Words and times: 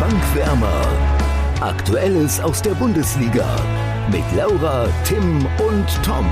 Bankwärmer. 0.00 0.82
Aktuelles 1.60 2.40
aus 2.40 2.60
der 2.60 2.72
Bundesliga 2.72 3.46
mit 4.10 4.24
Laura, 4.36 4.88
Tim 5.04 5.46
und 5.46 5.86
Tom. 6.04 6.28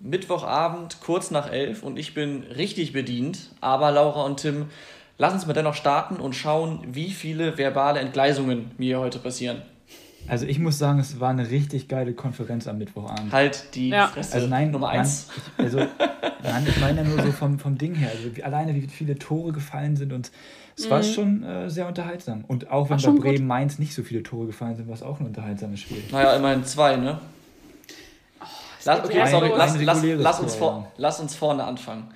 Mittwochabend, 0.00 1.00
kurz 1.00 1.30
nach 1.30 1.50
elf 1.52 1.84
und 1.84 1.98
ich 1.98 2.14
bin 2.14 2.42
richtig 2.42 2.92
bedient. 2.92 3.50
Aber 3.60 3.92
Laura 3.92 4.24
und 4.24 4.40
Tim, 4.40 4.70
lass 5.18 5.34
uns 5.34 5.46
mal 5.46 5.52
dennoch 5.52 5.74
starten 5.74 6.16
und 6.16 6.34
schauen, 6.34 6.80
wie 6.88 7.10
viele 7.10 7.56
verbale 7.56 8.00
Entgleisungen 8.00 8.72
mir 8.76 8.98
heute 8.98 9.20
passieren. 9.20 9.62
Also 10.28 10.46
ich 10.46 10.58
muss 10.58 10.78
sagen, 10.78 10.98
es 10.98 11.20
war 11.20 11.30
eine 11.30 11.48
richtig 11.50 11.88
geile 11.88 12.12
Konferenz 12.12 12.68
am 12.68 12.78
Mittwochabend. 12.78 13.32
Halt 13.32 13.74
die 13.74 13.88
ja. 13.88 14.08
Fresse 14.08 14.34
also 14.34 14.46
nein, 14.46 14.70
Nummer 14.70 14.90
eins. 14.90 15.28
Nein, 15.56 15.66
ich, 15.66 15.74
also, 15.74 15.90
nein, 16.42 16.66
ich 16.68 16.80
meine 16.80 17.02
ja 17.02 17.08
nur 17.08 17.22
so 17.22 17.32
vom, 17.32 17.58
vom 17.58 17.78
Ding 17.78 17.94
her. 17.94 18.10
Also 18.10 18.36
wie, 18.36 18.44
alleine 18.44 18.74
wie 18.74 18.86
viele 18.86 19.18
Tore 19.18 19.52
gefallen 19.52 19.96
sind 19.96 20.12
und 20.12 20.30
es 20.76 20.86
mhm. 20.86 20.90
war 20.90 21.02
schon 21.02 21.42
äh, 21.42 21.70
sehr 21.70 21.88
unterhaltsam. 21.88 22.44
Und 22.46 22.70
auch 22.70 22.90
wenn 22.90 23.00
bei 23.00 23.10
Bremen 23.10 23.46
Mainz 23.46 23.78
nicht 23.78 23.94
so 23.94 24.02
viele 24.02 24.22
Tore 24.22 24.46
gefallen 24.46 24.76
sind, 24.76 24.86
war 24.86 24.94
es 24.94 25.02
auch 25.02 25.18
ein 25.18 25.26
unterhaltsames 25.26 25.80
Spiel. 25.80 26.02
Naja, 26.12 26.34
immerhin 26.34 26.64
zwei, 26.64 26.96
ne? 26.96 27.18
Lass, 28.84 29.04
okay, 29.04 29.26
sorry, 29.26 29.50
lass, 29.54 29.78
lass, 29.80 30.02
lass, 30.02 30.40
uns 30.40 30.54
vor, 30.54 30.90
lass 30.96 31.20
uns 31.20 31.34
vorne 31.34 31.64
anfangen. 31.64 32.08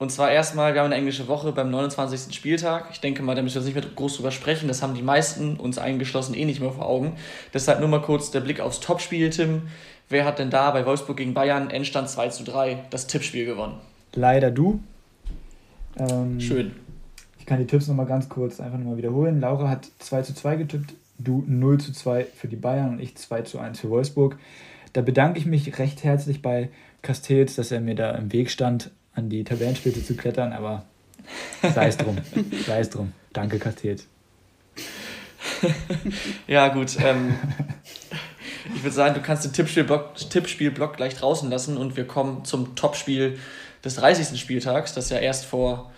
Und 0.00 0.10
zwar 0.10 0.30
erstmal, 0.30 0.72
wir 0.72 0.80
haben 0.80 0.86
eine 0.86 0.94
englische 0.94 1.28
Woche 1.28 1.52
beim 1.52 1.70
29. 1.70 2.34
Spieltag. 2.34 2.88
Ich 2.90 3.00
denke 3.00 3.22
mal, 3.22 3.34
da 3.34 3.42
müssen 3.42 3.56
wir 3.56 3.60
jetzt 3.60 3.74
nicht 3.74 3.84
mehr 3.84 3.94
groß 3.94 4.16
drüber 4.16 4.30
sprechen. 4.30 4.66
Das 4.66 4.82
haben 4.82 4.94
die 4.94 5.02
meisten, 5.02 5.56
uns 5.56 5.76
eingeschlossen, 5.76 6.32
eh 6.32 6.46
nicht 6.46 6.58
mehr 6.58 6.70
vor 6.70 6.86
Augen. 6.86 7.16
Deshalb 7.52 7.80
nur 7.80 7.88
mal 7.90 8.00
kurz 8.00 8.30
der 8.30 8.40
Blick 8.40 8.60
aufs 8.60 8.80
Topspiel, 8.80 9.28
Tim. 9.28 9.64
Wer 10.08 10.24
hat 10.24 10.38
denn 10.38 10.48
da 10.48 10.70
bei 10.70 10.86
Wolfsburg 10.86 11.18
gegen 11.18 11.34
Bayern 11.34 11.68
Endstand 11.68 12.08
2 12.08 12.28
zu 12.30 12.44
3 12.44 12.84
das 12.88 13.08
Tippspiel 13.08 13.44
gewonnen? 13.44 13.74
Leider 14.14 14.50
du. 14.50 14.80
Ähm, 15.98 16.40
Schön. 16.40 16.74
Ich 17.38 17.44
kann 17.44 17.58
die 17.58 17.66
Tipps 17.66 17.86
nochmal 17.86 18.06
ganz 18.06 18.30
kurz 18.30 18.58
einfach 18.58 18.78
nochmal 18.78 18.96
wiederholen. 18.96 19.38
Laura 19.38 19.68
hat 19.68 19.86
2 19.98 20.22
zu 20.22 20.34
2 20.34 20.56
getippt, 20.56 20.94
du 21.18 21.44
0 21.46 21.78
zu 21.78 21.92
2 21.92 22.24
für 22.24 22.48
die 22.48 22.56
Bayern 22.56 22.92
und 22.92 23.00
ich 23.00 23.18
2 23.18 23.42
zu 23.42 23.58
1 23.58 23.80
für 23.80 23.90
Wolfsburg. 23.90 24.38
Da 24.94 25.02
bedanke 25.02 25.38
ich 25.38 25.44
mich 25.44 25.78
recht 25.78 26.04
herzlich 26.04 26.40
bei 26.40 26.70
Castells, 27.02 27.56
dass 27.56 27.70
er 27.70 27.82
mir 27.82 27.94
da 27.94 28.12
im 28.12 28.32
Weg 28.32 28.50
stand, 28.50 28.90
an 29.20 29.28
die 29.28 29.44
Tabellenspitze 29.44 30.04
zu 30.04 30.16
klettern, 30.16 30.52
aber 30.52 30.84
sei 31.62 31.88
es 31.88 31.96
drum. 31.96 32.16
sei 32.66 32.80
es 32.80 32.90
drum. 32.90 33.12
Danke, 33.32 33.58
Castells. 33.58 34.06
ja, 36.46 36.68
gut. 36.68 36.96
Ähm, 37.00 37.34
ich 38.74 38.82
würde 38.82 38.94
sagen, 38.94 39.14
du 39.14 39.20
kannst 39.20 39.44
den 39.44 39.52
Tippspielblock, 39.52 40.16
Tippspielblock 40.16 40.96
gleich 40.96 41.14
draußen 41.14 41.50
lassen 41.50 41.76
und 41.76 41.96
wir 41.96 42.06
kommen 42.06 42.44
zum 42.44 42.74
Topspiel 42.74 43.38
des 43.84 43.96
30. 43.96 44.40
Spieltags, 44.40 44.94
das 44.94 45.10
ja 45.10 45.18
erst 45.18 45.46
vor 45.46 45.92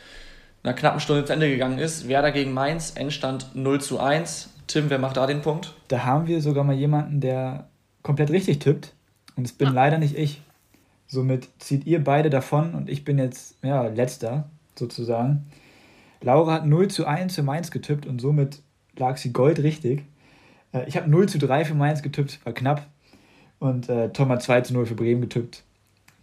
einer 0.62 0.74
knappen 0.74 1.00
Stunde 1.00 1.24
zu 1.24 1.32
Ende 1.32 1.48
gegangen 1.48 1.78
ist. 1.78 2.08
Werder 2.08 2.32
gegen 2.32 2.52
Mainz, 2.52 2.92
Endstand 2.94 3.54
0 3.54 3.80
zu 3.80 3.98
1. 3.98 4.50
Tim, 4.66 4.90
wer 4.90 4.98
macht 4.98 5.16
da 5.16 5.26
den 5.26 5.42
Punkt? 5.42 5.74
Da 5.88 6.04
haben 6.04 6.26
wir 6.26 6.40
sogar 6.40 6.64
mal 6.64 6.76
jemanden, 6.76 7.20
der 7.20 7.68
komplett 8.02 8.30
richtig 8.30 8.60
tippt. 8.60 8.94
Und 9.36 9.44
es 9.44 9.52
bin 9.52 9.68
ah. 9.68 9.72
leider 9.72 9.98
nicht 9.98 10.16
ich. 10.16 10.40
Somit 11.12 11.50
zieht 11.58 11.86
ihr 11.86 12.02
beide 12.02 12.30
davon 12.30 12.72
und 12.74 12.88
ich 12.88 13.04
bin 13.04 13.18
jetzt 13.18 13.62
ja, 13.62 13.82
letzter 13.88 14.48
sozusagen. 14.74 15.44
Laura 16.22 16.54
hat 16.54 16.66
0 16.66 16.88
zu 16.88 17.06
1 17.06 17.34
für 17.34 17.42
Mainz 17.42 17.70
getippt 17.70 18.06
und 18.06 18.18
somit 18.18 18.62
lag 18.96 19.18
sie 19.18 19.30
goldrichtig. 19.30 20.04
Äh, 20.72 20.88
ich 20.88 20.96
habe 20.96 21.10
0 21.10 21.28
zu 21.28 21.36
3 21.36 21.66
für 21.66 21.74
Mainz 21.74 22.00
getippt, 22.02 22.40
war 22.46 22.54
knapp. 22.54 22.86
Und 23.58 23.90
äh, 23.90 24.08
Tom 24.08 24.30
hat 24.30 24.42
2 24.42 24.62
zu 24.62 24.72
0 24.72 24.86
für 24.86 24.94
Bremen 24.94 25.20
getippt. 25.20 25.64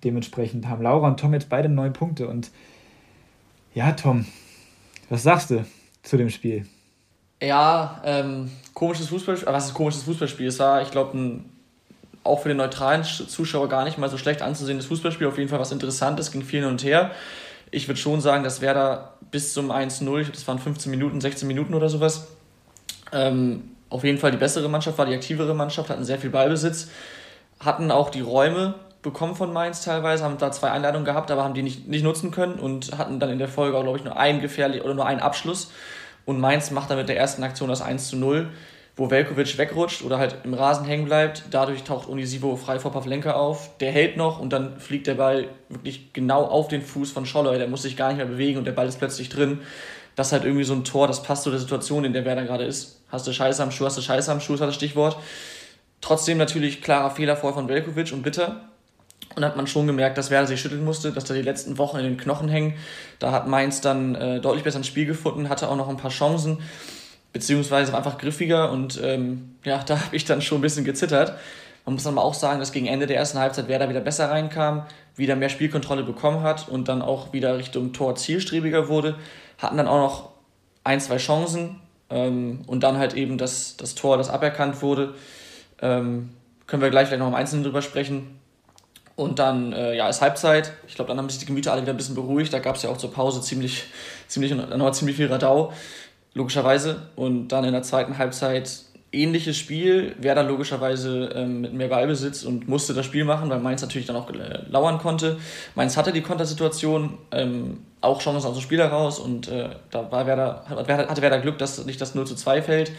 Dementsprechend 0.04 0.68
haben 0.68 0.82
Laura 0.82 1.08
und 1.08 1.20
Tom 1.20 1.34
jetzt 1.34 1.50
beide 1.50 1.70
neun 1.70 1.94
Punkte. 1.94 2.28
Und 2.28 2.50
ja, 3.76 3.92
Tom, 3.92 4.26
was 5.08 5.22
sagst 5.22 5.52
du 5.52 5.64
zu 6.02 6.18
dem 6.18 6.32
Spiel? 6.32 6.66
Ja, 7.44 8.02
ähm, 8.04 8.50
komisches 8.74 9.10
Fußballspiel. 9.10 9.54
Was 9.54 9.68
ist 9.68 9.76
komisches 9.76 10.02
Fußballspiel? 10.02 10.48
Es 10.48 10.58
war, 10.58 10.82
ich 10.82 10.90
glaube, 10.90 11.16
ein 11.16 11.59
auch 12.30 12.42
für 12.42 12.48
den 12.48 12.58
neutralen 12.58 13.04
Zuschauer 13.04 13.70
gar 13.70 13.84
nicht 13.84 13.98
mal 13.98 14.10
so 14.10 14.18
schlecht 14.18 14.42
anzusehendes 14.42 14.88
Fußballspiel. 14.88 15.28
Auf 15.28 15.38
jeden 15.38 15.50
Fall 15.50 15.60
was 15.60 15.72
Interessantes, 15.72 16.32
ging 16.32 16.44
viel 16.44 16.62
hin 16.62 16.70
und 16.70 16.84
her. 16.84 17.12
Ich 17.72 17.88
würde 17.88 18.00
schon 18.00 18.22
sagen, 18.22 18.44
dass 18.44 18.62
Werder 18.62 19.14
bis 19.32 19.54
zum 19.54 19.72
1-0, 19.72 20.32
das 20.32 20.48
waren 20.48 20.60
15 20.60 20.90
Minuten, 20.90 21.22
16 21.22 21.48
Minuten 21.48 21.74
oder 21.74 21.90
sowas, 21.90 22.28
ähm, 23.12 23.76
auf 23.90 24.04
jeden 24.04 24.18
Fall 24.18 24.32
die 24.32 24.38
bessere 24.38 24.70
Mannschaft 24.70 24.98
war, 24.98 25.06
die 25.06 25.14
aktivere 25.14 25.54
Mannschaft, 25.54 25.90
hatten 25.90 26.04
sehr 26.04 26.20
viel 26.20 26.30
Ballbesitz, 26.30 26.90
hatten 27.60 27.92
auch 27.92 28.10
die 28.10 28.22
Räume 28.22 28.76
bekommen 29.02 29.36
von 29.36 29.54
Mainz 29.54 29.84
teilweise, 29.84 30.24
haben 30.24 30.38
da 30.38 30.52
zwei 30.52 30.72
Einladungen 30.72 31.06
gehabt, 31.06 31.32
aber 31.32 31.44
haben 31.44 31.54
die 31.54 31.64
nicht, 31.64 31.88
nicht 31.88 32.04
nutzen 32.04 32.32
können 32.32 32.56
und 32.56 32.98
hatten 32.98 33.20
dann 33.20 33.30
in 33.30 33.40
der 33.40 33.48
Folge 33.48 33.78
auch, 33.78 33.84
glaube 33.84 33.98
ich, 33.98 34.04
nur 34.04 34.18
einen 34.18 34.42
gefährlich 34.42 34.84
oder 34.84 34.94
nur 34.94 35.06
einen 35.06 35.22
Abschluss. 35.22 35.72
Und 36.26 36.40
Mainz 36.40 36.70
macht 36.72 36.92
dann 36.92 36.98
mit 36.98 37.10
der 37.10 37.18
ersten 37.18 37.44
Aktion 37.44 37.70
das 37.70 37.82
1 37.82 38.10
zu 38.10 38.18
0 38.18 38.50
wo 39.00 39.10
Velkovic 39.10 39.58
wegrutscht 39.58 40.04
oder 40.04 40.18
halt 40.18 40.36
im 40.44 40.54
Rasen 40.54 40.86
hängen 40.86 41.06
bleibt. 41.06 41.44
Dadurch 41.52 41.84
taucht 41.84 42.10
Unisivo 42.10 42.58
frei 42.58 42.80
vor 42.80 42.92
Pavlenka 42.92 43.32
auf. 43.32 43.78
Der 43.78 43.92
hält 43.92 44.18
noch 44.18 44.40
und 44.40 44.52
dann 44.52 44.78
fliegt 44.80 45.08
der 45.08 45.16
Ball 45.16 45.48
wirklich 45.70 46.12
genau 46.12 46.44
auf 46.44 46.68
den 46.68 46.82
Fuß 46.82 47.12
von 47.12 47.26
Scholler. 47.26 47.58
Der 47.58 47.68
muss 47.68 47.84
sich 47.84 47.96
gar 47.96 48.10
nicht 48.10 48.18
mehr 48.18 48.26
bewegen 48.26 48.60
und 48.60 48.66
der 48.66 48.74
Ball 48.74 48.88
ist 48.88 49.00
plötzlich 49.00 49.30
drin. 49.30 49.62
Das 50.18 50.28
ist 50.28 50.34
halt 50.34 50.44
irgendwie 50.44 50.66
so 50.66 50.74
ein 50.74 50.84
Tor, 50.84 51.08
das 51.08 51.24
passt 51.24 51.44
zu 51.44 51.50
der 51.50 51.60
Situation, 51.60 52.04
in 52.04 52.12
der 52.12 52.26
Werder 52.26 52.44
gerade 52.44 52.66
ist. 52.66 53.02
Hast 53.08 53.26
du 53.26 53.32
Scheiße 53.32 53.64
am 53.64 53.72
Schuh, 53.72 53.86
hast 53.86 53.98
du 53.98 54.02
Scheiße 54.02 54.30
am 54.30 54.42
Schuh, 54.42 54.56
ist 54.56 54.60
halt 54.60 54.68
das 54.70 54.76
Stichwort. 54.76 55.18
Trotzdem 56.02 56.38
natürlich 56.38 56.82
klarer 56.82 57.12
Fehler 57.12 57.38
vor 57.38 57.54
von 57.54 57.70
Velkovic 57.70 58.12
und 58.12 58.22
bitter. 58.22 58.66
Und 59.36 59.46
hat 59.46 59.56
man 59.56 59.68
schon 59.68 59.88
gemerkt, 59.88 60.18
dass 60.18 60.30
Werder 60.30 60.48
sich 60.48 60.60
schütteln 60.60 60.84
musste, 60.84 61.14
dass 61.14 61.24
da 61.24 61.34
die 61.34 61.42
letzten 61.42 61.78
Wochen 61.78 61.98
in 61.98 62.04
den 62.04 62.18
Knochen 62.18 62.50
hängen. 62.50 62.74
Da 63.20 63.32
hat 63.32 63.48
Mainz 63.48 63.80
dann 63.80 64.16
äh, 64.16 64.42
deutlich 64.42 64.64
besser 64.64 64.80
ins 64.80 64.88
Spiel 64.88 65.06
gefunden, 65.06 65.48
hatte 65.48 65.70
auch 65.70 65.78
noch 65.78 65.88
ein 65.88 65.98
paar 65.98 66.12
Chancen 66.12 66.58
beziehungsweise 67.34 67.96
einfach 67.96 68.18
griffiger 68.18 68.72
und 68.72 69.00
ähm, 69.04 69.56
ja, 69.64 69.84
da 69.86 70.00
habe 70.06 70.16
ich 70.16 70.26
dann 70.26 70.42
schon 70.42 70.60
ein 70.60 70.62
bisschen 70.62 70.86
gezittert. 70.86 71.34
Man 71.86 71.96
muss 71.96 72.04
dann 72.04 72.18
auch 72.18 72.34
sagen, 72.34 72.60
dass 72.60 72.72
gegen 72.72 72.86
Ende 72.86 73.08
der 73.08 73.18
ersten 73.18 73.40
Halbzeit 73.40 73.68
Werder 73.68 73.90
wieder 73.90 74.02
besser 74.02 74.30
reinkam, 74.30 74.86
wieder 75.16 75.36
mehr 75.36 75.50
Spielkontrolle 75.50 76.04
bekommen 76.04 76.44
hat 76.44 76.68
und 76.70 76.88
dann 76.88 77.02
auch 77.02 77.34
wieder 77.34 77.58
Richtung 77.58 77.94
Tor 77.94 78.16
zielstrebiger 78.16 78.90
wurde. 78.90 79.16
Hatten 79.58 79.78
dann 79.78 79.88
auch 79.88 79.98
noch 79.98 80.30
ein, 80.84 81.00
zwei 81.02 81.18
Chancen 81.18 81.80
ähm, 82.10 82.62
und 82.68 82.84
dann 82.84 82.98
halt 82.98 83.16
eben 83.16 83.38
das, 83.38 83.76
das 83.78 83.96
Tor, 83.96 84.18
das 84.18 84.30
aberkannt 84.30 84.82
wurde. 84.82 85.16
Ähm, 85.82 86.30
können 86.68 86.82
wir 86.82 86.90
gleich 86.92 87.08
vielleicht 87.08 87.22
noch 87.22 87.28
im 87.28 87.36
Einzelnen 87.36 87.64
drüber 87.64 87.82
sprechen. 87.82 88.40
Und 89.16 89.40
dann 89.40 89.74
äh, 89.74 89.96
ja, 89.96 90.08
ist 90.08 90.22
Halbzeit. 90.22 90.72
Ich 90.88 90.96
glaube, 90.96 91.10
dann 91.10 91.18
haben 91.18 91.30
sich 91.30 91.40
die 91.40 91.46
Gemüter 91.46 91.74
alle 91.74 91.82
wieder 91.82 91.94
ein 91.94 91.98
bisschen 91.98 92.16
beruhigt. 92.16 92.54
Da 92.54 92.60
gab 92.60 92.76
es 92.76 92.84
ja 92.84 92.90
auch 92.90 92.98
zur 92.98 93.12
Pause 93.12 93.42
ziemlich, 93.42 93.86
ziemlich, 94.28 94.54
noch 94.54 94.92
ziemlich 94.92 95.18
viel 95.18 95.28
Radau 95.28 95.74
logischerweise. 96.40 97.04
Und 97.16 97.50
dann 97.50 97.64
in 97.64 97.74
der 97.74 97.84
zweiten 97.84 98.18
Halbzeit 98.18 98.86
ähnliches 99.12 99.58
Spiel. 99.58 100.16
Werder 100.20 100.44
logischerweise 100.44 101.32
ähm, 101.36 101.62
mit 101.62 101.74
mehr 101.74 101.88
Ballbesitz 101.88 102.44
und 102.44 102.68
musste 102.68 102.94
das 102.94 103.06
Spiel 103.06 103.26
machen, 103.26 103.50
weil 103.50 103.60
Mainz 103.60 103.82
natürlich 103.82 104.08
dann 104.08 104.16
auch 104.16 104.30
äh, 104.30 104.64
lauern 104.70 105.00
konnte. 105.00 105.38
Mainz 105.76 105.98
hatte 105.98 106.12
die 106.12 106.22
Kontersituation, 106.22 107.18
ähm, 107.32 107.80
auch 108.02 108.22
Chancen 108.22 108.48
aus 108.48 108.56
dem 108.56 108.62
Spiel 108.62 108.80
heraus 108.80 109.20
und 109.20 109.48
äh, 109.48 109.70
da 109.92 110.12
war 110.12 110.26
Werder, 110.26 110.64
hatte 110.68 111.22
Werder 111.22 111.40
Glück, 111.40 111.58
dass 111.58 111.84
nicht 111.86 112.00
das 112.00 112.16
0 112.16 112.28
zu 112.28 112.36
2 112.36 112.62
fällt. 112.62 112.92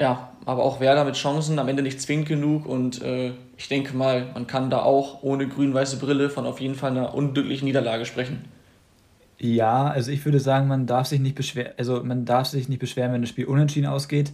Ja, 0.00 0.32
aber 0.46 0.64
auch 0.64 0.80
Werder 0.80 1.04
mit 1.04 1.14
Chancen, 1.14 1.58
am 1.58 1.68
Ende 1.68 1.82
nicht 1.82 2.00
zwingend 2.00 2.28
genug 2.28 2.66
und 2.66 3.02
äh, 3.02 3.32
ich 3.56 3.68
denke 3.68 3.96
mal, 3.96 4.26
man 4.34 4.46
kann 4.46 4.70
da 4.70 4.82
auch 4.82 5.22
ohne 5.22 5.48
grün-weiße 5.48 5.98
Brille 5.98 6.28
von 6.28 6.46
auf 6.46 6.60
jeden 6.60 6.74
Fall 6.74 6.90
einer 6.90 7.14
unglücklichen 7.14 7.66
Niederlage 7.66 8.04
sprechen. 8.04 8.44
Ja, 9.42 9.88
also 9.88 10.12
ich 10.12 10.24
würde 10.24 10.38
sagen, 10.38 10.68
man 10.68 10.86
darf 10.86 11.08
sich 11.08 11.18
nicht 11.18 11.34
beschweren, 11.34 11.72
also 11.76 12.04
man 12.04 12.24
darf 12.24 12.46
sich 12.46 12.68
nicht 12.68 12.78
beschweren, 12.78 13.12
wenn 13.12 13.22
das 13.22 13.30
Spiel 13.30 13.46
unentschieden 13.46 13.88
ausgeht. 13.88 14.32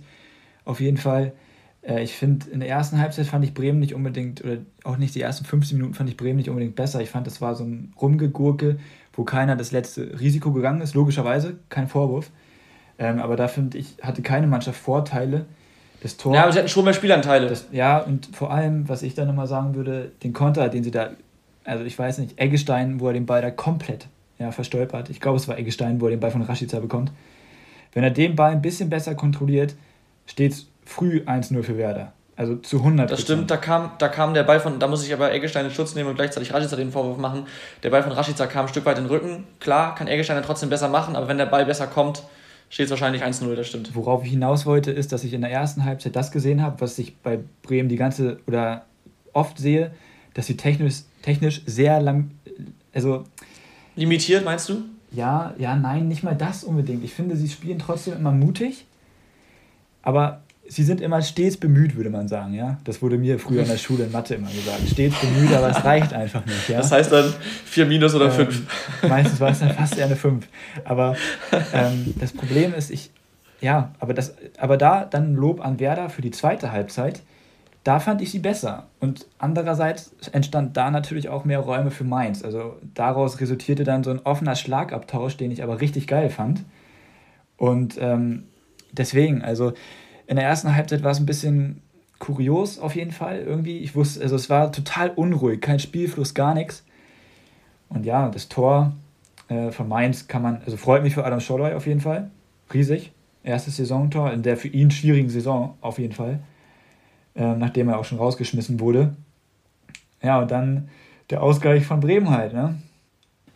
Auf 0.66 0.80
jeden 0.80 0.98
Fall. 0.98 1.32
Äh, 1.80 2.02
ich 2.02 2.12
finde, 2.14 2.50
in 2.50 2.60
der 2.60 2.68
ersten 2.68 2.98
Halbzeit 2.98 3.24
fand 3.24 3.42
ich 3.42 3.54
Bremen 3.54 3.78
nicht 3.78 3.94
unbedingt, 3.94 4.44
oder 4.44 4.58
auch 4.84 4.98
nicht 4.98 5.14
die 5.14 5.22
ersten 5.22 5.46
15 5.46 5.78
Minuten 5.78 5.94
fand 5.94 6.10
ich 6.10 6.18
Bremen 6.18 6.36
nicht 6.36 6.50
unbedingt 6.50 6.76
besser. 6.76 7.00
Ich 7.00 7.08
fand, 7.08 7.26
das 7.26 7.40
war 7.40 7.54
so 7.54 7.64
ein 7.64 7.94
Rumgegurke, 7.98 8.78
wo 9.14 9.24
keiner 9.24 9.56
das 9.56 9.72
letzte 9.72 10.20
Risiko 10.20 10.52
gegangen 10.52 10.82
ist, 10.82 10.94
logischerweise, 10.94 11.56
kein 11.70 11.88
Vorwurf. 11.88 12.30
Ähm, 12.98 13.18
aber 13.18 13.36
da 13.36 13.48
finde 13.48 13.78
ich, 13.78 13.96
hatte 14.02 14.20
keine 14.20 14.46
Mannschaft 14.46 14.78
Vorteile. 14.78 15.46
Das 16.02 16.18
Tor. 16.18 16.34
Ja, 16.34 16.42
aber 16.42 16.52
sie 16.52 16.58
hatten 16.58 16.68
schon 16.68 16.84
mehr 16.84 16.92
Spielanteile. 16.92 17.48
Das, 17.48 17.68
ja, 17.72 17.98
und 17.98 18.28
vor 18.36 18.52
allem, 18.52 18.90
was 18.90 19.02
ich 19.02 19.14
da 19.14 19.24
nochmal 19.24 19.46
sagen 19.46 19.74
würde, 19.74 20.12
den 20.22 20.34
Konter, 20.34 20.68
den 20.68 20.84
sie 20.84 20.90
da, 20.90 21.12
also 21.64 21.82
ich 21.84 21.98
weiß 21.98 22.18
nicht, 22.18 22.38
Eggestein, 22.38 23.00
wo 23.00 23.06
er 23.06 23.14
den 23.14 23.24
Ball 23.24 23.40
da 23.40 23.50
komplett 23.50 24.06
ja, 24.38 24.52
verstolpert. 24.52 25.10
Ich 25.10 25.20
glaube, 25.20 25.36
es 25.36 25.48
war 25.48 25.58
Eggestein, 25.58 26.00
wo 26.00 26.06
er 26.06 26.10
den 26.10 26.20
Ball 26.20 26.30
von 26.30 26.42
Rashica 26.42 26.78
bekommt. 26.80 27.12
Wenn 27.92 28.04
er 28.04 28.10
den 28.10 28.36
Ball 28.36 28.52
ein 28.52 28.62
bisschen 28.62 28.90
besser 28.90 29.14
kontrolliert, 29.14 29.74
steht 30.26 30.52
es 30.52 30.66
früh 30.84 31.22
1-0 31.26 31.62
für 31.62 31.76
Werder. 31.76 32.12
Also 32.36 32.54
zu 32.54 32.78
100 32.78 33.10
Das 33.10 33.20
stimmt, 33.20 33.50
da 33.50 33.56
kam, 33.56 33.90
da 33.98 34.06
kam 34.06 34.32
der 34.32 34.44
Ball 34.44 34.60
von, 34.60 34.78
da 34.78 34.86
muss 34.86 35.04
ich 35.04 35.12
aber 35.12 35.32
Eggestein 35.32 35.64
in 35.64 35.72
Schutz 35.72 35.96
nehmen 35.96 36.08
und 36.08 36.14
gleichzeitig 36.14 36.54
Rashica 36.54 36.76
den 36.76 36.92
Vorwurf 36.92 37.18
machen. 37.18 37.46
Der 37.82 37.90
Ball 37.90 38.04
von 38.04 38.12
Rashica 38.12 38.46
kam 38.46 38.66
ein 38.66 38.68
Stück 38.68 38.84
weit 38.84 38.96
in 38.96 39.04
den 39.04 39.10
Rücken. 39.10 39.44
Klar, 39.58 39.96
kann 39.96 40.06
Eggestein 40.06 40.40
trotzdem 40.44 40.70
besser 40.70 40.88
machen, 40.88 41.16
aber 41.16 41.26
wenn 41.26 41.38
der 41.38 41.46
Ball 41.46 41.66
besser 41.66 41.88
kommt, 41.88 42.22
steht 42.70 42.84
es 42.84 42.90
wahrscheinlich 42.90 43.24
1-0, 43.24 43.52
das 43.56 43.66
stimmt. 43.66 43.92
Worauf 43.96 44.22
ich 44.22 44.30
hinaus 44.30 44.66
wollte, 44.66 44.92
ist, 44.92 45.10
dass 45.10 45.24
ich 45.24 45.32
in 45.32 45.40
der 45.40 45.50
ersten 45.50 45.84
Halbzeit 45.84 46.14
das 46.14 46.30
gesehen 46.30 46.62
habe, 46.62 46.80
was 46.80 46.96
ich 47.00 47.16
bei 47.16 47.40
Bremen 47.62 47.88
die 47.88 47.96
ganze 47.96 48.38
oder 48.46 48.84
oft 49.32 49.58
sehe, 49.58 49.90
dass 50.34 50.46
sie 50.46 50.56
technisch, 50.56 51.02
technisch 51.22 51.62
sehr 51.66 52.00
lang, 52.00 52.30
also 52.92 53.24
limitiert, 53.98 54.44
meinst 54.44 54.68
du? 54.68 54.84
Ja, 55.10 55.54
ja, 55.58 55.76
nein, 55.76 56.08
nicht 56.08 56.22
mal 56.22 56.34
das 56.34 56.64
unbedingt. 56.64 57.04
Ich 57.04 57.14
finde, 57.14 57.36
sie 57.36 57.48
spielen 57.48 57.78
trotzdem 57.78 58.14
immer 58.14 58.32
mutig, 58.32 58.86
aber 60.02 60.42
sie 60.68 60.84
sind 60.84 61.00
immer 61.00 61.22
stets 61.22 61.56
bemüht, 61.56 61.96
würde 61.96 62.10
man 62.10 62.28
sagen, 62.28 62.54
ja. 62.54 62.78
Das 62.84 63.00
wurde 63.00 63.16
mir 63.16 63.38
früher 63.38 63.62
in 63.62 63.68
der 63.68 63.78
Schule 63.78 64.04
in 64.04 64.12
Mathe 64.12 64.34
immer 64.34 64.50
gesagt. 64.50 64.86
Stets 64.86 65.16
bemüht, 65.20 65.52
aber 65.52 65.70
es 65.70 65.82
reicht 65.82 66.12
einfach 66.12 66.44
nicht, 66.44 66.68
ja. 66.68 66.78
Das 66.78 66.92
heißt 66.92 67.10
dann 67.10 67.32
4 67.64 67.86
minus 67.86 68.14
oder 68.14 68.30
5? 68.30 68.62
Ähm, 69.02 69.08
meistens 69.08 69.40
war 69.40 69.50
es 69.50 69.60
dann 69.60 69.72
fast 69.72 69.96
eher 69.96 70.06
eine 70.06 70.16
5. 70.16 70.46
Aber 70.84 71.16
ähm, 71.72 72.14
das 72.20 72.32
Problem 72.32 72.74
ist, 72.74 72.90
ich, 72.90 73.10
ja, 73.60 73.92
aber, 73.98 74.14
das, 74.14 74.34
aber 74.58 74.76
da 74.76 75.04
dann 75.04 75.34
Lob 75.34 75.64
an 75.64 75.80
Werder 75.80 76.10
für 76.10 76.22
die 76.22 76.30
zweite 76.30 76.70
Halbzeit, 76.70 77.22
da 77.88 78.00
fand 78.00 78.20
ich 78.20 78.30
sie 78.30 78.38
besser. 78.38 78.88
Und 79.00 79.26
andererseits 79.38 80.12
entstand 80.32 80.76
da 80.76 80.90
natürlich 80.90 81.30
auch 81.30 81.46
mehr 81.46 81.60
Räume 81.60 81.90
für 81.90 82.04
Mainz. 82.04 82.44
Also 82.44 82.76
daraus 82.92 83.40
resultierte 83.40 83.82
dann 83.82 84.04
so 84.04 84.10
ein 84.10 84.20
offener 84.26 84.56
Schlagabtausch, 84.56 85.38
den 85.38 85.50
ich 85.50 85.62
aber 85.62 85.80
richtig 85.80 86.06
geil 86.06 86.28
fand. 86.28 86.66
Und 87.56 87.96
ähm, 87.98 88.44
deswegen, 88.92 89.40
also 89.40 89.72
in 90.26 90.36
der 90.36 90.44
ersten 90.44 90.76
Halbzeit 90.76 91.02
war 91.02 91.12
es 91.12 91.18
ein 91.18 91.24
bisschen 91.24 91.80
kurios 92.18 92.78
auf 92.78 92.94
jeden 92.94 93.10
Fall 93.12 93.38
irgendwie. 93.38 93.78
Ich 93.78 93.94
wusste, 93.94 94.20
also 94.20 94.36
es 94.36 94.50
war 94.50 94.70
total 94.70 95.08
unruhig, 95.08 95.62
kein 95.62 95.78
Spielfluss, 95.78 96.34
gar 96.34 96.52
nichts. 96.52 96.84
Und 97.88 98.04
ja, 98.04 98.28
das 98.28 98.50
Tor 98.50 98.92
äh, 99.48 99.70
von 99.70 99.88
Mainz 99.88 100.28
kann 100.28 100.42
man, 100.42 100.60
also 100.66 100.76
freut 100.76 101.02
mich 101.02 101.14
für 101.14 101.24
Adam 101.24 101.40
Scholloy 101.40 101.72
auf 101.72 101.86
jeden 101.86 102.00
Fall. 102.00 102.30
Riesig. 102.70 103.12
Erstes 103.44 103.78
Saisontor 103.78 104.30
in 104.30 104.42
der 104.42 104.58
für 104.58 104.68
ihn 104.68 104.90
schwierigen 104.90 105.30
Saison 105.30 105.78
auf 105.80 105.98
jeden 105.98 106.12
Fall. 106.12 106.40
Äh, 107.38 107.54
nachdem 107.54 107.88
er 107.88 107.98
auch 107.98 108.04
schon 108.04 108.18
rausgeschmissen 108.18 108.80
wurde. 108.80 109.14
Ja, 110.22 110.40
und 110.40 110.50
dann 110.50 110.88
der 111.30 111.42
Ausgleich 111.42 111.86
von 111.86 112.00
Bremen 112.00 112.30
halt, 112.30 112.52
ne? 112.52 112.74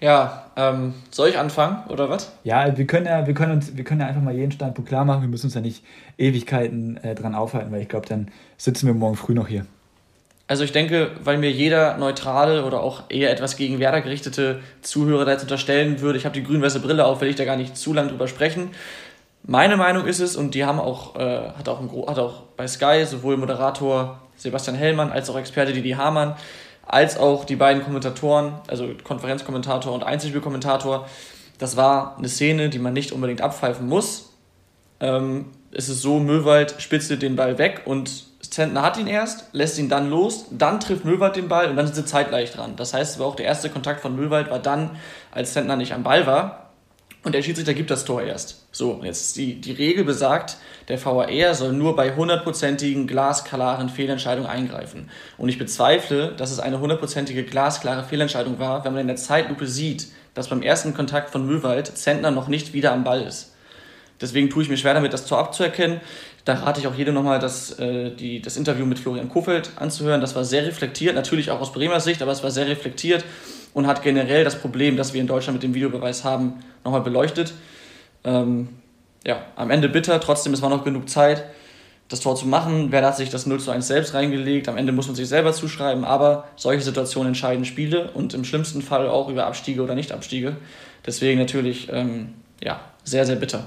Ja, 0.00 0.46
ähm, 0.56 0.94
soll 1.10 1.28
ich 1.28 1.38
anfangen 1.38 1.88
oder 1.88 2.08
was? 2.08 2.32
Ja, 2.44 2.76
wir 2.76 2.86
können 2.86 3.06
ja, 3.06 3.26
wir 3.26 3.34
können 3.34 3.52
uns, 3.52 3.76
wir 3.76 3.84
können 3.84 4.00
ja 4.00 4.06
einfach 4.06 4.22
mal 4.22 4.34
jeden 4.34 4.52
Standpunkt 4.52 4.88
klar 4.88 5.04
machen. 5.04 5.22
Wir 5.22 5.28
müssen 5.28 5.46
uns 5.46 5.54
ja 5.54 5.60
nicht 5.60 5.84
Ewigkeiten 6.18 6.96
äh, 6.98 7.14
dran 7.14 7.34
aufhalten, 7.34 7.72
weil 7.72 7.82
ich 7.82 7.88
glaube, 7.88 8.08
dann 8.08 8.28
sitzen 8.56 8.86
wir 8.86 8.94
morgen 8.94 9.16
früh 9.16 9.34
noch 9.34 9.48
hier. 9.48 9.66
Also 10.46 10.64
ich 10.64 10.72
denke, 10.72 11.12
weil 11.24 11.38
mir 11.38 11.50
jeder 11.50 11.96
neutrale 11.98 12.64
oder 12.64 12.80
auch 12.80 13.04
eher 13.08 13.30
etwas 13.30 13.56
gegen 13.56 13.78
Werder 13.78 14.00
gerichtete 14.00 14.60
Zuhörer 14.82 15.24
da 15.24 15.32
jetzt 15.32 15.42
unterstellen 15.42 16.00
würde, 16.00 16.18
ich 16.18 16.24
habe 16.24 16.34
die 16.34 16.44
grün-weiße 16.44 16.80
Brille 16.80 17.04
auf, 17.04 17.20
will 17.20 17.28
ich 17.28 17.36
da 17.36 17.44
gar 17.44 17.56
nicht 17.56 17.76
zu 17.76 17.92
lang 17.92 18.08
drüber 18.08 18.28
sprechen. 18.28 18.70
Meine 19.44 19.76
Meinung 19.76 20.06
ist 20.06 20.20
es, 20.20 20.36
und 20.36 20.54
die 20.54 20.64
haben 20.64 20.78
auch, 20.78 21.16
äh, 21.16 21.50
hat, 21.56 21.68
auch 21.68 21.80
ein, 21.80 21.90
hat 22.06 22.18
auch 22.18 22.42
bei 22.56 22.68
Sky 22.68 23.04
sowohl 23.04 23.36
Moderator 23.36 24.20
Sebastian 24.36 24.76
Hellmann 24.76 25.10
als 25.10 25.28
auch 25.30 25.36
Experte 25.36 25.72
Didi 25.72 25.90
Hamann 25.90 26.36
als 26.86 27.16
auch 27.16 27.44
die 27.44 27.56
beiden 27.56 27.82
Kommentatoren, 27.82 28.54
also 28.68 28.90
Konferenzkommentator 29.04 29.92
und 29.92 30.02
Einzelspielkommentator. 30.04 31.06
Das 31.58 31.76
war 31.76 32.18
eine 32.18 32.28
Szene, 32.28 32.68
die 32.70 32.78
man 32.78 32.92
nicht 32.92 33.12
unbedingt 33.12 33.40
abpfeifen 33.40 33.88
muss. 33.88 34.34
Ähm, 35.00 35.46
es 35.70 35.88
ist 35.88 36.02
so, 36.02 36.18
Möwald 36.18 36.74
spitzelt 36.78 37.22
den 37.22 37.36
Ball 37.36 37.58
weg 37.58 37.82
und 37.86 38.24
Zentner 38.42 38.82
hat 38.82 38.98
ihn 38.98 39.06
erst, 39.06 39.46
lässt 39.52 39.78
ihn 39.78 39.88
dann 39.88 40.10
los, 40.10 40.46
dann 40.50 40.80
trifft 40.80 41.04
Möwald 41.04 41.36
den 41.36 41.48
Ball 41.48 41.70
und 41.70 41.76
dann 41.76 41.86
sind 41.86 41.94
sie 41.94 42.04
zeitgleich 42.04 42.52
dran. 42.52 42.74
Das 42.76 42.92
heißt, 42.92 43.16
aber 43.16 43.26
auch 43.26 43.36
der 43.36 43.46
erste 43.46 43.70
Kontakt 43.70 44.00
von 44.00 44.14
Möwald 44.14 44.50
war 44.50 44.58
dann, 44.58 44.90
als 45.30 45.52
Zentner 45.54 45.76
nicht 45.76 45.94
am 45.94 46.02
Ball 46.02 46.26
war. 46.26 46.71
Und 47.24 47.36
der 47.36 47.42
Schiedsrichter 47.42 47.74
gibt 47.74 47.90
das 47.90 48.04
Tor 48.04 48.22
erst. 48.22 48.64
So, 48.72 49.00
jetzt 49.04 49.36
die, 49.36 49.60
die 49.60 49.72
Regel 49.72 50.04
besagt, 50.04 50.56
der 50.88 51.02
VAR 51.04 51.54
soll 51.54 51.72
nur 51.72 51.94
bei 51.94 52.16
hundertprozentigen 52.16 53.06
glasklaren 53.06 53.88
Fehlentscheidungen 53.88 54.50
eingreifen. 54.50 55.08
Und 55.38 55.48
ich 55.48 55.58
bezweifle, 55.58 56.32
dass 56.36 56.50
es 56.50 56.58
eine 56.58 56.80
hundertprozentige 56.80 57.44
glasklare 57.44 58.02
Fehlentscheidung 58.02 58.58
war, 58.58 58.84
wenn 58.84 58.92
man 58.92 59.02
in 59.02 59.06
der 59.06 59.16
Zeitlupe 59.16 59.68
sieht, 59.68 60.08
dass 60.34 60.48
beim 60.48 60.62
ersten 60.62 60.94
Kontakt 60.94 61.30
von 61.30 61.46
Möwald 61.46 61.96
Zentner 61.96 62.32
noch 62.32 62.48
nicht 62.48 62.72
wieder 62.72 62.92
am 62.92 63.04
Ball 63.04 63.22
ist. 63.22 63.52
Deswegen 64.20 64.50
tue 64.50 64.64
ich 64.64 64.68
mir 64.68 64.76
schwer 64.76 64.94
damit, 64.94 65.12
das 65.12 65.26
Tor 65.26 65.38
abzuerkennen. 65.38 66.00
Da 66.44 66.54
rate 66.54 66.80
ich 66.80 66.88
auch 66.88 66.94
jedem 66.94 67.14
nochmal, 67.14 67.38
das, 67.38 67.78
äh, 67.78 68.10
die, 68.10 68.42
das 68.42 68.56
Interview 68.56 68.84
mit 68.84 68.98
Florian 68.98 69.28
Kofeld 69.28 69.70
anzuhören. 69.76 70.20
Das 70.20 70.34
war 70.34 70.44
sehr 70.44 70.66
reflektiert, 70.66 71.14
natürlich 71.14 71.52
auch 71.52 71.60
aus 71.60 71.72
Bremer 71.72 72.00
Sicht, 72.00 72.20
aber 72.20 72.32
es 72.32 72.42
war 72.42 72.50
sehr 72.50 72.66
reflektiert 72.66 73.24
und 73.74 73.86
hat 73.86 74.02
generell 74.02 74.44
das 74.44 74.60
Problem, 74.60 74.96
das 74.96 75.12
wir 75.12 75.20
in 75.20 75.26
Deutschland 75.26 75.56
mit 75.56 75.62
dem 75.62 75.74
Videobeweis 75.74 76.24
haben, 76.24 76.62
nochmal 76.84 77.00
beleuchtet. 77.00 77.54
Ähm, 78.24 78.68
ja, 79.24 79.42
am 79.56 79.70
Ende 79.70 79.88
bitter, 79.88 80.20
trotzdem, 80.20 80.52
es 80.52 80.62
war 80.62 80.70
noch 80.70 80.84
genug 80.84 81.08
Zeit, 81.08 81.44
das 82.08 82.20
Tor 82.20 82.36
zu 82.36 82.46
machen. 82.46 82.88
Wer 82.90 83.04
hat 83.04 83.16
sich 83.16 83.30
das 83.30 83.46
0 83.46 83.60
zu 83.60 83.70
1 83.70 83.86
selbst 83.86 84.14
reingelegt? 84.14 84.68
Am 84.68 84.76
Ende 84.76 84.92
muss 84.92 85.06
man 85.06 85.16
sich 85.16 85.28
selber 85.28 85.52
zuschreiben, 85.52 86.04
aber 86.04 86.48
solche 86.56 86.82
Situationen 86.82 87.28
entscheiden 87.28 87.64
Spiele 87.64 88.10
und 88.10 88.34
im 88.34 88.44
schlimmsten 88.44 88.82
Fall 88.82 89.08
auch 89.08 89.28
über 89.28 89.46
Abstiege 89.46 89.82
oder 89.82 89.94
Nicht-Abstiege. 89.94 90.56
Deswegen 91.06 91.38
natürlich, 91.38 91.88
ähm, 91.90 92.34
ja, 92.62 92.80
sehr, 93.04 93.24
sehr 93.24 93.36
bitter. 93.36 93.64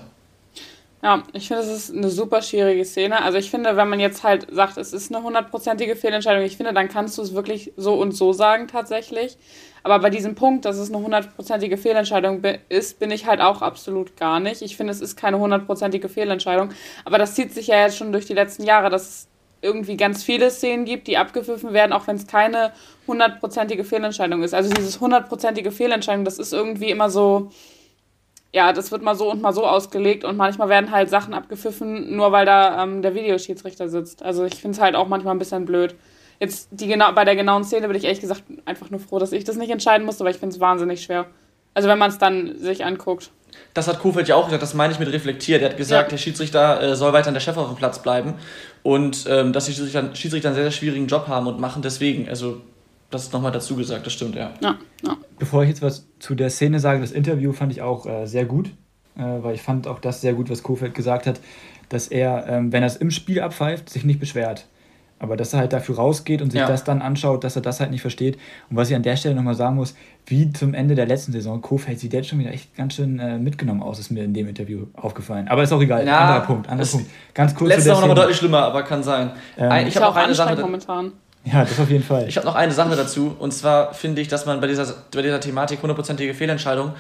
Ja, 1.06 1.22
ich 1.34 1.50
finde, 1.50 1.62
es 1.62 1.70
ist 1.70 1.96
eine 1.96 2.10
super 2.10 2.42
schwierige 2.42 2.84
Szene. 2.84 3.22
Also 3.22 3.38
ich 3.38 3.52
finde, 3.52 3.78
wenn 3.78 3.88
man 3.88 4.00
jetzt 4.00 4.24
halt 4.24 4.48
sagt, 4.52 4.76
es 4.78 4.92
ist 4.92 5.14
eine 5.14 5.24
hundertprozentige 5.24 5.96
Fehlentscheidung, 5.96 6.44
ich 6.44 6.58
finde, 6.58 6.74
dann 6.74 6.90
kannst 6.90 7.20
du 7.20 7.22
es 7.22 7.36
wirklich 7.36 7.74
so 7.78 7.94
und 7.94 8.14
so 8.14 8.34
sagen 8.34 8.68
tatsächlich. 8.68 9.38
Aber 9.84 10.00
bei 10.00 10.10
diesem 10.10 10.34
Punkt, 10.34 10.66
dass 10.66 10.78
es 10.78 10.90
eine 10.90 10.98
hundertprozentige 10.98 11.78
Fehlentscheidung 11.78 12.42
ist, 12.70 12.98
bin 12.98 13.12
ich 13.12 13.28
halt 13.28 13.40
auch 13.40 13.62
absolut 13.62 14.18
gar 14.18 14.40
nicht. 14.40 14.64
Ich 14.64 14.78
finde, 14.78 14.94
es 14.94 15.00
ist 15.00 15.16
keine 15.16 15.38
hundertprozentige 15.38 16.10
Fehlentscheidung. 16.10 16.70
Aber 17.04 17.20
das 17.20 17.36
zieht 17.36 17.54
sich 17.54 17.68
ja 17.68 17.84
jetzt 17.84 17.98
schon 17.98 18.12
durch 18.12 18.26
die 18.26 18.34
letzten 18.34 18.64
Jahre, 18.64 18.90
dass 18.90 19.08
es 19.08 19.28
irgendwie 19.62 19.98
ganz 19.98 20.24
viele 20.24 20.50
Szenen 20.50 20.86
gibt, 20.86 21.06
die 21.06 21.20
abgepfiffen 21.20 21.72
werden, 21.72 21.94
auch 21.94 22.08
wenn 22.08 22.16
es 22.16 22.26
keine 22.26 22.72
hundertprozentige 23.06 23.84
Fehlentscheidung 23.84 24.42
ist. 24.42 24.56
Also 24.56 24.74
dieses 24.74 25.00
hundertprozentige 25.00 25.72
Fehlentscheidung, 25.72 26.26
das 26.26 26.40
ist 26.40 26.52
irgendwie 26.52 26.90
immer 26.90 27.12
so, 27.12 27.52
ja, 28.56 28.72
das 28.72 28.90
wird 28.90 29.02
mal 29.02 29.16
so 29.16 29.30
und 29.30 29.42
mal 29.42 29.52
so 29.52 29.68
ausgelegt 29.68 30.24
und 30.24 30.38
manchmal 30.38 30.70
werden 30.70 30.90
halt 30.90 31.10
Sachen 31.10 31.34
abgepfiffen, 31.34 32.16
nur 32.16 32.32
weil 32.32 32.46
da 32.46 32.82
ähm, 32.82 33.02
der 33.02 33.14
Videoschiedsrichter 33.14 33.90
sitzt. 33.90 34.24
Also 34.24 34.46
ich 34.46 34.56
finde 34.56 34.78
es 34.78 34.82
halt 34.82 34.96
auch 34.96 35.10
manchmal 35.10 35.36
ein 35.36 35.40
bisschen 35.40 35.66
blöd. 35.66 35.94
Jetzt 36.40 36.70
die 36.72 36.88
genau, 36.88 37.12
bei 37.12 37.26
der 37.26 37.36
genauen 37.36 37.66
Szene 37.66 37.88
bin 37.88 37.98
ich 37.98 38.06
ehrlich 38.06 38.22
gesagt 38.22 38.44
einfach 38.64 38.90
nur 38.90 39.02
froh, 39.02 39.20
dass 39.20 39.34
ich 39.34 39.44
das 39.44 39.58
nicht 39.58 39.72
entscheiden 39.72 40.06
musste, 40.06 40.24
weil 40.24 40.32
ich 40.32 40.40
finde 40.40 40.56
es 40.56 40.62
wahnsinnig 40.62 41.04
schwer. 41.04 41.26
Also 41.74 41.90
wenn 41.90 41.98
man 41.98 42.10
es 42.10 42.18
dann 42.18 42.58
sich 42.58 42.86
anguckt. 42.86 43.30
Das 43.74 43.90
hat 43.90 44.00
Kofeld 44.00 44.30
ja 44.30 44.36
auch 44.36 44.46
gesagt, 44.46 44.64
das 44.64 44.74
meine 44.74 44.94
ich 44.94 45.00
mit 45.00 45.12
reflektiert. 45.12 45.62
Er 45.62 45.72
hat 45.72 45.78
gesagt, 45.78 46.04
ja. 46.04 46.10
der 46.12 46.18
Schiedsrichter 46.18 46.82
äh, 46.82 46.96
soll 46.96 47.12
weiter 47.12 47.34
der 47.34 47.42
Chef 47.42 47.58
auf 47.58 47.68
dem 47.68 47.76
Platz 47.76 48.02
bleiben 48.02 48.36
und 48.84 49.26
ähm, 49.30 49.52
dass 49.52 49.66
die 49.66 49.74
Schiedsrichter, 49.74 50.16
Schiedsrichter 50.16 50.48
einen 50.48 50.56
sehr, 50.56 50.64
sehr 50.64 50.72
schwierigen 50.72 51.08
Job 51.08 51.28
haben 51.28 51.48
und 51.48 51.60
machen 51.60 51.82
deswegen. 51.82 52.30
Also 52.30 52.62
das 53.10 53.24
ist 53.24 53.34
nochmal 53.34 53.52
dazu 53.52 53.76
gesagt, 53.76 54.06
das 54.06 54.14
stimmt, 54.14 54.36
ja. 54.36 54.52
ja. 54.62 54.78
ja. 55.06 55.18
Bevor 55.40 55.64
ich 55.64 55.70
jetzt 55.70 55.82
was 55.82 56.08
zu 56.20 56.36
der 56.36 56.50
Szene 56.50 56.80
sage, 56.80 57.02
das 57.02 57.12
Interview 57.12 57.54
fand 57.54 57.72
ich 57.72 57.82
auch 57.82 58.06
äh, 58.06 58.26
sehr 58.26 58.46
gut, 58.46 58.68
äh, 59.18 59.22
weil 59.22 59.56
ich 59.56 59.62
fand 59.62 59.88
auch 59.88 60.00
das 60.00 60.22
sehr 60.22 60.34
gut, 60.34 60.50
was 60.50 60.64
Kofeld 60.64 60.94
gesagt 60.94 61.28
hat, 61.28 61.40
dass 61.90 62.08
er, 62.08 62.48
ähm, 62.48 62.72
wenn 62.72 62.84
er 62.84 62.88
es 62.88 62.96
im 62.96 63.12
Spiel 63.12 63.42
abpfeift, 63.42 63.90
sich 63.90 64.06
nicht 64.06 64.20
beschwert. 64.20 64.68
Aber 65.18 65.38
dass 65.38 65.54
er 65.54 65.60
halt 65.60 65.72
dafür 65.72 65.96
rausgeht 65.96 66.42
und 66.42 66.52
sich 66.52 66.60
ja. 66.60 66.68
das 66.68 66.84
dann 66.84 67.02
anschaut, 67.02 67.46
dass 67.46 67.56
er 67.56 67.62
das 67.62 67.80
halt 67.80 67.90
nicht 67.90 68.02
versteht. 68.02 68.38
Und 68.70 68.76
was 68.76 68.90
ich 68.90 68.96
an 68.98 69.02
der 69.02 69.16
Stelle 69.16 69.34
nochmal 69.34 69.56
sagen 69.56 69.78
muss, 69.78 69.96
wie 70.26 70.52
zum 70.52 70.74
Ende 70.74 70.94
der 70.94 71.06
letzten 71.06 71.32
Saison, 71.32 71.62
Kofeld 71.62 72.02
sieht 72.02 72.12
jetzt 72.12 72.28
schon 72.28 72.40
wieder 72.40 72.52
echt 72.52 72.76
ganz 72.76 72.96
schön 72.96 73.18
äh, 73.20 73.38
mitgenommen 73.38 73.82
aus, 73.82 73.98
ist 73.98 74.12
mir 74.12 74.26
in 74.26 74.34
dem 74.34 74.50
Interview 74.50 74.88
aufgefallen. 74.94 75.48
Aber 75.48 75.64
ist 75.64 75.72
auch 75.72 75.82
egal, 75.82 76.06
ja, 76.06 76.20
anderer 76.20 76.46
Punkt, 76.46 76.68
anderer 76.68 76.88
Punkt. 76.90 77.10
Ganz 77.34 77.56
kurz. 77.56 77.70
Letztes 77.70 77.94
Mal 77.94 78.02
nochmal 78.02 78.16
deutlich 78.16 78.38
schlimmer, 78.38 78.64
aber 78.64 78.84
kann 78.84 79.04
sein. 79.04 79.32
Ähm, 79.58 79.88
ich 79.88 79.96
habe 79.96 80.08
auch 80.08 80.16
eine 80.18 80.36
Sache. 80.36 80.60
Momentan. 80.60 81.14
Ja, 81.46 81.64
das 81.64 81.80
auf 81.80 81.90
jeden 81.90 82.04
Fall. 82.04 82.28
Ich 82.28 82.38
habe 82.38 82.46
noch 82.46 82.56
eine 82.56 82.74
Sache 82.74 82.96
dazu. 82.96 83.36
Und 83.38 83.52
zwar 83.54 83.94
finde 83.94 84.22
ich, 84.22 84.28
dass 84.28 84.46
man 84.46 84.60
bei 84.60 84.68
dieser, 84.68 84.94
bei 85.14 85.22
dieser 85.22 85.40
Thematik 85.40 85.82
hundertprozentige 85.82 86.34
Fehlentscheidung 86.34 86.94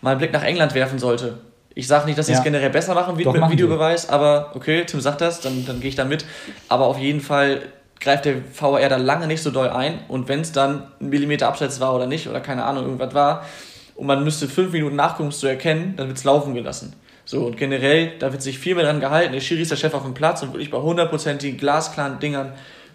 mal 0.00 0.10
einen 0.10 0.18
Blick 0.18 0.32
nach 0.32 0.42
England 0.42 0.74
werfen 0.74 0.98
sollte. 0.98 1.38
Ich 1.74 1.86
sage 1.86 2.06
nicht, 2.06 2.18
dass 2.18 2.26
sie 2.26 2.32
ja. 2.32 2.38
es 2.38 2.44
generell 2.44 2.70
besser 2.70 2.94
machen 2.94 3.16
Doch, 3.16 3.32
mit 3.32 3.42
dem 3.42 3.50
Videobeweis, 3.50 4.08
wir. 4.08 4.14
aber 4.14 4.52
okay, 4.54 4.84
Tim 4.84 5.00
sagt 5.00 5.20
das, 5.20 5.40
dann, 5.40 5.64
dann 5.64 5.80
gehe 5.80 5.88
ich 5.88 5.94
da 5.94 6.04
mit. 6.04 6.26
Aber 6.68 6.86
auf 6.86 6.98
jeden 6.98 7.20
Fall 7.20 7.62
greift 8.00 8.24
der 8.24 8.34
VAR 8.58 8.88
da 8.88 8.96
lange 8.96 9.26
nicht 9.26 9.42
so 9.42 9.50
doll 9.50 9.70
ein. 9.70 10.00
Und 10.08 10.28
wenn 10.28 10.40
es 10.40 10.52
dann 10.52 10.88
ein 11.00 11.08
Millimeter 11.08 11.48
Abseits 11.48 11.80
war 11.80 11.94
oder 11.94 12.06
nicht, 12.06 12.28
oder 12.28 12.40
keine 12.40 12.64
Ahnung, 12.64 12.84
irgendwas 12.84 13.14
war, 13.14 13.46
und 13.94 14.06
man 14.06 14.24
müsste 14.24 14.48
fünf 14.48 14.72
Minuten 14.72 14.96
nachgucken, 14.96 15.24
um 15.24 15.28
es 15.28 15.38
zu 15.38 15.46
erkennen, 15.46 15.94
dann 15.96 16.08
wird 16.08 16.18
es 16.18 16.24
laufen 16.24 16.54
gelassen. 16.54 16.94
So, 17.24 17.46
und 17.46 17.56
generell, 17.56 18.18
da 18.18 18.32
wird 18.32 18.42
sich 18.42 18.58
viel 18.58 18.74
mehr 18.74 18.84
dran 18.84 19.00
gehalten. 19.00 19.32
Der 19.32 19.40
Schiri 19.40 19.62
ist 19.62 19.70
der 19.70 19.76
Chef 19.76 19.94
auf 19.94 20.02
dem 20.02 20.14
Platz 20.14 20.42
und 20.42 20.52
wirklich 20.52 20.70
bei 20.70 20.78
hundertprozentigen 20.78 21.56
glasklaren 21.56 22.18
Dingern 22.18 22.52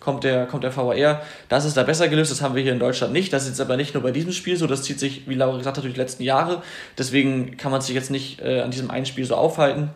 kommt 0.08 0.24
der, 0.24 0.46
kommt 0.46 0.64
der 0.64 0.74
VAR. 0.74 1.22
Das 1.50 1.66
ist 1.66 1.76
da 1.76 1.84
besser 1.84 2.08
gelöst, 2.08 2.32
das 2.32 2.42
haben 2.42 2.56
wir 2.56 2.64
hier 2.64 2.72
in 2.72 2.80
Deutschland 2.80 3.12
nicht. 3.12 3.34
Das 3.34 3.44
ist 3.44 3.50
jetzt 3.50 3.60
aber 3.60 3.76
nicht 3.76 3.94
nur 3.94 4.04
bei 4.04 4.12
diesem 4.12 4.32
Spiel 4.32 4.56
so, 4.56 4.66
das 4.66 4.84
zieht 4.84 5.02
sich, 5.02 5.28
wie 5.28 5.34
Laura 5.34 5.58
gesagt 5.58 5.76
hat, 5.76 5.84
durch 5.84 5.96
die 5.96 6.00
letzten 6.00 6.24
Jahre. 6.24 6.64
Deswegen 6.98 7.58
kann 7.58 7.74
man 7.74 7.82
sich 7.82 7.94
jetzt 7.94 8.10
nicht 8.10 8.40
äh, 8.40 8.62
an 8.62 8.72
diesem 8.72 8.90
einen 8.90 9.06
Spiel 9.06 9.26
so 9.26 9.36
aufhalten. 9.36 9.90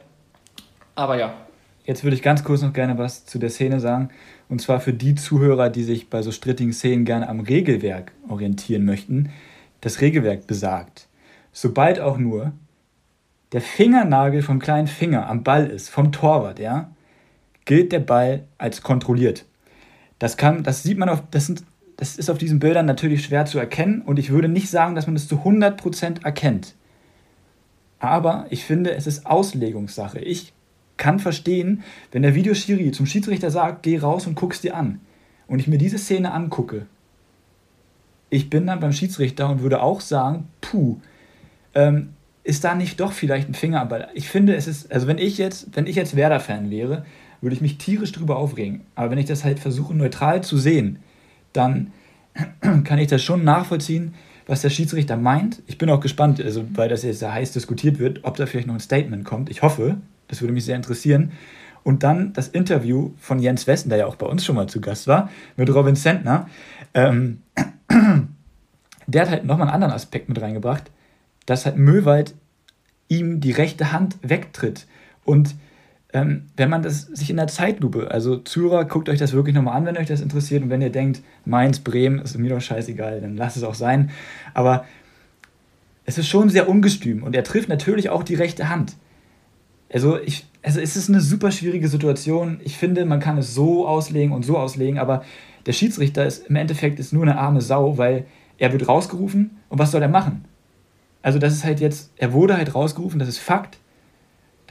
Aber 0.95 1.17
ja. 1.17 1.33
Jetzt 1.85 2.03
würde 2.03 2.17
ich 2.17 2.21
ganz 2.21 2.43
kurz 2.43 2.61
noch 2.61 2.73
gerne 2.73 2.97
was 2.97 3.25
zu 3.25 3.39
der 3.39 3.49
Szene 3.49 3.79
sagen. 3.79 4.09
Und 4.49 4.61
zwar 4.61 4.81
für 4.81 4.91
die 4.91 5.15
Zuhörer, 5.15 5.69
die 5.69 5.85
sich 5.85 6.09
bei 6.09 6.21
so 6.21 6.33
strittigen 6.33 6.73
Szenen 6.73 7.05
gerne 7.05 7.29
am 7.29 7.39
Regelwerk 7.39 8.11
orientieren 8.27 8.83
möchten. 8.83 9.31
Das 9.79 10.01
Regelwerk 10.01 10.45
besagt, 10.45 11.07
sobald 11.53 12.01
auch 12.01 12.17
nur 12.17 12.51
der 13.53 13.61
Fingernagel 13.61 14.41
vom 14.41 14.59
kleinen 14.59 14.87
Finger 14.87 15.29
am 15.29 15.43
Ball 15.43 15.67
ist, 15.67 15.87
vom 15.87 16.11
Torwart, 16.11 16.59
ja, 16.59 16.91
gilt 17.63 17.93
der 17.93 18.01
Ball 18.01 18.43
als 18.57 18.81
kontrolliert. 18.81 19.45
Das 20.21 20.37
kann, 20.37 20.61
das 20.61 20.83
sieht 20.83 20.99
man 20.99 21.09
auf, 21.09 21.23
das 21.31 21.47
sind, 21.47 21.63
das 21.97 22.19
ist 22.19 22.29
auf 22.29 22.37
diesen 22.37 22.59
Bildern 22.59 22.85
natürlich 22.85 23.25
schwer 23.25 23.47
zu 23.47 23.57
erkennen 23.57 24.03
und 24.03 24.19
ich 24.19 24.29
würde 24.29 24.49
nicht 24.49 24.69
sagen, 24.69 24.93
dass 24.93 25.07
man 25.07 25.15
das 25.15 25.27
zu 25.27 25.37
100% 25.37 26.23
erkennt. 26.23 26.75
Aber 27.97 28.45
ich 28.51 28.63
finde, 28.63 28.93
es 28.93 29.07
ist 29.07 29.25
Auslegungssache. 29.25 30.19
Ich 30.19 30.53
kann 30.95 31.17
verstehen, 31.17 31.81
wenn 32.11 32.21
der 32.21 32.35
Videoschiri 32.35 32.91
zum 32.91 33.07
Schiedsrichter 33.07 33.49
sagt, 33.49 33.81
geh 33.81 33.97
raus 33.97 34.27
und 34.27 34.35
guck's 34.35 34.61
dir 34.61 34.77
an. 34.77 35.01
Und 35.47 35.57
ich 35.57 35.67
mir 35.67 35.79
diese 35.79 35.97
Szene 35.97 36.33
angucke. 36.33 36.85
Ich 38.29 38.51
bin 38.51 38.67
dann 38.67 38.79
beim 38.79 38.93
Schiedsrichter 38.93 39.49
und 39.49 39.63
würde 39.63 39.81
auch 39.81 40.01
sagen, 40.01 40.49
puh, 40.61 40.97
ähm, 41.73 42.09
ist 42.43 42.63
da 42.63 42.75
nicht 42.75 42.99
doch 42.99 43.11
vielleicht 43.11 43.49
ein 43.49 43.55
Finger 43.55 43.87
Ball? 43.87 44.09
Ich 44.13 44.29
finde, 44.29 44.53
es 44.55 44.67
ist, 44.67 44.91
also 44.91 45.07
wenn 45.07 45.17
ich 45.17 45.39
jetzt, 45.39 45.75
wenn 45.75 45.87
ich 45.87 45.95
jetzt 45.95 46.15
Werder-Fan 46.15 46.69
wäre, 46.69 47.05
würde 47.41 47.55
ich 47.55 47.61
mich 47.61 47.77
tierisch 47.77 48.11
drüber 48.11 48.37
aufregen. 48.37 48.81
Aber 48.95 49.11
wenn 49.11 49.17
ich 49.17 49.25
das 49.25 49.43
halt 49.43 49.59
versuche, 49.59 49.93
neutral 49.93 50.43
zu 50.43 50.57
sehen, 50.57 50.99
dann 51.53 51.91
kann 52.83 52.99
ich 52.99 53.07
das 53.07 53.23
schon 53.23 53.43
nachvollziehen, 53.43 54.13
was 54.47 54.61
der 54.61 54.69
Schiedsrichter 54.69 55.17
meint. 55.17 55.61
Ich 55.67 55.77
bin 55.77 55.89
auch 55.89 55.99
gespannt, 55.99 56.41
also, 56.41 56.63
weil 56.73 56.89
das 56.89 57.03
jetzt 57.03 57.23
heiß 57.23 57.51
diskutiert 57.53 57.99
wird, 57.99 58.23
ob 58.23 58.37
da 58.37 58.45
vielleicht 58.45 58.67
noch 58.67 58.75
ein 58.75 58.79
Statement 58.79 59.25
kommt. 59.25 59.49
Ich 59.49 59.61
hoffe, 59.61 59.97
das 60.27 60.41
würde 60.41 60.53
mich 60.53 60.65
sehr 60.65 60.75
interessieren. 60.75 61.31
Und 61.83 62.03
dann 62.03 62.33
das 62.33 62.47
Interview 62.47 63.11
von 63.17 63.39
Jens 63.39 63.65
Westen, 63.65 63.89
der 63.89 63.99
ja 63.99 64.05
auch 64.05 64.15
bei 64.15 64.27
uns 64.27 64.45
schon 64.45 64.55
mal 64.55 64.67
zu 64.67 64.81
Gast 64.81 65.07
war, 65.07 65.29
mit 65.57 65.73
Robin 65.73 65.95
Sentner. 65.95 66.47
Ähm, 66.93 67.41
der 69.07 69.21
hat 69.21 69.29
halt 69.29 69.45
nochmal 69.45 69.67
einen 69.67 69.75
anderen 69.75 69.93
Aspekt 69.93 70.29
mit 70.29 70.39
reingebracht, 70.39 70.91
dass 71.45 71.65
halt 71.65 71.77
Möwald 71.77 72.35
ihm 73.07 73.41
die 73.41 73.51
rechte 73.51 73.91
Hand 73.91 74.17
wegtritt. 74.21 74.85
Und 75.25 75.55
ähm, 76.13 76.47
wenn 76.57 76.69
man 76.69 76.83
das 76.83 77.03
sich 77.03 77.29
in 77.29 77.37
der 77.37 77.47
Zeitlupe, 77.47 78.11
also 78.11 78.37
Zürer, 78.37 78.85
guckt 78.85 79.09
euch 79.09 79.19
das 79.19 79.33
wirklich 79.33 79.55
nochmal 79.55 79.77
an, 79.77 79.85
wenn 79.85 79.97
euch 79.97 80.07
das 80.07 80.21
interessiert. 80.21 80.63
Und 80.63 80.69
wenn 80.69 80.81
ihr 80.81 80.91
denkt, 80.91 81.21
Mainz, 81.45 81.79
Bremen, 81.79 82.19
ist 82.19 82.37
mir 82.37 82.49
doch 82.49 82.61
scheißegal, 82.61 83.21
dann 83.21 83.37
lasst 83.37 83.57
es 83.57 83.63
auch 83.63 83.75
sein. 83.75 84.11
Aber 84.53 84.85
es 86.05 86.17
ist 86.17 86.27
schon 86.27 86.49
sehr 86.49 86.67
ungestüm 86.67 87.23
und 87.23 87.35
er 87.35 87.43
trifft 87.43 87.69
natürlich 87.69 88.09
auch 88.09 88.23
die 88.23 88.35
rechte 88.35 88.69
Hand. 88.69 88.95
Also, 89.93 90.19
ich, 90.19 90.45
also 90.63 90.79
es 90.79 90.95
ist 90.95 91.09
eine 91.09 91.21
super 91.21 91.51
schwierige 91.51 91.87
Situation. 91.87 92.59
Ich 92.63 92.77
finde, 92.77 93.05
man 93.05 93.19
kann 93.19 93.37
es 93.37 93.53
so 93.53 93.87
auslegen 93.87 94.33
und 94.33 94.43
so 94.43 94.57
auslegen, 94.57 94.99
aber 94.99 95.23
der 95.65 95.73
Schiedsrichter 95.73 96.25
ist 96.25 96.47
im 96.47 96.55
Endeffekt 96.55 96.99
ist 96.99 97.13
nur 97.13 97.23
eine 97.23 97.37
arme 97.37 97.61
Sau, 97.61 97.97
weil 97.97 98.25
er 98.57 98.71
wird 98.71 98.87
rausgerufen 98.87 99.57
und 99.69 99.79
was 99.79 99.91
soll 99.91 100.01
er 100.01 100.07
machen? 100.07 100.45
Also 101.21 101.39
das 101.39 101.53
ist 101.53 101.63
halt 101.63 101.79
jetzt, 101.79 102.11
er 102.17 102.33
wurde 102.33 102.57
halt 102.57 102.73
rausgerufen, 102.73 103.19
das 103.19 103.29
ist 103.29 103.39
Fakt. 103.39 103.77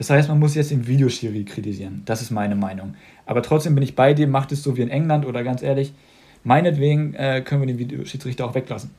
Das 0.00 0.09
heißt, 0.09 0.30
man 0.30 0.38
muss 0.38 0.54
jetzt 0.54 0.71
den 0.71 0.87
Videoschiri 0.87 1.45
kritisieren. 1.45 2.00
Das 2.07 2.23
ist 2.23 2.30
meine 2.30 2.54
Meinung. 2.54 2.95
Aber 3.26 3.42
trotzdem 3.42 3.75
bin 3.75 3.85
ich 3.85 3.95
bei 3.95 4.14
dem, 4.14 4.30
macht 4.30 4.50
es 4.50 4.62
so 4.62 4.78
wie 4.78 4.80
in 4.80 4.88
England 4.88 5.26
oder 5.26 5.42
ganz 5.45 5.61
ehrlich, 5.61 5.92
meinetwegen 6.42 7.12
äh, 7.12 7.42
können 7.42 7.61
wir 7.61 7.66
den 7.66 7.76
Videoschiedsrichter 7.76 8.47
auch 8.47 8.54
weglassen. 8.54 8.92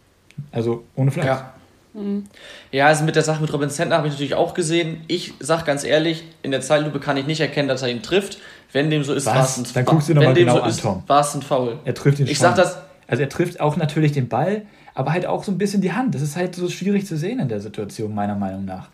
Also 0.51 0.83
ohne 0.95 1.09
Fleisch. 1.09 1.25
Ja. 1.25 1.53
Mhm. 1.95 2.25
Ja, 2.71 2.85
also 2.85 3.03
mit 3.03 3.15
der 3.15 3.23
Sache 3.23 3.41
mit 3.41 3.51
Robin 3.51 3.71
Sentner 3.71 3.97
habe 3.97 4.09
ich 4.09 4.13
natürlich 4.13 4.35
auch 4.35 4.53
gesehen. 4.53 5.01
Ich 5.07 5.33
sage 5.39 5.63
ganz 5.65 5.83
ehrlich, 5.83 6.23
in 6.43 6.51
der 6.51 6.61
Zeitlupe 6.61 6.99
kann 6.99 7.17
ich 7.17 7.25
nicht 7.25 7.41
erkennen, 7.41 7.67
dass 7.67 7.81
er 7.81 7.89
ihn 7.89 8.03
trifft. 8.03 8.37
Wenn 8.71 8.91
dem 8.91 9.03
so 9.03 9.15
ist, 9.15 9.25
war 9.25 9.43
es 9.43 9.57
ein 9.57 9.65
Dann 9.73 9.85
guckst 9.85 10.07
du 10.07 10.13
nochmal 10.13 10.35
genau 10.35 10.57
so 10.57 10.61
an, 10.61 10.69
ist, 10.69 10.81
Tom. 10.83 11.01
War 11.07 11.21
es 11.21 11.33
ein 11.33 11.41
Foul. 11.41 11.79
Er 11.83 11.95
trifft 11.95 12.19
ihn 12.19 12.27
ich 12.27 12.37
schon. 12.37 12.45
Sag 12.45 12.57
das, 12.57 12.77
also 13.07 13.23
er 13.23 13.29
trifft 13.29 13.59
auch 13.59 13.75
natürlich 13.75 14.11
den 14.11 14.29
Ball, 14.29 14.67
aber 14.93 15.13
halt 15.13 15.25
auch 15.25 15.43
so 15.43 15.51
ein 15.51 15.57
bisschen 15.57 15.81
die 15.81 15.93
Hand. 15.93 16.13
Das 16.13 16.21
ist 16.21 16.35
halt 16.35 16.53
so 16.53 16.69
schwierig 16.69 17.07
zu 17.07 17.17
sehen 17.17 17.39
in 17.39 17.49
der 17.49 17.59
Situation, 17.59 18.13
meiner 18.13 18.35
Meinung 18.35 18.65
nach. 18.65 18.89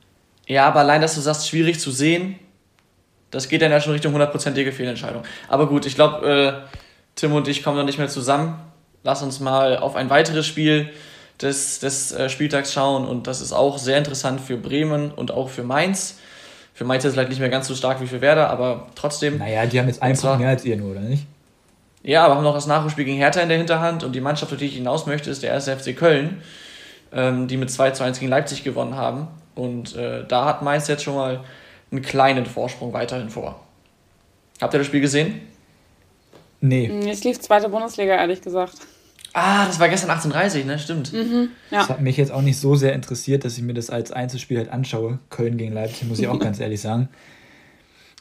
Ja, 0.48 0.66
aber 0.66 0.80
allein, 0.80 1.02
dass 1.02 1.16
du 1.16 1.22
sagst, 1.22 1.48
schwierig 1.48 1.80
zu 1.80 1.92
sehen, 1.92 2.40
das 3.32 3.50
geht 3.50 3.62
dann 3.62 3.72
ja 3.72 3.82
schon 3.82 3.94
Richtung 3.94 4.14
hundertprozentige 4.14 4.72
Fehlentscheidung. 4.72 5.24
Aber 5.50 5.68
gut, 5.68 5.86
ich 5.86 5.96
glaube, 5.96 6.66
äh, 6.66 6.78
Tim 7.16 7.34
und 7.34 7.48
ich 7.48 7.64
kommen 7.64 7.78
noch 7.78 7.86
nicht 7.86 7.98
mehr 7.98 8.08
zusammen. 8.08 8.60
Lass 9.04 9.22
uns 9.22 9.40
mal 9.40 9.78
auf 9.78 9.96
ein 9.96 10.10
weiteres 10.10 10.46
Spiel 10.46 10.90
des, 11.42 11.80
des 11.80 12.12
äh, 12.14 12.30
Spieltags 12.30 12.74
schauen. 12.74 13.06
Und 13.06 13.28
das 13.28 13.42
ist 13.42 13.52
auch 13.52 13.78
sehr 13.78 13.98
interessant 13.98 14.40
für 14.40 14.58
Bremen 14.58 15.12
und 15.12 15.32
auch 15.32 15.50
für 15.50 15.64
Mainz. 15.64 16.20
Für 16.74 16.86
Mainz 16.86 17.04
ist 17.04 17.10
es 17.10 17.14
vielleicht 17.16 17.30
nicht 17.30 17.40
mehr 17.40 17.50
ganz 17.50 17.68
so 17.68 17.76
stark 17.76 18.02
wie 18.02 18.08
für 18.08 18.22
Werder, 18.22 18.50
aber 18.50 18.88
trotzdem. 18.96 19.40
Naja, 19.40 19.66
die 19.66 19.80
haben 19.80 19.88
jetzt 19.88 20.02
einen 20.02 20.18
Punkt 20.18 20.40
mehr 20.40 20.50
als 20.50 20.64
ihr 20.64 20.78
nur, 20.78 20.92
oder 20.92 21.02
nicht? 21.02 21.26
Ja, 22.04 22.24
aber 22.24 22.36
haben 22.36 22.44
noch 22.44 22.54
das 22.54 22.68
Nachholspiel 22.68 23.04
gegen 23.04 23.18
Hertha 23.18 23.42
in 23.42 23.50
der 23.50 23.58
Hinterhand 23.58 24.04
und 24.04 24.14
die 24.14 24.22
Mannschaft, 24.22 24.52
auf 24.54 24.58
die 24.58 24.66
ich 24.66 24.76
hinaus 24.76 25.08
möchte, 25.08 25.30
ist 25.30 25.44
der 25.44 25.54
1. 25.54 25.68
FC 25.68 25.98
Köln, 25.98 26.42
ähm, 27.12 27.48
die 27.48 27.58
mit 27.58 27.72
2 27.72 27.92
zu 27.92 28.04
1 28.04 28.20
gegen 28.20 28.30
Leipzig 28.30 28.64
gewonnen 28.64 28.96
haben. 28.96 29.28
Und 29.58 29.96
äh, 29.96 30.26
da 30.28 30.46
hat 30.46 30.62
Mainz 30.62 30.88
jetzt 30.88 31.04
schon 31.04 31.16
mal 31.16 31.44
einen 31.92 32.02
kleinen 32.02 32.46
Vorsprung 32.46 32.94
weiterhin 32.94 33.30
vor. 33.30 33.60
Habt 34.62 34.74
ihr 34.74 34.80
das 34.80 34.88
Spiel 34.88 35.02
gesehen? 35.02 35.42
Nee. 36.62 36.90
Mm, 36.90 37.08
es 37.08 37.24
lief 37.24 37.40
zweite 37.40 37.70
Bundesliga, 37.70 38.16
ehrlich 38.16 38.42
gesagt. 38.42 38.74
Ah, 39.34 39.66
das 39.66 39.80
war 39.80 39.90
gestern 39.90 40.10
18.30 40.10 40.66
ne? 40.66 40.80
Stimmt. 40.80 41.14
Mhm, 41.14 41.50
ja. 41.70 41.80
Das 41.80 41.90
hat 41.90 42.02
mich 42.02 42.18
jetzt 42.18 42.32
auch 42.32 42.42
nicht 42.42 42.60
so 42.60 42.76
sehr 42.76 42.94
interessiert, 42.94 43.46
dass 43.46 43.58
ich 43.58 43.64
mir 43.64 43.74
das 43.74 43.90
als 43.90 44.12
Einzelspiel 44.12 44.58
halt 44.58 44.70
anschaue. 44.70 45.20
Köln 45.30 45.58
gegen 45.58 45.74
Leipzig, 45.74 46.08
muss 46.08 46.20
ich 46.20 46.28
auch 46.28 46.40
ganz 46.40 46.60
ehrlich 46.60 46.82
sagen. 46.82 47.10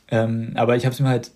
Ähm, 0.09 0.53
aber 0.55 0.77
ich 0.77 0.85
habe 0.85 0.93
es 0.93 1.01
mir 1.01 1.09
halt 1.09 1.31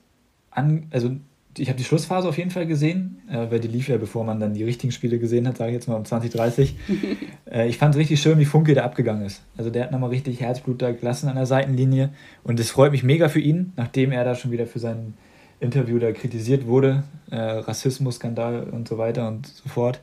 an, 0.50 0.86
also 0.90 1.12
ich 1.60 1.68
habe 1.68 1.76
die 1.76 1.84
Schlussphase 1.84 2.28
auf 2.28 2.38
jeden 2.38 2.50
Fall 2.50 2.66
gesehen, 2.66 3.22
äh, 3.30 3.50
weil 3.50 3.60
die 3.60 3.68
lief 3.68 3.88
ja, 3.88 3.96
bevor 3.98 4.24
man 4.24 4.40
dann 4.40 4.54
die 4.54 4.64
richtigen 4.64 4.92
Spiele 4.92 5.18
gesehen 5.18 5.46
hat, 5.46 5.58
sage 5.58 5.70
ich 5.70 5.74
jetzt 5.74 5.88
mal 5.88 5.94
um 5.94 6.04
2030. 6.04 6.76
äh, 7.50 7.68
ich 7.68 7.78
fand 7.78 7.94
es 7.94 8.00
richtig 8.00 8.20
schön, 8.20 8.38
wie 8.38 8.44
Funke 8.44 8.74
da 8.74 8.84
abgegangen 8.84 9.24
ist. 9.24 9.42
Also 9.56 9.70
der 9.70 9.84
hat 9.84 9.92
nochmal 9.92 10.10
richtig 10.10 10.40
Herzblut 10.40 10.80
da 10.80 10.92
gelassen 10.92 11.28
an 11.28 11.36
der 11.36 11.46
Seitenlinie 11.46 12.10
und 12.42 12.58
es 12.58 12.70
freut 12.70 12.92
mich 12.92 13.02
mega 13.02 13.28
für 13.28 13.40
ihn, 13.40 13.72
nachdem 13.76 14.10
er 14.12 14.24
da 14.24 14.34
schon 14.34 14.50
wieder 14.50 14.66
für 14.66 14.78
sein 14.78 15.14
Interview 15.60 15.98
da 15.98 16.12
kritisiert 16.12 16.66
wurde, 16.66 17.04
äh, 17.30 17.36
Rassismus-Skandal 17.36 18.64
und 18.64 18.88
so 18.88 18.96
weiter 18.96 19.28
und 19.28 19.46
so 19.46 19.68
fort. 19.68 20.00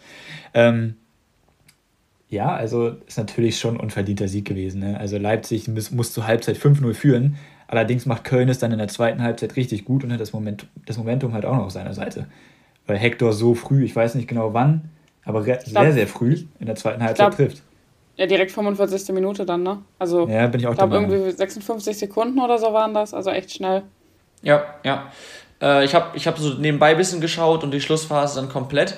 Ähm, 0.53 0.95
ja, 2.29 2.53
also 2.53 2.89
ist 3.07 3.17
natürlich 3.17 3.57
schon 3.57 3.75
ein 3.75 3.79
unverdienter 3.79 4.27
Sieg 4.27 4.45
gewesen. 4.45 4.81
Ne? 4.81 4.99
Also 4.99 5.17
Leipzig 5.17 5.67
muss, 5.67 5.91
muss 5.91 6.13
zur 6.13 6.27
Halbzeit 6.27 6.57
5-0 6.57 6.93
führen, 6.93 7.37
Allerdings 7.67 8.05
macht 8.05 8.23
Köln 8.23 8.49
es 8.49 8.59
dann 8.59 8.71
in 8.71 8.77
der 8.77 8.87
zweiten 8.87 9.21
Halbzeit 9.21 9.55
richtig 9.55 9.85
gut 9.85 10.03
und 10.03 10.13
hat 10.13 10.21
das, 10.21 10.33
Moment, 10.33 10.67
das 10.85 10.97
Momentum 10.97 11.33
halt 11.33 11.45
auch 11.45 11.55
noch 11.55 11.65
auf 11.65 11.71
seiner 11.71 11.93
Seite. 11.93 12.27
Weil 12.85 12.97
Hector 12.97 13.33
so 13.33 13.53
früh, 13.53 13.83
ich 13.83 13.95
weiß 13.95 14.15
nicht 14.15 14.29
genau 14.29 14.53
wann, 14.53 14.89
aber 15.25 15.43
glaub, 15.43 15.61
sehr, 15.61 15.91
sehr 15.91 16.07
früh 16.07 16.45
in 16.59 16.65
der 16.67 16.75
zweiten 16.75 17.03
Halbzeit 17.03 17.35
glaub, 17.35 17.35
trifft. 17.35 17.63
Ja, 18.15 18.25
direkt 18.25 18.51
45. 18.51 19.13
Minute 19.13 19.45
dann, 19.45 19.63
ne? 19.63 19.79
Also, 19.99 20.27
ja, 20.27 20.47
bin 20.47 20.61
ich 20.61 20.67
auch 20.67 20.71
ich 20.71 20.77
glaube, 20.77 20.95
irgendwie 20.95 21.31
56 21.31 21.97
Sekunden 21.97 22.39
oder 22.39 22.57
so 22.57 22.71
waren 22.71 22.93
das, 22.93 23.13
also 23.13 23.29
echt 23.29 23.51
schnell. 23.51 23.83
Ja, 24.41 24.63
ja. 24.83 25.11
Äh, 25.61 25.83
ich 25.83 25.93
habe 25.93 26.15
ich 26.15 26.25
hab 26.27 26.37
so 26.37 26.53
nebenbei 26.53 26.91
ein 26.91 26.97
bisschen 26.97 27.19
geschaut 27.19 27.63
und 27.63 27.71
die 27.71 27.81
Schlussphase 27.81 28.39
dann 28.39 28.49
komplett. 28.49 28.97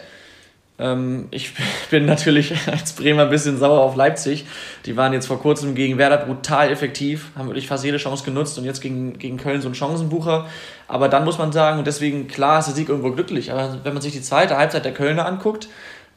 Ähm, 0.80 1.28
ich 1.32 1.54
bin 1.92 2.06
natürlich 2.06 2.54
als 2.68 2.94
Bremer 2.94 3.24
ein 3.24 3.30
bisschen 3.30 3.58
sauer 3.58 3.82
auf 3.82 3.96
Leipzig. 3.96 4.46
Die 4.86 4.96
waren 4.96 5.14
jetzt 5.14 5.28
vor 5.28 5.40
kurzem 5.40 5.76
gegen 5.76 5.98
Werder 5.98 6.18
brutal 6.18 6.72
effektiv, 6.72 7.32
haben 7.38 7.48
wirklich 7.48 7.68
fast 7.68 7.84
jede 7.84 7.98
Chance 7.98 8.24
genutzt 8.24 8.58
und 8.58 8.66
jetzt 8.66 8.82
gegen, 8.82 9.18
gegen 9.20 9.38
Köln 9.38 9.62
so 9.62 9.68
ein 9.68 9.76
Chancenbucher. 9.76 10.48
Aber 10.88 11.10
dann 11.10 11.26
muss 11.26 11.38
man 11.38 11.52
sagen, 11.52 11.80
und 11.80 11.88
deswegen, 11.88 12.28
klar 12.28 12.60
ist 12.60 12.68
der 12.68 12.76
Sieg 12.76 12.90
irgendwo 12.90 13.12
glücklich, 13.12 13.52
aber 13.52 13.80
wenn 13.84 13.94
man 13.94 14.02
sich 14.02 14.14
die 14.14 14.22
zweite 14.22 14.58
Halbzeit 14.58 14.86
der 14.86 14.94
Kölner 14.94 15.26
anguckt 15.26 15.68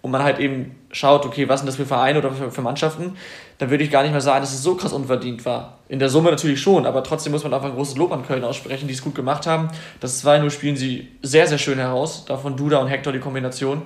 und 0.00 0.10
man 0.10 0.22
halt 0.22 0.38
eben 0.38 0.76
schaut, 0.90 1.24
okay, 1.26 1.48
was 1.48 1.60
sind 1.60 1.66
das 1.66 1.76
für 1.76 1.86
Vereine 1.86 2.18
oder 2.18 2.32
für, 2.32 2.50
für 2.50 2.62
Mannschaften, 2.62 3.16
dann 3.58 3.70
würde 3.70 3.84
ich 3.84 3.90
gar 3.90 4.02
nicht 4.02 4.12
mehr 4.12 4.20
sagen, 4.20 4.40
dass 4.40 4.52
es 4.52 4.62
so 4.62 4.74
krass 4.74 4.92
unverdient 4.92 5.44
war. 5.44 5.78
In 5.88 5.98
der 5.98 6.08
Summe 6.08 6.30
natürlich 6.30 6.60
schon, 6.60 6.86
aber 6.86 7.04
trotzdem 7.04 7.32
muss 7.32 7.44
man 7.44 7.54
einfach 7.54 7.68
ein 7.68 7.74
großes 7.74 7.96
Lob 7.96 8.12
an 8.12 8.26
Köln 8.26 8.42
aussprechen, 8.42 8.88
die 8.88 8.94
es 8.94 9.02
gut 9.02 9.14
gemacht 9.14 9.46
haben. 9.46 9.68
Das 10.00 10.24
2-0 10.24 10.50
spielen 10.50 10.76
sie 10.76 11.08
sehr, 11.22 11.46
sehr 11.46 11.58
schön 11.58 11.78
heraus. 11.78 12.24
Davon 12.24 12.56
Duda 12.56 12.78
und 12.78 12.88
Hector 12.88 13.12
die 13.12 13.20
Kombination. 13.20 13.82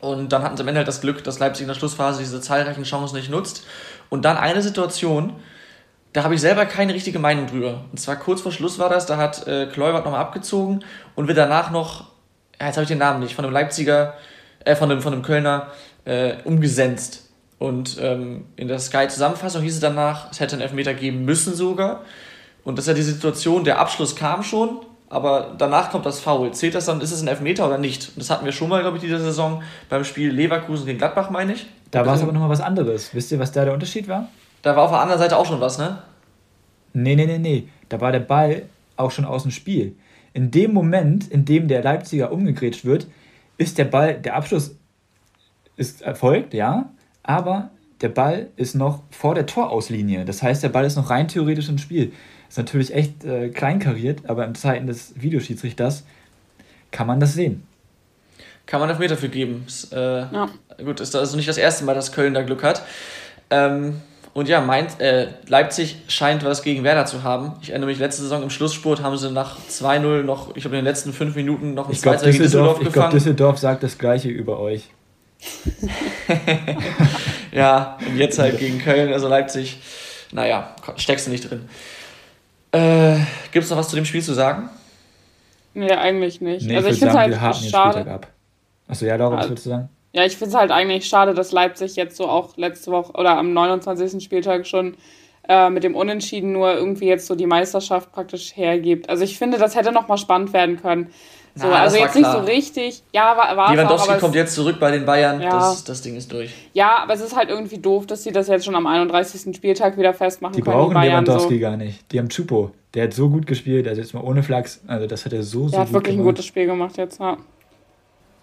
Und 0.00 0.32
dann 0.32 0.42
hatten 0.42 0.56
sie 0.56 0.62
am 0.62 0.68
Ende 0.68 0.78
halt 0.78 0.88
das 0.88 1.00
Glück, 1.00 1.24
dass 1.24 1.38
Leipzig 1.38 1.62
in 1.62 1.68
der 1.68 1.74
Schlussphase 1.74 2.20
diese 2.20 2.40
zahlreichen 2.40 2.84
Chancen 2.84 3.16
nicht 3.16 3.30
nutzt. 3.30 3.66
Und 4.08 4.24
dann 4.24 4.36
eine 4.36 4.62
Situation, 4.62 5.34
da 6.12 6.22
habe 6.22 6.34
ich 6.34 6.40
selber 6.40 6.66
keine 6.66 6.94
richtige 6.94 7.18
Meinung 7.18 7.46
drüber. 7.46 7.84
Und 7.90 7.98
zwar 7.98 8.16
kurz 8.16 8.40
vor 8.40 8.52
Schluss 8.52 8.78
war 8.78 8.88
das, 8.88 9.06
da 9.06 9.16
hat 9.16 9.46
äh, 9.46 9.66
Kluivert 9.66 10.04
nochmal 10.04 10.20
abgezogen 10.20 10.84
und 11.14 11.28
wird 11.28 11.38
danach 11.38 11.70
noch, 11.70 12.08
ja, 12.60 12.66
jetzt 12.66 12.76
habe 12.76 12.84
ich 12.84 12.88
den 12.88 12.98
Namen 12.98 13.20
nicht, 13.20 13.34
von 13.34 13.44
einem 13.44 13.54
Leipziger, 13.54 14.14
äh, 14.64 14.76
von 14.76 14.90
einem, 14.90 15.02
von 15.02 15.12
einem 15.12 15.22
Kölner 15.22 15.68
äh, 16.04 16.34
umgesenzt. 16.44 17.28
Und 17.58 17.98
ähm, 18.00 18.46
in 18.56 18.68
der 18.68 18.78
Sky-Zusammenfassung 18.78 19.62
hieß 19.62 19.74
es 19.74 19.80
danach, 19.80 20.30
es 20.30 20.38
hätte 20.38 20.54
einen 20.54 20.62
Elfmeter 20.62 20.94
geben 20.94 21.24
müssen 21.24 21.54
sogar. 21.54 22.04
Und 22.64 22.78
das 22.78 22.84
ist 22.84 22.88
ja 22.88 22.94
die 22.94 23.02
Situation, 23.02 23.64
der 23.64 23.80
Abschluss 23.80 24.14
kam 24.14 24.42
schon, 24.42 24.78
aber 25.10 25.54
danach 25.56 25.90
kommt 25.90 26.06
das 26.06 26.20
Foul. 26.20 26.52
Zählt 26.52 26.74
das 26.74 26.86
dann, 26.86 27.00
ist 27.00 27.12
es 27.12 27.22
ein 27.22 27.28
Elfmeter 27.28 27.66
oder 27.66 27.78
nicht? 27.78 28.16
Das 28.18 28.30
hatten 28.30 28.44
wir 28.44 28.52
schon 28.52 28.68
mal, 28.68 28.82
glaube 28.82 28.96
ich, 28.96 29.02
diese 29.02 29.18
Saison 29.18 29.62
beim 29.88 30.04
Spiel 30.04 30.30
Leverkusen 30.30 30.86
gegen 30.86 30.98
Gladbach, 30.98 31.30
meine 31.30 31.54
ich. 31.54 31.66
Da 31.90 32.04
war 32.04 32.14
es 32.14 32.22
aber 32.22 32.32
nochmal 32.32 32.50
was 32.50 32.60
anderes. 32.60 33.14
Wisst 33.14 33.32
ihr, 33.32 33.38
was 33.38 33.52
da 33.52 33.64
der 33.64 33.72
Unterschied 33.72 34.08
war? 34.08 34.28
Da 34.62 34.76
war 34.76 34.84
auf 34.84 34.90
der 34.90 35.00
anderen 35.00 35.20
Seite 35.20 35.36
auch 35.36 35.46
schon 35.46 35.60
was, 35.60 35.78
ne? 35.78 35.98
Nee, 36.92 37.16
nee, 37.16 37.26
nee, 37.26 37.38
nee. 37.38 37.68
Da 37.88 38.00
war 38.00 38.12
der 38.12 38.20
Ball 38.20 38.64
auch 38.96 39.10
schon 39.10 39.24
aus 39.24 39.42
dem 39.42 39.50
Spiel. 39.50 39.96
In 40.34 40.50
dem 40.50 40.74
Moment, 40.74 41.28
in 41.28 41.44
dem 41.44 41.68
der 41.68 41.82
Leipziger 41.82 42.30
umgegrätscht 42.32 42.84
wird, 42.84 43.06
ist 43.56 43.78
der 43.78 43.84
Ball, 43.84 44.14
der 44.14 44.36
Abschluss 44.36 44.76
ist 45.76 46.02
erfolgt, 46.02 46.54
ja, 46.54 46.90
aber 47.22 47.70
der 48.00 48.08
Ball 48.08 48.48
ist 48.56 48.74
noch 48.74 49.02
vor 49.10 49.34
der 49.34 49.46
Torauslinie. 49.46 50.24
Das 50.24 50.42
heißt, 50.42 50.62
der 50.62 50.68
Ball 50.68 50.84
ist 50.84 50.96
noch 50.96 51.10
rein 51.10 51.28
theoretisch 51.28 51.68
im 51.68 51.78
Spiel. 51.78 52.12
Ist 52.48 52.58
natürlich 52.58 52.94
echt 52.94 53.24
äh, 53.24 53.50
kleinkariert, 53.50 54.28
aber 54.28 54.46
in 54.46 54.54
Zeiten 54.54 54.86
des 54.86 55.12
Videoschiedsrichters 55.16 56.04
kann 56.90 57.06
man 57.06 57.20
das 57.20 57.34
sehen. 57.34 57.66
Kann 58.66 58.80
man 58.80 58.90
Elfmeter 58.90 59.16
für 59.16 59.28
geben. 59.28 59.64
Ist, 59.66 59.92
äh, 59.92 59.98
ja. 59.98 60.48
Gut, 60.84 61.00
ist 61.00 61.14
also 61.16 61.36
nicht 61.36 61.48
das 61.48 61.58
erste 61.58 61.84
Mal, 61.84 61.94
dass 61.94 62.12
Köln 62.12 62.34
da 62.34 62.42
Glück 62.42 62.62
hat. 62.62 62.82
Ähm, 63.50 64.00
und 64.34 64.48
ja, 64.48 64.60
Mainz, 64.60 65.00
äh, 65.00 65.28
Leipzig 65.48 65.96
scheint 66.06 66.44
was 66.44 66.62
gegen 66.62 66.84
Werder 66.84 67.06
zu 67.06 67.22
haben. 67.22 67.54
Ich 67.62 67.70
erinnere 67.70 67.90
mich, 67.90 67.98
letzte 67.98 68.22
Saison 68.22 68.42
im 68.42 68.50
Schlussspurt 68.50 69.02
haben 69.02 69.16
sie 69.16 69.30
nach 69.30 69.58
2-0 69.68 70.22
noch, 70.22 70.54
ich 70.54 70.62
glaube 70.62 70.76
in 70.76 70.80
den 70.80 70.84
letzten 70.84 71.12
fünf 71.12 71.34
Minuten 71.34 71.74
noch 71.74 71.88
ein 71.88 71.94
2 71.94 72.16
gegen 72.16 72.38
Düsseldorf 72.38 72.80
Ich 72.80 72.92
glaube, 72.92 73.10
Düsseldorf 73.10 73.58
sagt 73.58 73.82
das 73.82 73.98
Gleiche 73.98 74.28
über 74.28 74.60
euch. 74.60 74.90
ja, 77.52 77.96
und 78.06 78.16
jetzt 78.16 78.38
halt 78.38 78.58
gegen 78.58 78.80
Köln, 78.80 79.12
also 79.12 79.28
Leipzig, 79.28 79.80
naja, 80.32 80.74
steckst 80.96 81.26
du 81.26 81.30
nicht 81.30 81.50
drin. 81.50 81.68
Äh, 82.72 83.16
Gibt 83.52 83.64
es 83.64 83.70
noch 83.70 83.78
was 83.78 83.88
zu 83.88 83.96
dem 83.96 84.04
Spiel 84.04 84.22
zu 84.22 84.34
sagen? 84.34 84.68
Nee, 85.74 85.92
eigentlich 85.92 86.40
nicht. 86.40 86.66
Nee, 86.66 86.76
also 86.76 86.88
ich, 86.88 86.94
ich 86.94 86.98
finde 87.00 87.14
es 87.14 87.40
halt 87.40 87.56
schade. 87.56 88.20
Achso, 88.88 89.06
ja, 89.06 89.16
Laura, 89.16 89.32
was 89.32 89.38
also, 89.38 89.50
würdest 89.50 89.66
du 89.66 89.70
sagen? 89.70 89.88
Ja, 90.12 90.24
ich 90.24 90.36
finde 90.36 90.50
es 90.50 90.56
halt 90.56 90.70
eigentlich 90.70 91.06
schade, 91.06 91.34
dass 91.34 91.52
Leipzig 91.52 91.96
jetzt 91.96 92.16
so 92.16 92.26
auch 92.26 92.56
letzte 92.56 92.90
Woche 92.90 93.12
oder 93.12 93.36
am 93.36 93.52
29. 93.52 94.22
Spieltag 94.24 94.66
schon 94.66 94.96
äh, 95.48 95.70
mit 95.70 95.84
dem 95.84 95.94
Unentschieden 95.94 96.52
nur 96.52 96.74
irgendwie 96.74 97.06
jetzt 97.06 97.26
so 97.26 97.34
die 97.34 97.46
Meisterschaft 97.46 98.12
praktisch 98.12 98.56
hergibt. 98.56 99.08
Also 99.08 99.24
ich 99.24 99.38
finde, 99.38 99.58
das 99.58 99.76
hätte 99.76 99.92
nochmal 99.92 100.18
spannend 100.18 100.52
werden 100.52 100.80
können. 100.80 101.10
So, 101.58 101.66
Na, 101.66 101.80
also 101.80 101.96
jetzt 101.96 102.14
nicht 102.14 102.30
so 102.30 102.38
richtig. 102.38 103.02
Ja, 103.12 103.36
war, 103.36 103.56
war 103.56 103.74
Lewandowski 103.74 104.12
auch, 104.12 104.18
kommt 104.20 104.36
jetzt 104.36 104.54
zurück 104.54 104.76
bei 104.78 104.92
den 104.92 105.04
Bayern. 105.04 105.40
Ja. 105.40 105.50
Das, 105.50 105.82
das 105.82 106.02
Ding 106.02 106.14
ist 106.14 106.30
durch. 106.30 106.54
Ja, 106.72 106.98
aber 107.02 107.14
es 107.14 107.20
ist 107.20 107.34
halt 107.34 107.48
irgendwie 107.48 107.78
doof, 107.78 108.06
dass 108.06 108.22
sie 108.22 108.30
das 108.30 108.46
jetzt 108.46 108.64
schon 108.64 108.76
am 108.76 108.86
31. 108.86 109.56
Spieltag 109.56 109.98
wieder 109.98 110.14
festmachen 110.14 110.54
die 110.54 110.62
können. 110.62 110.76
Brauchen 110.76 110.90
die 110.90 110.94
brauchen 110.94 111.08
Lewandowski 111.08 111.54
so. 111.54 111.60
gar 111.60 111.76
nicht. 111.76 112.12
Die 112.12 112.18
haben 112.20 112.28
Chupo. 112.28 112.70
Der 112.94 113.04
hat 113.04 113.14
so 113.14 113.28
gut 113.28 113.46
gespielt. 113.46 113.88
Also 113.88 114.00
jetzt 114.00 114.14
mal 114.14 114.22
ohne 114.22 114.42
Flachs. 114.44 114.80
Also 114.86 115.06
das 115.06 115.24
hat 115.24 115.32
er 115.32 115.42
so, 115.42 115.64
so 115.64 115.72
Der 115.72 115.80
hat 115.80 115.92
wirklich 115.92 116.14
gemacht. 116.14 116.28
ein 116.28 116.34
gutes 116.34 116.46
Spiel 116.46 116.66
gemacht 116.66 116.96
jetzt, 116.96 117.18
ja. 117.18 117.36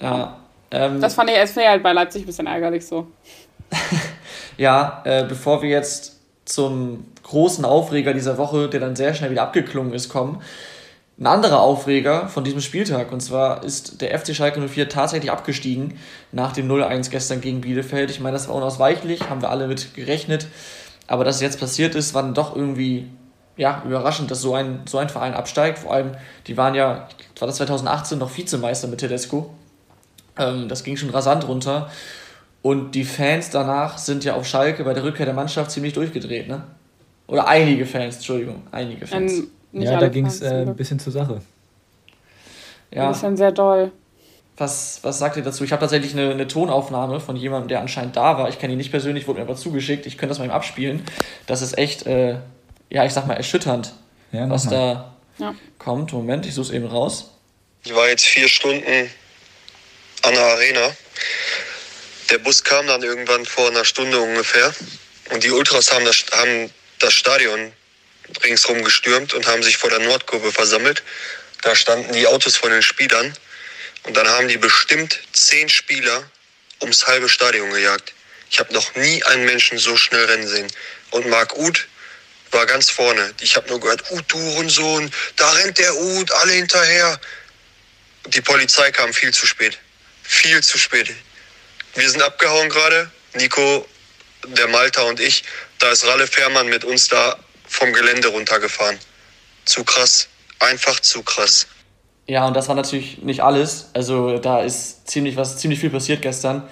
Ja. 0.02 0.40
Ähm, 0.72 1.00
das 1.00 1.14
fand 1.14 1.30
ich 1.30 1.38
als 1.38 1.56
halt 1.56 1.84
bei 1.84 1.94
Leipzig 1.94 2.24
ein 2.24 2.26
bisschen 2.26 2.48
ärgerlich 2.48 2.86
so. 2.86 3.08
ja, 4.58 5.02
äh, 5.06 5.24
bevor 5.24 5.62
wir 5.62 5.70
jetzt 5.70 6.20
zum 6.44 7.06
großen 7.24 7.66
Aufreger 7.66 8.14
dieser 8.14 8.38
Woche, 8.38 8.68
der 8.70 8.80
dann 8.80 8.96
sehr 8.96 9.14
schnell 9.14 9.32
wieder 9.32 9.44
abgeklungen 9.44 9.94
ist, 9.94 10.10
kommen, 10.10 10.42
ein 11.18 11.28
anderer 11.28 11.62
Aufreger 11.62 12.28
von 12.28 12.44
diesem 12.44 12.62
Spieltag. 12.62 13.12
Und 13.12 13.22
zwar 13.22 13.64
ist 13.64 14.02
der 14.02 14.18
FC 14.18 14.36
Schalke 14.36 14.60
04 14.60 14.90
tatsächlich 14.90 15.32
abgestiegen 15.32 15.98
nach 16.32 16.52
dem 16.52 16.70
0-1 16.70 17.10
gestern 17.10 17.40
gegen 17.40 17.62
Bielefeld. 17.62 18.10
Ich 18.10 18.20
meine, 18.20 18.34
das 18.34 18.48
war 18.48 18.56
unausweichlich, 18.56 19.30
haben 19.30 19.42
wir 19.42 19.50
alle 19.50 19.68
mit 19.68 19.94
gerechnet. 19.94 20.48
Aber 21.08 21.24
dass 21.24 21.38
es 21.38 21.42
jetzt 21.42 21.60
passiert 21.60 21.96
ist, 21.96 22.14
war 22.14 22.24
dann 22.24 22.34
doch 22.34 22.56
irgendwie 22.56 23.08
ja, 23.56 23.82
überraschend, 23.86 24.30
dass 24.30 24.42
so 24.42 24.56
ein, 24.56 24.82
so 24.86 24.98
ein 24.98 25.08
Verein 25.08 25.34
absteigt. 25.34 25.80
Vor 25.80 25.94
allem, 25.94 26.12
die 26.48 26.58
waren 26.58 26.76
ja, 26.76 27.08
war 27.40 27.48
das 27.48 27.58
2018 27.58 28.18
noch 28.18 28.36
Vizemeister 28.36 28.88
mit 28.88 29.00
Tedesco. 29.00 29.54
Ähm, 30.38 30.68
das 30.68 30.84
ging 30.84 30.98
schon 30.98 31.12
rasant 31.12 31.48
runter. 31.48 31.90
Und 32.62 32.96
die 32.96 33.06
Fans 33.06 33.52
danach 33.52 33.98
sind 34.00 34.24
ja 34.24 34.34
auf 34.34 34.46
Schalke 34.46 34.84
bei 34.84 34.94
der 34.94 35.04
Rückkehr 35.04 35.26
der 35.26 35.36
Mannschaft 35.36 35.72
ziemlich 35.72 35.94
durchgedreht, 35.94 36.48
ne? 36.48 36.64
Oder 37.28 37.48
einige 37.48 37.86
Fans, 37.86 38.16
Entschuldigung, 38.16 38.64
einige 38.72 39.08
Fans. 39.08 39.34
Ähm, 39.34 39.48
ja, 39.84 40.00
da 40.00 40.08
ging 40.08 40.26
es 40.26 40.42
äh, 40.42 40.66
ein 40.66 40.76
bisschen 40.76 41.00
zur 41.00 41.12
Sache. 41.12 41.42
Ja. 42.92 43.08
Ein 43.08 43.14
bisschen 43.14 43.38
sehr 43.38 43.52
doll. 43.52 43.92
Was, 44.58 45.00
was 45.02 45.20
sagt 45.20 45.36
ihr 45.36 45.44
dazu? 45.44 45.66
Ich 45.66 45.74
habe 45.74 45.82
tatsächlich 45.82 46.14
eine, 46.14 46.32
eine, 46.32 46.48
Tonaufnahme 46.48 47.20
von 47.20 47.36
jemandem, 47.36 47.68
der 47.68 47.82
anscheinend 47.82 48.16
da 48.16 48.38
war. 48.38 48.48
Ich 48.48 48.58
kenne 48.58 48.74
ihn 48.74 48.78
nicht 48.78 48.92
persönlich, 48.92 49.28
wurde 49.28 49.40
mir 49.40 49.46
aber 49.46 49.58
zugeschickt. 49.58 50.06
Ich 50.06 50.18
könnte 50.18 50.30
das 50.30 50.40
mal 50.40 50.46
ihm 50.46 50.52
abspielen. 50.52 51.04
Das 51.46 51.62
ist 51.62 51.78
echt, 51.78 52.06
äh, 52.06 52.38
ja, 52.90 53.04
ich 53.04 53.12
sag 53.12 53.28
mal, 53.28 53.34
erschütternd, 53.34 53.94
ja, 54.32 54.50
was 54.50 54.70
da 54.70 55.14
ja. 55.40 55.54
kommt. 55.78 56.14
Moment, 56.14 56.46
ich 56.46 56.54
suche 56.54 56.68
es 56.68 56.72
eben 56.72 56.86
raus. 56.86 57.32
Ich 57.84 57.94
war 57.94 58.08
jetzt 58.08 58.24
vier 58.24 58.48
Stunden 58.48 59.10
an 60.22 60.34
der 60.34 60.46
Arena. 60.46 60.92
Der 62.32 62.38
Bus 62.38 62.64
kam 62.64 62.88
dann 62.88 63.04
irgendwann 63.04 63.46
vor 63.46 63.68
einer 63.68 63.84
Stunde 63.84 64.20
ungefähr. 64.20 64.74
Und 65.34 65.44
die 65.44 65.52
Ultras 65.52 65.92
haben 65.92 66.06
das, 66.06 66.26
haben 66.32 66.70
das 67.00 67.14
Stadion 67.14 67.74
ringsrum 68.44 68.84
gestürmt 68.84 69.34
und 69.34 69.48
haben 69.48 69.64
sich 69.64 69.78
vor 69.78 69.90
der 69.90 70.00
Nordkurve 70.00 70.52
versammelt. 70.52 71.04
Da 71.62 71.76
standen 71.76 72.14
die 72.14 72.28
Autos 72.28 72.56
von 72.58 72.72
den 72.72 72.82
Spielern 72.82 73.34
und 74.04 74.16
dann 74.16 74.28
haben 74.28 74.48
die 74.48 74.58
bestimmt 74.58 75.20
zehn 75.34 75.70
Spieler 75.70 76.30
ums 76.82 77.08
halbe 77.08 77.30
Stadion 77.30 77.72
gejagt. 77.72 78.14
Ich 78.50 78.60
habe 78.60 78.74
noch 78.74 78.96
nie 78.96 79.24
einen 79.24 79.46
Menschen 79.46 79.78
so 79.78 79.98
schnell 79.98 80.26
rennen 80.26 80.48
sehen. 80.48 80.68
Und 81.12 81.28
Marc 81.28 81.58
Uth 81.58 81.88
war 82.52 82.66
ganz 82.66 82.90
vorne. 82.90 83.34
Ich 83.42 83.56
habe 83.56 83.68
nur 83.70 83.80
gehört, 83.80 84.12
Uth, 84.12 84.26
du 84.28 84.38
Hurensohn, 84.38 85.12
da 85.36 85.50
rennt 85.52 85.78
der 85.78 85.96
Uth, 85.96 86.32
alle 86.32 86.54
hinterher. 86.54 87.20
Die 88.28 88.42
Polizei 88.42 88.92
kam 88.92 89.14
viel 89.14 89.34
zu 89.34 89.46
spät. 89.46 89.78
Viel 90.24 90.62
zu 90.64 90.78
spät. 90.78 91.14
Wir 91.96 92.10
sind 92.10 92.22
abgehauen 92.22 92.70
gerade. 92.70 93.10
Nico, 93.34 93.88
der 94.48 94.68
Malta 94.68 95.02
und 95.04 95.20
ich. 95.20 95.44
Da 95.80 95.92
ist 95.92 96.06
Ralle 96.06 96.28
Fährmann 96.28 96.68
mit 96.68 96.84
uns 96.84 97.08
da 97.08 97.38
vom 97.76 97.94
Gelände 97.94 98.30
runtergefahren. 98.30 98.98
Zu 99.66 99.84
krass. 99.84 100.28
Einfach 100.60 101.00
zu 101.00 101.22
krass. 101.24 101.68
Ja, 102.28 102.48
und 102.48 102.56
das 102.56 102.68
war 102.68 102.76
natürlich 102.76 103.22
nicht 103.22 103.44
alles. 103.44 103.90
Also 103.94 104.40
da 104.40 104.62
ist 104.62 105.08
ziemlich 105.08 105.36
was, 105.38 105.58
ziemlich 105.58 105.80
viel 105.80 105.90
passiert 105.90 106.22
gestern. 106.22 106.64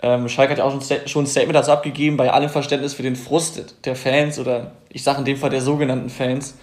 Ähm, 0.00 0.28
Schalke 0.28 0.52
hat 0.52 0.58
ja 0.58 0.64
auch 0.64 0.82
schon 1.06 1.24
ein 1.24 1.26
Statement 1.26 1.54
dazu 1.54 1.70
abgegeben, 1.70 2.16
bei 2.16 2.30
allem 2.30 2.50
Verständnis 2.50 2.94
für 2.94 3.02
den 3.02 3.16
Frust 3.16 3.76
der 3.84 3.96
Fans 3.96 4.38
oder 4.38 4.72
ich 4.88 5.02
sage 5.02 5.20
in 5.20 5.24
dem 5.24 5.36
Fall 5.36 5.50
der 5.50 5.60
sogenannten 5.60 6.10
Fans. 6.10 6.54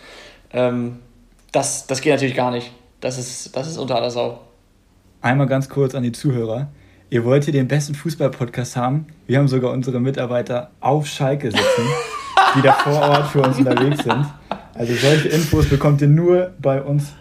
Ähm, 0.52 0.99
das, 1.52 1.88
das 1.88 2.02
geht 2.02 2.13
natürlich 2.13 2.36
gar 2.36 2.52
nicht. 2.52 2.71
Das 3.02 3.17
ist, 3.17 3.56
das 3.56 3.67
ist 3.67 3.78
unter 3.78 3.95
aller 3.95 4.12
Sau. 4.12 4.41
Einmal 5.21 5.47
ganz 5.47 5.69
kurz 5.69 5.95
an 5.95 6.04
die 6.04 6.12
Zuhörer. 6.12 6.69
Ihr 7.10 7.25
wollt 7.25 7.45
hier 7.45 7.54
den 7.54 7.67
besten 7.67 7.95
Fußball-Podcast 7.95 8.75
haben. 8.75 9.08
Wir 9.25 9.39
haben 9.39 9.47
sogar 9.47 9.71
unsere 9.71 9.99
Mitarbeiter 9.99 10.71
auf 10.80 11.08
Schalke 11.08 11.49
sitzen. 11.49 11.63
die 12.56 12.62
da 12.62 12.74
vor 12.74 13.02
Ort 13.02 13.28
für 13.28 13.42
uns 13.42 13.58
unterwegs 13.58 14.04
sind. 14.04 14.26
Also 14.74 14.94
solche 14.96 15.28
Infos 15.30 15.68
bekommt 15.68 16.02
ihr 16.02 16.08
nur 16.08 16.52
bei 16.62 16.82
uns 16.82 17.14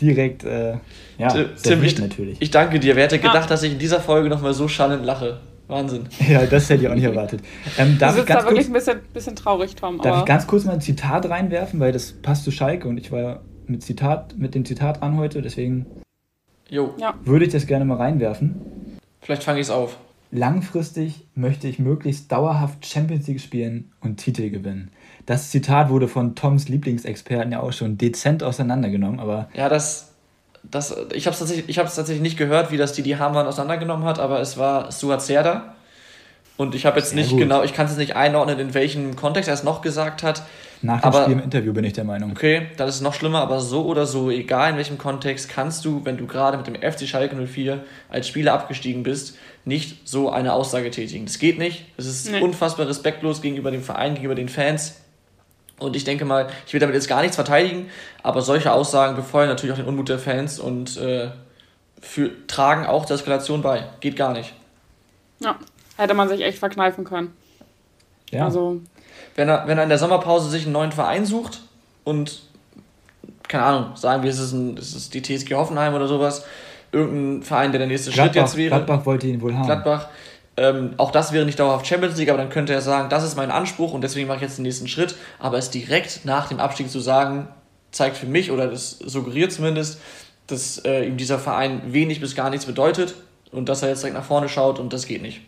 direkt. 0.00 0.44
Äh, 0.44 0.74
ja, 1.18 1.28
Tim, 1.62 1.82
ich, 1.82 1.98
natürlich. 1.98 2.40
ich 2.40 2.50
danke 2.50 2.80
dir. 2.80 2.96
Wer 2.96 3.04
hätte 3.04 3.18
gedacht, 3.18 3.42
ja. 3.42 3.46
dass 3.46 3.62
ich 3.62 3.72
in 3.72 3.78
dieser 3.78 4.00
Folge 4.00 4.28
nochmal 4.28 4.54
so 4.54 4.68
schallend 4.68 5.04
lache? 5.04 5.40
Wahnsinn. 5.66 6.06
Ja, 6.26 6.46
das 6.46 6.70
hätte 6.70 6.84
ich 6.84 6.88
auch 6.88 6.94
nicht 6.94 7.04
erwartet. 7.04 7.42
Ähm, 7.76 7.98
darf 7.98 8.12
du 8.12 8.20
sitzt 8.20 8.30
da 8.30 8.36
wirklich 8.36 8.54
kurz, 8.54 8.66
ein 8.68 8.72
bisschen, 8.72 9.00
bisschen 9.12 9.36
traurig, 9.36 9.76
Tom. 9.76 10.00
Darf 10.00 10.20
ich 10.20 10.24
ganz 10.24 10.46
kurz 10.46 10.64
mal 10.64 10.72
ein 10.72 10.80
Zitat 10.80 11.28
reinwerfen, 11.28 11.78
weil 11.78 11.92
das 11.92 12.12
passt 12.12 12.44
zu 12.44 12.50
Schalke 12.50 12.88
und 12.88 12.96
ich 12.96 13.12
war 13.12 13.40
mit, 13.66 13.82
Zitat, 13.82 14.38
mit 14.38 14.54
dem 14.54 14.64
Zitat 14.64 15.02
an 15.02 15.18
heute, 15.18 15.42
deswegen 15.42 15.84
jo. 16.70 16.94
Ja. 16.98 17.14
würde 17.22 17.44
ich 17.44 17.52
das 17.52 17.66
gerne 17.66 17.84
mal 17.84 17.98
reinwerfen. 17.98 18.98
Vielleicht 19.20 19.42
fange 19.42 19.60
ich 19.60 19.66
es 19.66 19.70
auf. 19.70 19.98
Langfristig 20.30 21.26
möchte 21.34 21.68
ich 21.68 21.78
möglichst 21.78 22.30
dauerhaft 22.30 22.84
Champions 22.86 23.26
League 23.26 23.40
spielen 23.40 23.92
und 24.00 24.18
Titel 24.18 24.50
gewinnen. 24.50 24.90
Das 25.24 25.50
Zitat 25.50 25.88
wurde 25.88 26.06
von 26.06 26.34
Toms 26.34 26.68
Lieblingsexperten 26.68 27.52
ja 27.52 27.60
auch 27.60 27.72
schon 27.72 27.96
dezent 27.96 28.42
auseinandergenommen, 28.42 29.20
aber. 29.20 29.48
Ja, 29.54 29.68
das. 29.68 30.12
das 30.62 30.94
ich 31.12 31.26
habe 31.26 31.32
es 31.32 31.38
tatsächlich, 31.38 31.74
tatsächlich 31.76 32.20
nicht 32.20 32.36
gehört, 32.36 32.70
wie 32.70 32.76
das 32.76 32.92
die 32.92 33.16
Hamann 33.16 33.46
auseinandergenommen 33.46 34.04
hat, 34.04 34.18
aber 34.18 34.40
es 34.40 34.58
war 34.58 34.92
Stuart 34.92 35.22
Serda. 35.22 35.74
Und 36.58 36.74
ich 36.74 36.84
habe 36.84 36.98
jetzt 36.98 37.10
Sehr 37.10 37.20
nicht 37.20 37.30
gut. 37.30 37.38
genau, 37.38 37.62
ich 37.62 37.72
kann 37.72 37.86
es 37.86 37.96
nicht 37.96 38.16
einordnen, 38.16 38.58
in 38.58 38.74
welchem 38.74 39.16
Kontext 39.16 39.48
er 39.48 39.54
es 39.54 39.62
noch 39.62 39.80
gesagt 39.80 40.22
hat. 40.22 40.42
Nach 40.80 41.00
dem 41.00 41.04
aber, 41.06 41.22
Spiel 41.22 41.32
im 41.32 41.42
Interview 41.42 41.72
bin 41.72 41.84
ich 41.84 41.92
der 41.92 42.04
Meinung. 42.04 42.30
Okay, 42.30 42.68
das 42.76 42.96
ist 42.96 43.00
noch 43.00 43.14
schlimmer, 43.14 43.40
aber 43.40 43.60
so 43.60 43.84
oder 43.84 44.06
so, 44.06 44.30
egal 44.30 44.70
in 44.70 44.76
welchem 44.76 44.96
Kontext, 44.96 45.48
kannst 45.48 45.84
du, 45.84 46.04
wenn 46.04 46.16
du 46.16 46.26
gerade 46.26 46.56
mit 46.56 46.66
dem 46.66 46.76
FC 46.76 47.06
Schalke 47.06 47.34
04 47.34 47.84
als 48.08 48.28
Spieler 48.28 48.52
abgestiegen 48.52 49.02
bist, 49.02 49.36
nicht 49.64 50.08
so 50.08 50.30
eine 50.30 50.52
Aussage 50.52 50.90
tätigen. 50.90 51.26
Das 51.26 51.38
geht 51.38 51.58
nicht. 51.58 51.86
Es 51.96 52.06
ist 52.06 52.30
nee. 52.30 52.40
unfassbar 52.40 52.86
respektlos 52.86 53.42
gegenüber 53.42 53.70
dem 53.70 53.82
Verein, 53.82 54.14
gegenüber 54.14 54.36
den 54.36 54.48
Fans. 54.48 55.00
Und 55.78 55.96
ich 55.96 56.04
denke 56.04 56.24
mal, 56.24 56.48
ich 56.66 56.72
will 56.72 56.80
damit 56.80 56.94
jetzt 56.94 57.08
gar 57.08 57.22
nichts 57.22 57.36
verteidigen, 57.36 57.88
aber 58.22 58.42
solche 58.42 58.72
Aussagen 58.72 59.16
befeuern 59.16 59.48
natürlich 59.48 59.72
auch 59.72 59.78
den 59.78 59.86
Unmut 59.86 60.08
der 60.08 60.18
Fans 60.18 60.58
und 60.58 60.96
äh, 60.96 61.30
für, 62.00 62.46
tragen 62.46 62.86
auch 62.86 63.04
der 63.04 63.16
Eskalation 63.16 63.62
bei. 63.62 63.84
Geht 64.00 64.16
gar 64.16 64.32
nicht. 64.32 64.52
Ja, 65.40 65.56
hätte 65.96 66.14
man 66.14 66.28
sich 66.28 66.40
echt 66.40 66.58
verkneifen 66.58 67.04
können. 67.04 67.32
Ja. 68.30 68.44
Also, 68.44 68.80
wenn 69.38 69.48
er, 69.48 69.68
wenn 69.68 69.78
er 69.78 69.84
in 69.84 69.88
der 69.88 69.98
Sommerpause 69.98 70.50
sich 70.50 70.64
einen 70.64 70.72
neuen 70.72 70.90
Verein 70.90 71.24
sucht 71.24 71.60
und, 72.02 72.42
keine 73.46 73.62
Ahnung, 73.62 73.84
sagen 73.94 74.24
wir, 74.24 74.30
es 74.30 74.40
ist, 74.40 74.52
ein, 74.52 74.76
es 74.76 74.96
ist 74.96 75.14
die 75.14 75.22
TSG 75.22 75.54
Hoffenheim 75.54 75.94
oder 75.94 76.08
sowas, 76.08 76.44
irgendein 76.90 77.44
Verein, 77.44 77.70
der 77.70 77.78
der 77.78 77.86
nächste 77.86 78.10
Gladbach, 78.10 78.32
Schritt 78.32 78.42
jetzt 78.42 78.56
wäre. 78.56 78.70
Gladbach 78.70 79.06
wollte 79.06 79.28
ihn 79.28 79.40
wohl 79.40 79.54
haben. 79.54 79.64
Gladbach. 79.64 80.08
Ähm, 80.56 80.94
auch 80.96 81.12
das 81.12 81.30
wäre 81.30 81.46
nicht 81.46 81.60
dauerhaft 81.60 81.86
Champions 81.86 82.16
League, 82.16 82.30
aber 82.30 82.38
dann 82.38 82.50
könnte 82.50 82.72
er 82.72 82.80
sagen, 82.80 83.10
das 83.10 83.22
ist 83.22 83.36
mein 83.36 83.52
Anspruch 83.52 83.92
und 83.92 84.00
deswegen 84.00 84.26
mache 84.26 84.38
ich 84.38 84.42
jetzt 84.42 84.58
den 84.58 84.64
nächsten 84.64 84.88
Schritt. 84.88 85.14
Aber 85.38 85.56
es 85.56 85.70
direkt 85.70 86.24
nach 86.24 86.48
dem 86.48 86.58
Abstieg 86.58 86.90
zu 86.90 86.98
sagen, 86.98 87.46
zeigt 87.92 88.16
für 88.16 88.26
mich 88.26 88.50
oder 88.50 88.66
das 88.66 88.98
suggeriert 88.98 89.52
zumindest, 89.52 90.00
dass 90.48 90.78
äh, 90.84 91.04
ihm 91.04 91.16
dieser 91.16 91.38
Verein 91.38 91.92
wenig 91.92 92.20
bis 92.20 92.34
gar 92.34 92.50
nichts 92.50 92.66
bedeutet 92.66 93.14
und 93.52 93.68
dass 93.68 93.82
er 93.82 93.90
jetzt 93.90 94.02
direkt 94.02 94.16
nach 94.16 94.24
vorne 94.24 94.48
schaut 94.48 94.80
und 94.80 94.92
das 94.92 95.06
geht 95.06 95.22
nicht. 95.22 95.42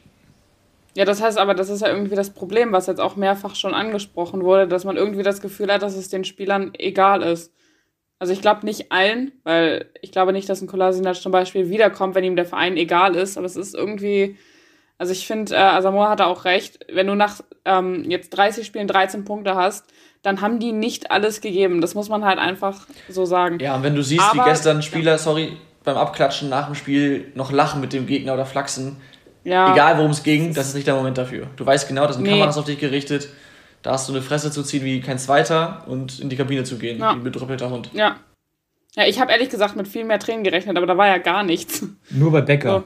Ja, 0.95 1.05
das 1.05 1.23
heißt 1.23 1.39
aber, 1.39 1.55
das 1.55 1.69
ist 1.69 1.83
ja 1.83 1.89
irgendwie 1.89 2.17
das 2.17 2.31
Problem, 2.31 2.73
was 2.73 2.87
jetzt 2.87 3.01
auch 3.01 3.17
mehrfach 3.17 3.55
schon 3.55 3.75
angesprochen 3.75 4.43
wurde, 4.43 4.67
dass 4.67 4.85
man 4.85 4.97
irgendwie 4.97 5.23
das 5.23 5.41
Gefühl 5.41 5.73
hat, 5.73 5.83
dass 5.83 5.97
es 5.97 6.09
den 6.09 6.25
Spielern 6.25 6.73
egal 6.79 7.23
ist. 7.23 7.53
Also 8.19 8.33
ich 8.33 8.43
glaube 8.43 8.67
nicht 8.67 8.93
allen, 8.93 9.33
weil 9.45 9.87
ich 10.03 10.13
glaube 10.13 10.33
nicht, 10.33 10.49
dass 10.49 10.61
ein 10.61 10.67
Kolasinac 10.67 11.17
zum 11.17 11.33
Beispiel 11.33 11.71
wiederkommt, 11.71 12.15
wenn 12.15 12.25
ihm 12.25 12.37
der 12.37 12.45
Verein 12.45 12.77
egal 12.77 13.17
ist. 13.17 13.39
Aber 13.39 13.47
es 13.47 13.57
ist 13.57 13.75
irgendwie, 13.75 14.37
also 14.99 15.13
ich 15.13 15.27
finde, 15.27 15.55
äh, 15.55 15.59
Asamoah 15.59 16.11
hatte 16.11 16.27
auch 16.27 16.45
recht, 16.45 16.81
wenn 16.93 17.07
du 17.07 17.15
nach 17.15 17.41
ähm, 17.65 18.05
jetzt 18.11 18.31
30 18.31 18.67
Spielen 18.67 18.89
13 18.89 19.25
Punkte 19.25 19.55
hast, 19.55 19.87
dann 20.23 20.43
haben 20.43 20.59
die 20.59 20.73
nicht 20.73 21.11
alles 21.11 21.41
gegeben. 21.41 21.81
Das 21.81 21.95
muss 21.95 22.11
man 22.11 22.25
halt 22.25 22.39
einfach 22.39 22.87
so 23.09 23.25
sagen. 23.25 23.59
Ja, 23.59 23.77
und 23.77 23.85
wenn 23.85 23.95
du 23.95 24.03
siehst, 24.03 24.23
Aber, 24.23 24.45
wie 24.45 24.51
gestern 24.51 24.83
Spieler, 24.83 25.17
sorry, 25.17 25.57
beim 25.83 25.97
Abklatschen 25.97 26.51
nach 26.51 26.67
dem 26.67 26.75
Spiel 26.75 27.33
noch 27.35 27.53
lachen 27.53 27.81
mit 27.81 27.95
dem 27.95 28.07
Gegner 28.07 28.35
oder 28.35 28.45
flachsen, 28.45 29.01
ja. 29.45 29.73
egal 29.73 29.99
worum 29.99 30.11
es 30.11 30.23
ging, 30.23 30.55
das 30.55 30.69
ist 30.69 30.75
nicht 30.75 30.87
der 30.87 30.95
Moment 30.95 31.19
dafür. 31.19 31.47
Du 31.57 31.65
weißt 31.67 31.89
genau, 31.89 32.07
das 32.07 32.17
sind 32.17 32.25
nee. 32.25 32.31
Kameras 32.31 32.59
auf 32.59 32.65
dich 32.65 32.79
gerichtet 32.79 33.29
da 33.83 33.93
hast 33.93 34.09
du 34.09 34.13
eine 34.13 34.23
Fresse 34.23 34.51
zu 34.51 34.63
ziehen 34.63 34.85
wie 34.85 35.01
kein 35.01 35.19
zweiter 35.19 35.85
und 35.87 36.21
in 36.21 36.29
die 36.29 36.37
Kabine 36.37 36.65
zu 36.65 36.79
gehen, 36.79 36.99
ja. 36.99 37.13
wie 37.13 37.19
ein 37.19 37.25
bedrüppelter 37.25 37.71
Hund. 37.71 37.91
Ja. 37.93 38.17
Ja, 38.97 39.07
ich 39.07 39.21
habe 39.21 39.31
ehrlich 39.31 39.51
gesagt 39.51 39.77
mit 39.77 39.87
viel 39.87 40.05
mehr 40.05 40.19
Tränen 40.19 40.43
gerechnet, 40.43 40.77
aber 40.77 40.87
da 40.87 40.97
war 40.97 41.07
ja 41.07 41.19
gar 41.19 41.45
nichts. 41.45 41.87
Nur 42.11 42.33
bei 42.33 42.41
Becker. 42.41 42.81
So. 42.81 42.85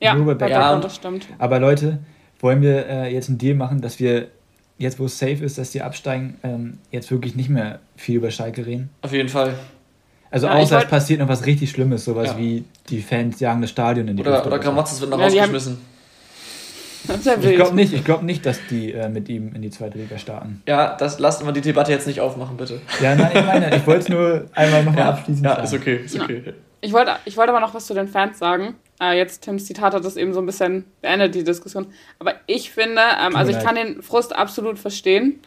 Ja, 0.00 0.14
Nur 0.14 0.26
bei 0.26 0.34
Becker. 0.34 0.52
Ja, 0.52 0.78
das 0.78 0.94
stimmt. 0.94 1.26
Aber 1.38 1.58
Leute, 1.58 2.00
wollen 2.38 2.60
wir 2.60 2.86
äh, 2.86 3.12
jetzt 3.12 3.30
einen 3.30 3.38
Deal 3.38 3.56
machen, 3.56 3.80
dass 3.80 3.98
wir 3.98 4.28
jetzt, 4.76 5.00
wo 5.00 5.06
es 5.06 5.18
safe 5.18 5.42
ist, 5.44 5.58
dass 5.58 5.70
die 5.70 5.82
absteigen, 5.82 6.38
ähm, 6.44 6.78
jetzt 6.90 7.10
wirklich 7.10 7.34
nicht 7.34 7.48
mehr 7.48 7.80
viel 7.96 8.16
über 8.16 8.30
Schalke 8.30 8.66
reden? 8.66 8.90
Auf 9.00 9.12
jeden 9.12 9.30
Fall. 9.30 9.54
Also 10.30 10.46
ja, 10.46 10.54
außer 10.54 10.78
es 10.78 10.84
passiert 10.86 11.20
noch 11.20 11.28
was 11.28 11.46
richtig 11.46 11.70
Schlimmes, 11.70 12.04
sowas 12.04 12.28
ja. 12.28 12.38
wie 12.38 12.64
die 12.88 13.00
Fans 13.00 13.40
jagen 13.40 13.60
das 13.60 13.70
Stadion 13.70 14.08
in 14.08 14.16
die 14.16 14.22
Oder, 14.22 14.46
oder 14.46 14.58
Gramotzes 14.58 15.00
wird 15.00 15.10
noch 15.10 15.18
ja, 15.18 15.24
rausgeschmissen. 15.24 15.78
Ich 17.08 17.54
glaube 17.54 17.74
nicht, 17.74 17.92
ich 17.94 18.04
glaube 18.04 18.24
nicht, 18.26 18.44
dass 18.44 18.58
die 18.68 18.92
äh, 18.92 19.08
mit 19.08 19.28
ihm 19.28 19.54
in 19.54 19.62
die 19.62 19.70
zweite 19.70 19.96
Liga 19.96 20.18
starten. 20.18 20.62
Ja, 20.66 20.94
das 20.96 21.18
lassen 21.18 21.46
wir 21.46 21.52
die 21.52 21.62
Debatte 21.62 21.90
jetzt 21.92 22.06
nicht 22.06 22.20
aufmachen, 22.20 22.56
bitte. 22.56 22.80
Ja, 23.00 23.14
nein, 23.14 23.30
ich 23.34 23.46
meine, 23.46 23.74
ich 23.74 23.86
wollte 23.86 24.00
es 24.00 24.08
nur 24.08 24.44
einmal 24.52 24.84
nochmal 24.84 25.00
ja, 25.04 25.10
abschließen. 25.10 25.44
Ja, 25.44 25.50
sagen. 25.50 25.64
ist 25.64 25.74
okay, 25.74 25.96
ist 26.04 26.20
okay. 26.20 26.42
Ja. 26.44 26.52
Ich 26.80 26.92
wollte 26.92 27.12
ich 27.24 27.36
wollt 27.36 27.48
aber 27.48 27.60
noch 27.60 27.72
was 27.72 27.86
zu 27.86 27.94
den 27.94 28.08
Fans 28.08 28.38
sagen. 28.38 28.74
Äh, 29.00 29.16
jetzt, 29.16 29.42
Tims 29.42 29.66
Zitat 29.66 29.94
hat 29.94 30.04
das 30.04 30.16
eben 30.16 30.34
so 30.34 30.40
ein 30.40 30.46
bisschen 30.46 30.84
beendet, 31.00 31.34
die 31.34 31.44
Diskussion. 31.44 31.86
Aber 32.18 32.34
ich 32.46 32.70
finde, 32.70 33.00
ähm, 33.20 33.36
also 33.36 33.52
ich 33.52 33.60
kann 33.60 33.76
den 33.76 34.02
Frust 34.02 34.34
absolut 34.34 34.78
verstehen. 34.78 35.40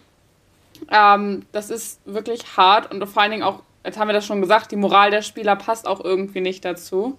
Ähm, 0.89 1.45
das 1.51 1.69
ist 1.69 1.99
wirklich 2.05 2.57
hart 2.57 2.91
und 2.91 3.05
vor 3.07 3.21
allen 3.21 3.31
Dingen 3.31 3.43
auch, 3.43 3.61
jetzt 3.85 3.97
haben 3.97 4.07
wir 4.07 4.13
das 4.13 4.25
schon 4.25 4.41
gesagt, 4.41 4.71
die 4.71 4.75
Moral 4.75 5.11
der 5.11 5.21
Spieler 5.21 5.55
passt 5.55 5.87
auch 5.87 6.03
irgendwie 6.03 6.41
nicht 6.41 6.65
dazu. 6.65 7.17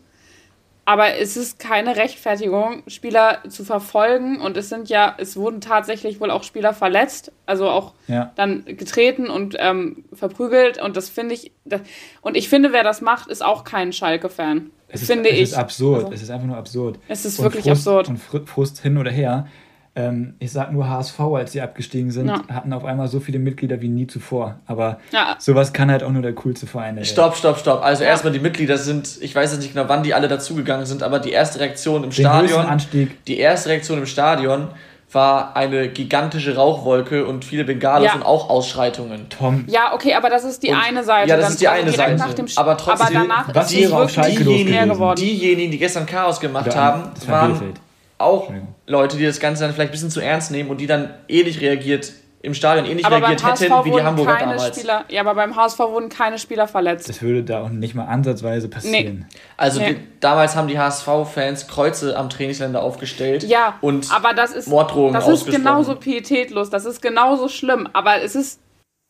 Aber 0.85 1.17
es 1.17 1.37
ist 1.37 1.61
keine 1.61 1.95
Rechtfertigung, 1.95 2.83
Spieler 2.89 3.39
zu 3.49 3.65
verfolgen. 3.65 4.41
Und 4.41 4.57
es 4.57 4.69
sind 4.69 4.89
ja, 4.89 5.15
es 5.17 5.37
wurden 5.37 5.61
tatsächlich 5.61 6.21
wohl 6.21 6.31
auch 6.31 6.43
Spieler 6.43 6.75
verletzt, 6.75 7.31
also 7.47 7.69
auch 7.69 7.95
ja. 8.09 8.33
dann 8.35 8.65
getreten 8.65 9.29
und 9.29 9.55
ähm, 9.61 10.05
verprügelt. 10.13 10.83
Und 10.83 10.97
das 10.97 11.09
finde 11.09 11.35
ich, 11.35 11.53
das, 11.65 11.83
und 12.21 12.37
ich 12.37 12.49
finde, 12.49 12.73
wer 12.73 12.83
das 12.83 13.01
macht, 13.01 13.29
ist 13.29 13.45
auch 13.45 13.63
kein 13.63 13.93
Schalke-Fan. 13.93 14.71
Es 14.89 15.05
finde 15.05 15.29
ist, 15.29 15.37
ich. 15.37 15.43
Es 15.43 15.51
ist 15.51 15.59
absurd. 15.59 16.05
Also, 16.05 16.13
es 16.15 16.23
ist 16.23 16.31
einfach 16.31 16.47
nur 16.49 16.57
absurd. 16.57 16.99
Es 17.07 17.25
ist 17.25 17.39
und 17.39 17.45
wirklich 17.45 17.65
Frust, 17.65 17.89
absurd. 17.89 18.09
Und 18.09 18.49
Frust 18.49 18.83
hin 18.83 18.99
oder 18.99 19.11
her. 19.11 19.47
Ähm, 19.95 20.35
ich 20.39 20.51
sag 20.51 20.73
nur 20.73 20.89
HSV, 20.89 21.21
als 21.21 21.53
sie 21.53 21.61
abgestiegen 21.61 22.11
sind, 22.11 22.29
ja. 22.29 22.43
hatten 22.49 22.73
auf 22.73 22.85
einmal 22.85 23.09
so 23.09 23.21
viele 23.21 23.39
Mitglieder 23.39 23.83
wie 23.83 23.89
nie 23.89 24.07
zuvor. 24.07 24.59
Aber 24.67 24.99
ja. 25.11 25.37
sowas 25.39 25.75
kann 25.75 25.91
halt 25.91 26.03
auch 26.03 26.11
nur 26.11 26.23
der 26.23 26.33
coolste 26.33 26.67
Verein 26.67 26.95
sein. 26.95 27.05
Stopp, 27.05 27.37
stopp, 27.37 27.59
stopp. 27.59 27.85
Also 27.85 28.03
ja. 28.03 28.09
erstmal 28.09 28.33
die 28.33 28.39
Mitglieder 28.39 28.79
sind, 28.79 29.19
ich 29.21 29.35
weiß 29.35 29.53
jetzt 29.53 29.61
nicht 29.61 29.75
genau, 29.75 29.91
wann 29.91 30.03
die 30.03 30.15
alle 30.15 30.29
dazugegangen 30.29 30.87
sind, 30.87 31.03
aber 31.03 31.19
die 31.19 31.31
erste 31.31 31.61
Reaktion 31.61 32.05
im 32.05 32.11
Den 32.11 32.13
Stadion. 32.13 32.65
Anstieg. 32.65 33.23
Die 33.27 33.39
erste 33.39 33.69
Reaktion 33.69 33.99
im 33.99 34.07
Stadion 34.07 34.69
war 35.13 35.57
eine 35.57 35.89
gigantische 35.89 36.57
Rauchwolke 36.57 37.27
und 37.27 37.45
viele 37.45 37.65
Bengalos 37.65 38.07
ja. 38.07 38.15
und 38.15 38.23
auch 38.23 38.49
Ausschreitungen. 38.49 39.29
Tom. 39.29 39.65
Ja, 39.69 39.93
okay, 39.93 40.15
aber 40.15 40.31
das 40.31 40.45
ist 40.45 40.63
die 40.63 40.69
und, 40.69 40.77
eine 40.77 41.05
Seite. 41.05 41.29
Ja, 41.29 41.37
das 41.37 41.51
ist 41.51 41.61
die 41.61 41.69
also 41.69 41.83
eine 41.83 41.93
Seite. 41.93 42.47
aber 42.57 42.79
trotzdem, 42.79 43.07
aber 43.07 43.15
danach 43.15 43.55
was 43.55 43.71
ist 43.71 44.17
die, 44.17 44.43
diejenigen, 44.43 45.15
diejenigen, 45.17 45.71
die 45.71 45.79
gestern 45.79 46.07
Chaos 46.07 46.41
gemacht 46.41 46.69
ja, 46.69 46.75
haben, 46.75 47.11
waren 47.27 47.75
auch 48.23 48.53
Leute, 48.87 49.17
die 49.17 49.25
das 49.25 49.41
Ganze 49.41 49.65
dann 49.65 49.73
vielleicht 49.73 49.91
ein 49.91 49.93
bisschen 49.93 50.11
zu 50.11 50.21
ernst 50.21 50.51
nehmen 50.51 50.71
und 50.71 50.81
die 50.81 50.87
dann 50.87 51.15
ähnlich 51.29 51.61
reagiert 51.61 52.13
im 52.43 52.55
Stadion 52.55 52.87
ähnlich 52.87 53.07
aber 53.07 53.19
reagiert 53.19 53.61
hätten 53.61 53.85
wie 53.85 53.93
die 53.93 54.03
Hamburger 54.03 54.37
damals. 54.37 54.77
Spieler, 54.77 55.05
ja, 55.09 55.21
aber 55.21 55.35
beim 55.35 55.55
HSV 55.55 55.79
wurden 55.79 56.09
keine 56.09 56.39
Spieler 56.39 56.67
verletzt. 56.67 57.09
Das 57.09 57.23
würde 57.23 57.45
da 57.45 57.63
auch 57.63 57.69
nicht 57.69 57.95
mal 57.95 58.07
ansatzweise 58.07 58.69
passieren. 58.69 59.27
Nee. 59.31 59.37
Also 59.57 59.81
nee. 59.81 59.95
Die, 59.95 60.01
damals 60.19 60.57
haben 60.57 60.67
die 60.67 60.79
HSV-Fans 60.79 61.69
Kreuze 61.69 62.17
am 62.17 62.29
Trainingsländer 62.29 62.83
aufgestellt 62.83 63.45
ja, 63.45 63.79
und 63.81 64.13
aber 64.13 64.35
das 64.35 64.53
ist, 64.53 64.69
Morddrohungen 64.69 65.15
Das 65.15 65.29
ist 65.29 65.47
genauso 65.47 65.95
pietätlos, 65.95 66.69
das 66.69 66.85
ist 66.85 67.01
genauso 67.01 67.49
schlimm, 67.49 67.89
aber 67.93 68.23
es 68.23 68.35
ist, 68.35 68.61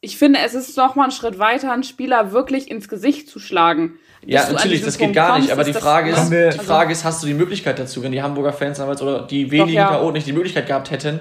ich 0.02 0.18
finde, 0.18 0.40
es 0.44 0.52
ist 0.52 0.76
noch 0.76 0.94
mal 0.94 1.04
ein 1.04 1.10
Schritt 1.10 1.38
weiter, 1.38 1.72
einen 1.72 1.84
Spieler 1.84 2.32
wirklich 2.32 2.70
ins 2.70 2.88
Gesicht 2.88 3.28
zu 3.28 3.38
schlagen. 3.38 3.98
Ja, 4.24 4.50
natürlich, 4.52 4.84
das 4.84 4.98
geht 4.98 5.12
gar 5.12 5.38
nicht, 5.38 5.50
aber 5.50 5.64
die 5.64 5.72
Frage, 5.72 6.10
ist, 6.10 6.30
die 6.30 6.36
also 6.36 6.62
Frage 6.62 6.92
ist, 6.92 7.04
hast 7.04 7.22
du 7.22 7.26
die 7.26 7.34
Möglichkeit 7.34 7.78
dazu, 7.78 8.02
wenn 8.02 8.12
die 8.12 8.22
Hamburger 8.22 8.52
Fans 8.52 8.78
damals 8.78 9.02
oder 9.02 9.22
die 9.26 9.50
wenigen 9.50 9.82
Doch, 9.82 10.04
ja. 10.04 10.12
nicht 10.12 10.26
die 10.26 10.32
Möglichkeit 10.32 10.66
gehabt 10.66 10.90
hätten, 10.90 11.20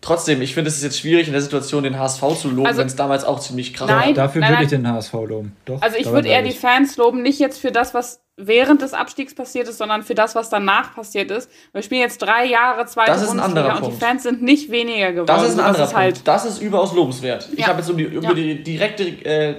Trotzdem, 0.00 0.40
ich 0.42 0.54
finde 0.54 0.68
es 0.68 0.76
ist 0.76 0.84
jetzt 0.84 1.00
schwierig 1.00 1.26
in 1.26 1.32
der 1.32 1.42
Situation 1.42 1.82
den 1.82 1.98
HSV 1.98 2.22
zu 2.40 2.48
loben, 2.50 2.66
also, 2.66 2.78
wenn 2.78 2.86
es 2.86 2.94
damals 2.94 3.24
auch 3.24 3.40
ziemlich 3.40 3.74
krass 3.74 3.88
war. 3.88 4.12
Dafür 4.12 4.42
würde 4.42 4.62
ich 4.62 4.68
den 4.68 4.86
HSV 4.86 5.12
loben. 5.12 5.56
Doch, 5.64 5.82
also 5.82 5.96
ich 5.96 6.06
würde 6.06 6.28
eher 6.28 6.42
die 6.42 6.52
Fans 6.52 6.96
loben, 6.96 7.20
nicht 7.20 7.40
jetzt 7.40 7.60
für 7.60 7.72
das, 7.72 7.94
was 7.94 8.20
während 8.36 8.80
des 8.82 8.94
Abstiegs 8.94 9.34
passiert 9.34 9.66
ist, 9.66 9.78
sondern 9.78 10.04
für 10.04 10.14
das, 10.14 10.36
was 10.36 10.50
danach 10.50 10.94
passiert 10.94 11.32
ist. 11.32 11.50
Wir 11.72 11.82
spielen 11.82 12.02
jetzt 12.02 12.18
drei 12.18 12.46
Jahre 12.46 12.86
zweite 12.86 13.10
das 13.10 13.22
ist 13.22 13.30
ein 13.30 13.40
und 13.40 13.54
Punkt. 13.54 13.86
die 13.86 14.00
Fans 14.00 14.22
sind 14.22 14.40
nicht 14.40 14.70
weniger 14.70 15.10
geworden. 15.10 15.26
Das 15.26 15.42
ist 15.42 15.58
ein 15.58 15.60
anderer 15.60 15.82
das 15.82 15.90
ist 15.90 15.96
halt 15.96 16.14
Punkt. 16.14 16.28
Das 16.28 16.44
ist 16.44 16.62
überaus 16.62 16.94
lobenswert. 16.94 17.48
Ja. 17.48 17.54
Ich 17.56 17.66
habe 17.66 17.80
jetzt 17.80 17.90
um 17.90 17.96
die, 17.96 18.04
über 18.04 18.28
ja. 18.28 18.34
die 18.34 18.62
direkte 18.62 19.02
äh, 19.02 19.54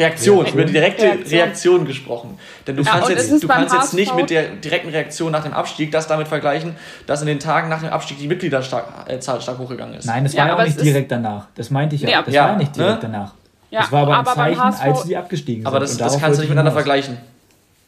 Reaktion, 0.00 0.46
über 0.46 0.64
die 0.64 0.72
direkte 0.72 1.02
Reaktion, 1.02 1.38
Reaktion 1.38 1.84
gesprochen. 1.84 2.38
Denn 2.66 2.76
du 2.76 2.82
ja, 2.82 2.92
kannst, 2.92 3.10
jetzt, 3.10 3.42
du 3.42 3.46
kannst 3.46 3.74
jetzt 3.74 3.94
nicht 3.94 4.14
mit 4.16 4.30
der 4.30 4.48
direkten 4.48 4.88
Reaktion 4.88 5.30
nach 5.30 5.44
dem 5.44 5.52
Abstieg 5.52 5.92
das 5.92 6.06
damit 6.06 6.26
vergleichen, 6.26 6.74
dass 7.06 7.20
in 7.20 7.26
den 7.26 7.38
Tagen 7.38 7.68
nach 7.68 7.80
dem 7.80 7.90
Abstieg 7.90 8.18
die 8.18 8.26
Mitgliederzahl 8.26 8.84
äh, 9.06 9.20
stark 9.20 9.58
hochgegangen 9.58 9.94
ist. 9.94 10.06
Nein, 10.06 10.24
das 10.24 10.36
war 10.36 10.46
ja, 10.46 10.56
auch 10.56 10.64
nicht 10.64 10.80
direkt 10.80 11.12
danach. 11.12 11.46
Das 11.54 11.70
meinte 11.70 11.96
ich 11.96 12.02
ja. 12.02 12.08
ja. 12.08 12.22
Das 12.22 12.34
war 12.34 12.56
nicht 12.56 12.74
direkt 12.74 13.02
ne? 13.02 13.10
danach. 13.12 13.34
das 13.70 13.92
war 13.92 14.02
aber 14.02 14.18
ein 14.18 14.26
Zeichen, 14.26 14.60
als 14.60 15.02
sie 15.04 15.16
abgestiegen 15.16 15.62
sind. 15.62 15.66
Aber 15.66 15.80
das, 15.80 15.96
das 15.96 16.18
kannst 16.18 16.38
du 16.38 16.42
nicht 16.42 16.50
miteinander 16.50 16.72
vergleichen. 16.72 17.18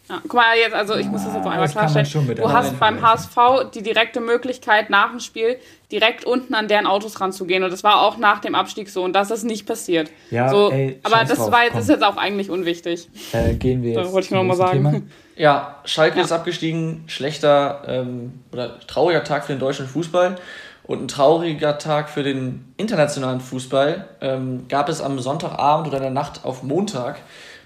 Ja, 0.08 0.18
guck 0.20 0.34
mal, 0.34 0.56
jetzt, 0.56 0.74
also 0.74 0.96
ich 0.96 1.06
muss 1.06 1.24
das 1.24 1.32
jetzt 1.32 1.44
noch 1.44 1.52
einmal 1.52 1.68
klarstellen. 1.68 2.36
Du 2.36 2.52
hast 2.52 2.78
beim 2.78 3.00
HSV 3.00 3.36
die 3.72 3.82
direkte 3.82 4.20
Möglichkeit, 4.20 4.90
nach 4.90 5.10
dem 5.10 5.20
Spiel 5.20 5.56
direkt 5.92 6.24
unten 6.24 6.54
an 6.54 6.66
deren 6.66 6.86
Autos 6.86 7.20
ranzugehen. 7.20 7.62
Und 7.62 7.72
das 7.72 7.84
war 7.84 8.02
auch 8.02 8.16
nach 8.16 8.40
dem 8.40 8.54
Abstieg 8.54 8.88
so. 8.88 9.04
Und 9.04 9.12
das 9.12 9.30
ist 9.30 9.44
nicht 9.44 9.66
passiert. 9.66 10.10
Ja, 10.30 10.48
so, 10.48 10.70
ey, 10.70 10.98
aber 11.02 11.24
das, 11.24 11.38
war, 11.38 11.60
das 11.70 11.84
ist 11.84 11.90
jetzt 11.90 12.04
auch 12.04 12.16
eigentlich 12.16 12.50
unwichtig. 12.50 13.08
Äh, 13.32 13.54
gehen 13.54 13.82
wir 13.82 13.92
jetzt. 13.92 14.06
So, 14.06 14.12
wollte 14.12 14.26
ich 14.26 14.30
nur 14.30 14.42
mal 14.42 14.56
sagen. 14.56 14.72
Thema. 14.72 15.02
Ja, 15.36 15.80
Schalke 15.84 16.18
ja. 16.18 16.24
ist 16.24 16.32
abgestiegen. 16.32 17.04
Schlechter 17.06 17.82
ähm, 17.86 18.40
oder 18.52 18.80
trauriger 18.80 19.22
Tag 19.24 19.44
für 19.44 19.52
den 19.52 19.60
deutschen 19.60 19.86
Fußball. 19.86 20.36
Und 20.84 21.02
ein 21.02 21.08
trauriger 21.08 21.78
Tag 21.78 22.10
für 22.10 22.22
den 22.22 22.74
internationalen 22.76 23.40
Fußball 23.40 24.08
ähm, 24.20 24.66
gab 24.68 24.88
es 24.88 25.00
am 25.00 25.18
Sonntagabend 25.20 25.86
oder 25.86 25.98
in 25.98 26.02
der 26.02 26.10
Nacht 26.10 26.44
auf 26.44 26.62
Montag 26.62 27.20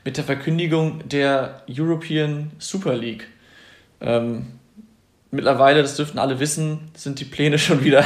mit 0.05 0.17
der 0.17 0.25
Verkündigung 0.25 1.01
der 1.09 1.63
European 1.69 2.53
Super 2.59 2.95
League. 2.95 3.27
Ähm, 4.01 4.56
mittlerweile, 5.31 5.83
das 5.83 5.97
dürften 5.97 6.19
alle 6.19 6.41
wissen, 6.41 6.91
sind 6.95 7.21
die 7.21 7.25
Pläne 7.25 7.59
schon 7.61 7.85
wieder 7.85 8.05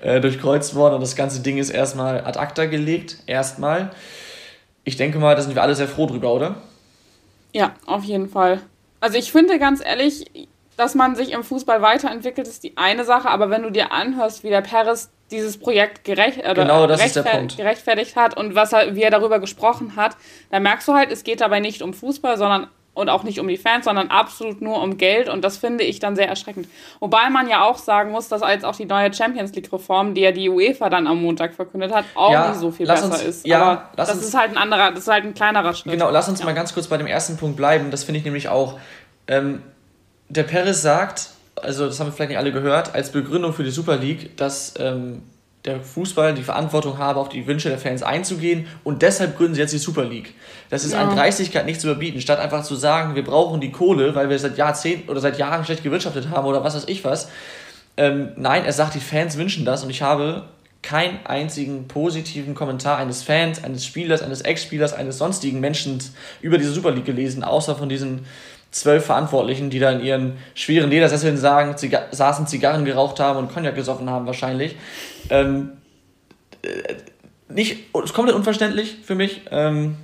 äh, 0.00 0.20
durchkreuzt 0.20 0.74
worden 0.74 0.94
und 0.94 1.00
das 1.00 1.16
ganze 1.16 1.40
Ding 1.40 1.58
ist 1.58 1.70
erstmal 1.70 2.24
ad 2.24 2.38
acta 2.38 2.66
gelegt. 2.66 3.18
Erstmal. 3.26 3.90
Ich 4.84 4.96
denke 4.96 5.18
mal, 5.18 5.34
da 5.36 5.42
sind 5.42 5.54
wir 5.54 5.62
alle 5.62 5.74
sehr 5.74 5.88
froh 5.88 6.06
drüber, 6.06 6.32
oder? 6.32 6.56
Ja, 7.52 7.74
auf 7.86 8.04
jeden 8.04 8.28
Fall. 8.28 8.60
Also 9.00 9.18
ich 9.18 9.32
finde 9.32 9.58
ganz 9.58 9.84
ehrlich, 9.84 10.24
dass 10.76 10.94
man 10.94 11.16
sich 11.16 11.32
im 11.32 11.44
Fußball 11.44 11.82
weiterentwickelt, 11.82 12.46
ist 12.46 12.62
die 12.62 12.76
eine 12.76 13.04
Sache, 13.04 13.28
aber 13.28 13.50
wenn 13.50 13.62
du 13.62 13.70
dir 13.70 13.92
anhörst, 13.92 14.44
wie 14.44 14.48
der 14.48 14.62
Paris 14.62 15.10
dieses 15.30 15.58
Projekt 15.58 16.04
gerecht, 16.04 16.38
oder 16.38 16.54
genau, 16.54 16.86
gerechtfertigt 16.86 18.16
hat 18.16 18.36
und 18.36 18.54
was 18.54 18.72
er, 18.72 18.94
wie 18.94 19.02
er 19.02 19.10
darüber 19.10 19.40
gesprochen 19.40 19.96
hat, 19.96 20.16
dann 20.50 20.62
merkst 20.62 20.88
du 20.88 20.94
halt, 20.94 21.12
es 21.12 21.24
geht 21.24 21.40
dabei 21.40 21.60
nicht 21.60 21.82
um 21.82 21.92
Fußball, 21.92 22.38
sondern 22.38 22.68
und 22.98 23.08
auch 23.08 23.22
nicht 23.22 23.38
um 23.38 23.46
die 23.46 23.56
Fans, 23.56 23.84
sondern 23.84 24.08
absolut 24.08 24.60
nur 24.60 24.82
um 24.82 24.98
Geld 24.98 25.28
und 25.28 25.44
das 25.44 25.56
finde 25.56 25.84
ich 25.84 26.00
dann 26.00 26.16
sehr 26.16 26.28
erschreckend. 26.28 26.68
Wobei 27.00 27.30
man 27.30 27.48
ja 27.48 27.64
auch 27.64 27.78
sagen 27.78 28.10
muss, 28.10 28.28
dass 28.28 28.42
als 28.42 28.64
auch 28.64 28.74
die 28.74 28.86
neue 28.86 29.12
Champions 29.12 29.54
League 29.54 29.72
Reform, 29.72 30.14
die 30.14 30.22
ja 30.22 30.32
die 30.32 30.48
UEFA 30.48 30.90
dann 30.90 31.06
am 31.06 31.22
Montag 31.22 31.54
verkündet 31.54 31.94
hat, 31.94 32.04
auch 32.14 32.32
ja, 32.32 32.48
nicht 32.48 32.60
so 32.60 32.70
viel 32.70 32.86
besser 32.86 33.06
uns, 33.06 33.22
ist. 33.22 33.46
Ja, 33.46 33.62
Aber 33.62 33.90
das 33.96 34.12
uns, 34.12 34.24
ist 34.24 34.36
halt 34.36 34.50
ein 34.50 34.56
anderer, 34.56 34.90
das 34.90 35.00
ist 35.00 35.08
halt 35.08 35.24
ein 35.24 35.34
kleinerer 35.34 35.74
Schritt. 35.74 35.92
Genau, 35.92 36.10
lass 36.10 36.28
uns 36.28 36.40
ja. 36.40 36.46
mal 36.46 36.54
ganz 36.54 36.74
kurz 36.74 36.88
bei 36.88 36.96
dem 36.96 37.06
ersten 37.06 37.36
Punkt 37.36 37.56
bleiben. 37.56 37.90
Das 37.90 38.04
finde 38.04 38.18
ich 38.18 38.24
nämlich 38.24 38.48
auch. 38.48 38.78
Ähm, 39.28 39.62
der 40.28 40.42
Perez 40.42 40.82
sagt, 40.82 41.30
also 41.56 41.86
das 41.86 42.00
haben 42.00 42.08
wir 42.08 42.12
vielleicht 42.12 42.30
nicht 42.30 42.38
alle 42.38 42.52
gehört, 42.52 42.94
als 42.94 43.12
Begründung 43.12 43.52
für 43.52 43.64
die 43.64 43.70
Super 43.70 43.96
League, 43.96 44.36
dass 44.36 44.74
ähm, 44.78 45.22
der 45.68 45.80
Fußball 45.80 46.34
die 46.34 46.42
Verantwortung 46.42 46.98
habe, 46.98 47.20
auf 47.20 47.28
die 47.28 47.46
Wünsche 47.46 47.68
der 47.68 47.78
Fans 47.78 48.02
einzugehen 48.02 48.66
und 48.84 49.02
deshalb 49.02 49.36
gründen 49.36 49.54
sie 49.54 49.60
jetzt 49.60 49.72
die 49.72 49.78
Super 49.78 50.04
League. 50.04 50.34
Das 50.70 50.84
ist 50.84 50.92
ja. 50.92 51.00
an 51.00 51.14
Dreistigkeit 51.14 51.66
nicht 51.66 51.80
zu 51.80 51.88
überbieten, 51.88 52.20
statt 52.20 52.40
einfach 52.40 52.64
zu 52.64 52.74
sagen, 52.74 53.14
wir 53.14 53.24
brauchen 53.24 53.60
die 53.60 53.70
Kohle, 53.70 54.14
weil 54.14 54.30
wir 54.30 54.38
seit 54.38 54.56
Jahrzehnten 54.56 55.10
oder 55.10 55.20
seit 55.20 55.38
Jahren 55.38 55.64
schlecht 55.64 55.82
gewirtschaftet 55.82 56.30
haben 56.30 56.46
oder 56.46 56.64
was 56.64 56.74
weiß 56.74 56.84
ich 56.88 57.04
was. 57.04 57.28
ähm, 57.96 58.30
nein, 58.36 58.64
er 58.64 58.72
sagt, 58.72 58.94
die 58.94 59.00
Fans 59.00 59.36
wünschen 59.36 59.64
das 59.64 59.84
und 59.84 59.90
ich 59.90 60.02
habe 60.02 60.44
keinen 60.82 61.26
einzigen 61.26 61.88
positiven 61.88 62.54
Kommentar 62.54 62.98
eines 62.98 63.22
Fans, 63.22 63.62
eines 63.62 63.84
Spielers, 63.84 64.22
eines 64.22 64.40
Ex-Spielers, 64.40 64.92
eines 64.94 65.18
sonstigen 65.18 65.60
Menschen 65.60 65.98
über 66.40 66.56
diese 66.56 66.72
Super 66.72 66.92
League 66.92 67.04
gelesen, 67.04 67.44
außer 67.44 67.76
von 67.76 67.88
diesen 67.88 68.24
zwölf 68.70 69.06
Verantwortlichen, 69.06 69.70
die 69.70 69.78
da 69.78 69.90
in 69.90 70.00
ihren 70.00 70.38
schweren 70.54 70.90
Ledersesseln 70.90 71.36
sagen, 71.36 71.76
Ziga 71.76 72.06
saßen, 72.10 72.46
Zigarren 72.46 72.84
geraucht 72.84 73.20
haben 73.20 73.38
und 73.38 73.52
Cognac 73.52 73.74
gesoffen 73.74 74.10
haben 74.10 74.26
wahrscheinlich. 74.26 74.76
Ähm, 75.30 75.72
äh, 76.62 76.94
nicht, 77.48 77.92
komplett 77.92 78.36
unverständlich 78.36 78.98
für 79.02 79.14
mich. 79.14 79.42
Ähm, 79.50 79.96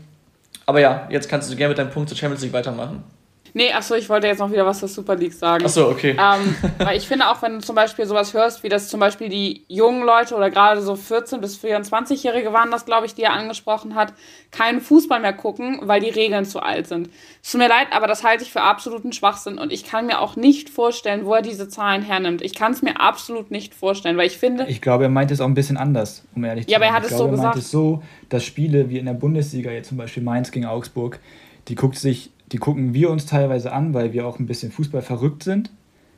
aber 0.67 0.81
ja, 0.81 1.07
jetzt 1.11 1.29
kannst 1.29 1.53
du 1.53 1.57
gerne 1.57 1.71
mit 1.71 1.79
deinem 1.79 1.91
Punkt 1.91 2.09
zur 2.09 2.17
Champions 2.17 2.43
League 2.43 2.55
weitermachen. 2.55 3.05
Nee, 3.57 3.73
achso, 3.73 3.95
ich 3.95 4.09
wollte 4.09 4.27
jetzt 4.27 4.41
noch 4.41 4.51
wieder 4.51 4.67
was 4.67 4.81
zur 4.81 4.89
Super 4.89 5.15
League 5.15 5.33
sagen. 5.33 5.65
Achso, 5.65 5.89
okay. 5.89 6.17
Ähm, 6.19 6.57
weil 6.79 6.97
ich 6.97 7.07
finde 7.07 7.31
auch, 7.31 7.41
wenn 7.41 7.53
du 7.53 7.59
zum 7.61 7.77
Beispiel 7.77 8.05
sowas 8.05 8.35
hörst, 8.35 8.65
wie 8.65 8.69
das 8.69 8.89
zum 8.89 8.99
Beispiel 8.99 9.29
die 9.29 9.65
jungen 9.69 10.05
Leute 10.05 10.35
oder 10.35 10.51
gerade 10.51 10.83
so 10.83 10.95
14- 10.95 11.39
bis 11.39 11.63
24-Jährige 11.63 12.53
waren 12.53 12.73
das, 12.73 12.85
glaube 12.85 13.07
ich, 13.07 13.15
die 13.15 13.23
er 13.23 13.33
angesprochen 13.33 13.95
hat, 13.95 14.13
keinen 14.51 14.81
Fußball 14.81 15.21
mehr 15.21 15.33
gucken, 15.33 15.79
weil 15.83 16.01
die 16.01 16.11
Regeln 16.11 16.45
zu 16.47 16.59
alt 16.59 16.89
sind. 16.89 17.11
Es 17.45 17.53
tut 17.53 17.61
mir 17.61 17.69
leid, 17.69 17.87
aber 17.93 18.09
das 18.09 18.25
halte 18.25 18.43
ich 18.43 18.51
für 18.51 18.63
absoluten 18.63 19.13
Schwachsinn 19.13 19.59
und 19.59 19.73
ich 19.73 19.85
kann 19.85 20.07
mir 20.07 20.21
auch 20.21 20.35
nicht 20.35 20.69
vorstellen, 20.69 21.25
wo 21.25 21.35
er 21.35 21.43
diese 21.43 21.69
Zahlen 21.69 22.03
hernimmt. 22.03 22.43
Ich 22.43 22.57
kann 22.57 22.73
es 22.73 22.83
mir 22.83 23.01
absolut 23.01 23.53
nicht 23.53 23.73
vorstellen, 23.73 24.17
weil 24.17 24.27
ich 24.27 24.37
finde... 24.37 24.67
Ich 24.67 24.83
glaube, 24.83 25.05
er 25.05 25.11
meint 25.11 25.31
es 25.31 25.41
auch 25.41 25.47
ein 25.47 25.55
bisschen 25.55 25.77
anders, 25.77 26.25
um 26.35 26.43
ehrlich 26.43 26.67
zu 26.67 26.73
sein. 26.73 26.81
Ja, 26.81 26.85
aber 26.85 26.87
er 26.87 26.97
hat 26.97 27.05
ich 27.05 27.13
es 27.13 27.17
glaube, 27.17 27.37
so 27.37 27.43
er 27.43 27.45
meint 27.45 27.55
gesagt. 27.55 27.67
es 27.67 27.71
so, 27.71 28.03
dass 28.31 28.45
Spiele 28.45 28.91
wie 28.91 28.99
in 28.99 29.07
der 29.07 29.13
Bundesliga, 29.13 29.71
jetzt 29.71 29.91
zum 29.91 29.99
Beispiel 29.99 30.25
Mainz 30.25 30.51
gegen 30.51 30.67
Augsburg, 30.67 31.21
die 31.69 31.77
guckt 31.77 31.97
sich, 31.97 32.31
die 32.53 32.59
gucken 32.59 32.95
wir 32.95 33.11
uns 33.11 33.27
teilweise 33.27 33.73
an, 33.73 33.95
weil 33.95 34.13
wir 34.13 34.27
auch 34.27 34.39
ein 34.39 34.47
bisschen 34.47 34.71
Fußball 34.73 35.03
verrückt 35.03 35.43
sind. 35.43 35.71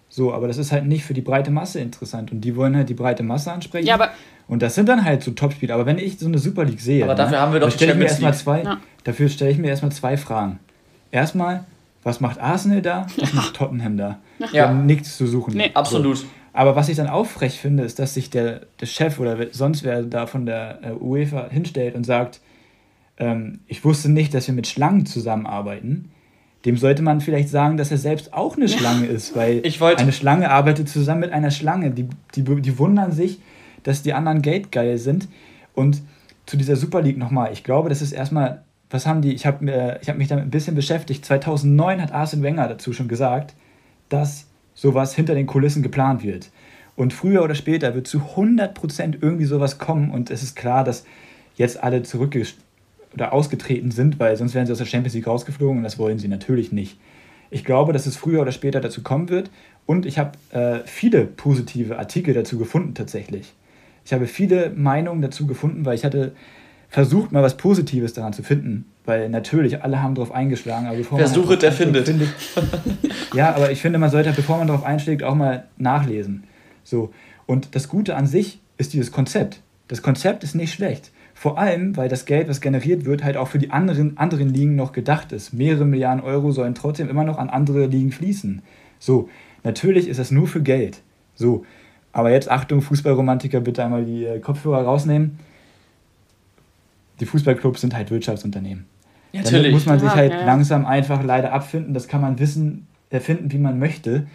So, 0.09 0.33
aber 0.33 0.47
das 0.49 0.57
ist 0.59 0.71
halt 0.73 0.87
nicht 0.87 1.05
für 1.05 1.15
die 1.15 1.21
breite 1.21 1.51
Masse 1.51 1.81
interessant 1.81 2.31
und 2.31 2.41
die 2.41 2.55
wollen 2.57 2.77
halt 2.77 2.89
die 2.89 2.95
breite 2.95 3.23
Masse 3.23 3.53
ansprechen. 3.53 3.87
Ja, 3.87 3.95
aber 3.95 4.11
und 4.49 4.63
das 4.63 4.77
sind 4.77 4.89
dann 4.89 5.05
halt 5.05 5.23
so 5.23 5.33
Topspiele. 5.33 5.75
Aber 5.75 5.87
wenn 5.87 5.99
ich 5.99 6.19
so 6.19 6.27
eine 6.27 6.39
Super 6.39 6.65
League 6.65 6.81
sehe, 6.81 7.03
Aber 7.05 7.17
dafür 7.17 7.41
haben 7.41 7.53
wir 7.53 7.61
doch 7.61 7.71
stelle 7.71 7.93
ich 7.93 7.99
mir 7.99 8.05
erstmal 8.05 8.35
zwei, 8.35 8.63
Ja. 8.63 8.79
dafür 9.05 9.29
stelle 9.29 9.51
ich 9.51 9.59
mir 9.59 9.69
erstmal 9.69 9.91
zwei 9.93 10.17
Fragen. 10.17 10.61
Erstmal, 11.11 11.65
was 12.05 12.21
macht 12.21 12.39
Arsenal 12.41 12.83
da? 12.83 13.07
Was 13.19 13.33
macht 13.33 13.55
Tottenham 13.55 13.97
da? 13.97 14.19
Ja. 14.53 14.69
haben 14.69 14.87
nichts 14.87 15.17
zu 15.17 15.27
suchen. 15.27 15.55
Nee. 15.55 15.71
Absolut. 15.75 16.19
So. 16.19 16.27
Aber 16.53 16.77
was 16.77 16.89
ich 16.89 16.97
dann 16.97 17.09
auch 17.09 17.27
frech 17.27 17.61
finde, 17.61 17.83
ist, 17.83 17.99
dass 17.99 18.15
sich 18.15 18.31
der, 18.31 18.63
der 18.81 18.87
Chef 18.87 19.19
oder 19.19 19.37
sonst 19.53 19.83
wer 19.83 20.03
da 20.03 20.27
von 20.27 20.47
der 20.47 20.79
äh, 20.83 20.93
UEFA 20.93 21.49
hinstellt 21.51 21.95
und 21.95 22.05
sagt, 22.05 22.41
ähm, 23.19 23.61
ich 23.67 23.85
wusste 23.85 24.11
nicht, 24.11 24.33
dass 24.33 24.47
wir 24.47 24.55
mit 24.55 24.67
Schlangen 24.67 25.05
zusammenarbeiten. 25.07 26.11
Dem 26.67 26.77
sollte 26.77 27.03
man 27.03 27.21
vielleicht 27.21 27.49
sagen, 27.49 27.77
dass 27.77 27.93
er 27.93 27.99
selbst 27.99 28.35
auch 28.35 28.57
eine 28.57 28.69
Schlange 28.69 29.07
ist, 29.07 29.37
weil 29.37 29.63
eine 29.97 30.13
Schlange 30.13 30.51
arbeitet 30.51 30.89
zusammen 30.89 31.21
mit 31.21 31.33
einer 31.33 31.53
Schlange. 31.53 31.93
Die, 31.93 32.09
die, 32.35 32.43
die 32.43 32.79
wundern 32.79 33.13
sich, 33.13 33.41
dass 33.85 34.03
die 34.03 34.13
anderen 34.13 34.43
geldgeil 34.43 34.99
sind. 34.99 35.29
Und 35.75 36.03
zu 36.45 36.57
dieser 36.57 36.77
Super 36.77 37.03
League 37.03 37.19
nochmal, 37.19 37.53
ich 37.53 37.63
glaube, 37.63 37.89
das 37.89 38.03
ist 38.03 38.13
erstmal, 38.13 38.63
was 38.91 39.07
haben 39.07 39.23
die, 39.23 39.33
ich 39.33 39.47
habe 39.47 39.71
äh, 39.71 39.99
ich 40.03 40.09
hab 40.09 40.19
mich 40.19 40.29
damit 40.29 40.45
ein 40.45 40.51
bisschen 40.51 40.75
beschäftigt. 40.75 41.25
2009 41.25 42.03
hat 42.03 42.13
Arsene 42.13 42.43
Wenger 42.43 42.69
dazu 42.69 42.93
schon 42.93 43.09
gesagt, 43.09 43.55
dass 44.09 44.47
sowas 44.75 45.15
hinter 45.15 45.35
den 45.35 45.47
Kulissen 45.47 45.83
geplant 45.83 46.25
wird. 46.25 46.51
Und 46.97 47.13
früher 47.13 47.45
oder 47.45 47.55
später 47.55 47.95
wird 47.95 48.07
zu 48.07 48.19
100% 48.37 49.19
irgendwie 49.21 49.45
sowas 49.45 49.79
kommen 49.79 50.11
und 50.11 50.31
es 50.31 50.43
ist 50.43 50.57
klar, 50.57 50.83
dass 50.83 51.05
jetzt 51.57 51.83
alle 51.83 52.03
zurückge 52.03 52.45
oder 53.15 53.33
ausgetreten 53.33 53.91
sind, 53.91 54.19
weil 54.19 54.37
sonst 54.37 54.55
wären 54.55 54.67
sie 54.67 54.73
aus 54.73 54.79
der 54.79 54.87
Champions 54.87 55.15
League 55.15 55.27
rausgeflogen 55.27 55.79
und 55.79 55.83
das 55.85 55.99
wollen 55.99 56.19
sie 56.19 56.29
natürlich 56.29 56.73
nicht. 56.73 56.99
Ich 57.51 57.65
glaube, 57.65 57.93
dass 57.93 58.07
es 58.07 58.17
früher 58.17 58.43
oder 58.43 58.53
später 58.53 58.81
dazu 58.81 59.03
kommen 59.03 59.29
wird 59.29 59.51
und 59.87 60.05
ich 60.07 60.19
habe 60.19 60.33
äh, 60.51 60.81
viele 60.85 61.25
positive 61.25 61.99
Artikel 61.99 62.35
dazu 62.35 62.59
gefunden 62.59 62.95
tatsächlich. 62.95 63.55
Ich 64.05 64.13
habe 64.13 64.27
viele 64.27 64.71
Meinungen 64.71 65.23
dazu 65.23 65.47
gefunden, 65.47 65.85
weil 65.85 65.95
ich 65.95 66.05
hatte 66.05 66.33
versucht, 66.89 67.33
mal 67.33 67.43
was 67.43 67.57
Positives 67.57 68.13
daran 68.13 68.33
zu 68.33 68.43
finden, 68.43 68.87
weil 69.05 69.29
natürlich 69.29 69.83
alle 69.83 70.03
haben 70.03 70.15
darauf 70.15 70.33
eingeschlagen. 70.33 70.87
Aber 70.87 70.97
bevor 70.97 71.19
Wer 71.19 71.27
man 71.27 71.35
sucht, 71.35 71.63
der 71.63 71.71
darauf 71.71 71.77
findet. 71.77 72.09
einschlägt, 72.09 72.35
ja, 73.35 73.55
aber 73.55 73.71
ich 73.71 73.81
finde, 73.81 73.99
man 73.99 74.11
sollte, 74.11 74.33
bevor 74.33 74.59
man 74.59 74.67
darauf 74.67 74.85
einschlägt, 74.85 75.23
auch 75.23 75.35
mal 75.35 75.65
nachlesen. 75.77 76.45
So. 76.85 77.13
Und 77.47 77.75
das 77.75 77.89
Gute 77.89 78.17
an 78.17 78.27
sich 78.27 78.61
ist 78.79 78.93
dieses 78.93 79.13
Konzept. 79.13 79.61
Das 79.89 80.03
Konzept 80.03 80.45
ist 80.45 80.55
nicht 80.55 80.73
schlecht. 80.73 81.11
Vor 81.39 81.59
allem, 81.59 81.99
weil 81.99 82.09
das 82.09 82.25
Geld, 82.25 82.49
was 82.49 82.63
generiert 82.63 83.05
wird, 83.05 83.23
halt 83.23 83.37
auch 83.37 83.49
für 83.49 83.59
die 83.59 83.71
anderen, 83.71 84.17
anderen 84.17 84.49
Ligen 84.49 84.75
noch 84.75 84.93
gedacht 84.93 85.33
ist. 85.33 85.53
Mehrere 85.53 85.85
Milliarden 85.85 86.25
Euro 86.25 86.51
sollen 86.51 86.75
trotzdem 86.75 87.11
immer 87.11 87.25
noch 87.25 87.37
an 87.37 87.51
andere 87.51 87.85
Ligen 87.85 88.11
fließen. 88.11 88.63
So, 88.99 89.29
natürlich 89.63 90.09
ist 90.09 90.19
das 90.19 90.31
nur 90.31 90.49
für 90.49 90.63
Geld. 90.63 91.03
So, 91.35 91.67
aber 92.11 92.31
jetzt 92.31 92.51
Achtung, 92.51 92.81
Fußballromantiker, 92.81 93.61
bitte 93.61 93.85
einmal 93.85 94.07
die 94.07 94.25
äh, 94.25 94.41
Kopfhörer 94.41 94.85
rausnehmen. 94.85 95.39
Die 97.21 97.27
Fußballclubs 97.27 97.83
sind 97.83 97.95
halt 97.95 98.11
Wirtschaftsunternehmen. 98.11 98.87
Ja, 99.33 99.43
Damit 99.43 99.53
natürlich. 99.53 99.75
muss 99.75 99.85
man 99.85 100.01
sich 100.01 100.15
halt 100.15 100.33
ja, 100.33 100.39
ja. 100.39 100.47
langsam 100.47 100.87
einfach 100.87 101.23
leider 101.23 101.53
abfinden. 101.53 101.93
Das 101.93 102.09
kann 102.09 102.23
man 102.23 102.39
wissen, 102.39 102.87
erfinden, 103.11 103.53
wie 103.53 103.59
man 103.59 103.79
möchte. 103.79 104.27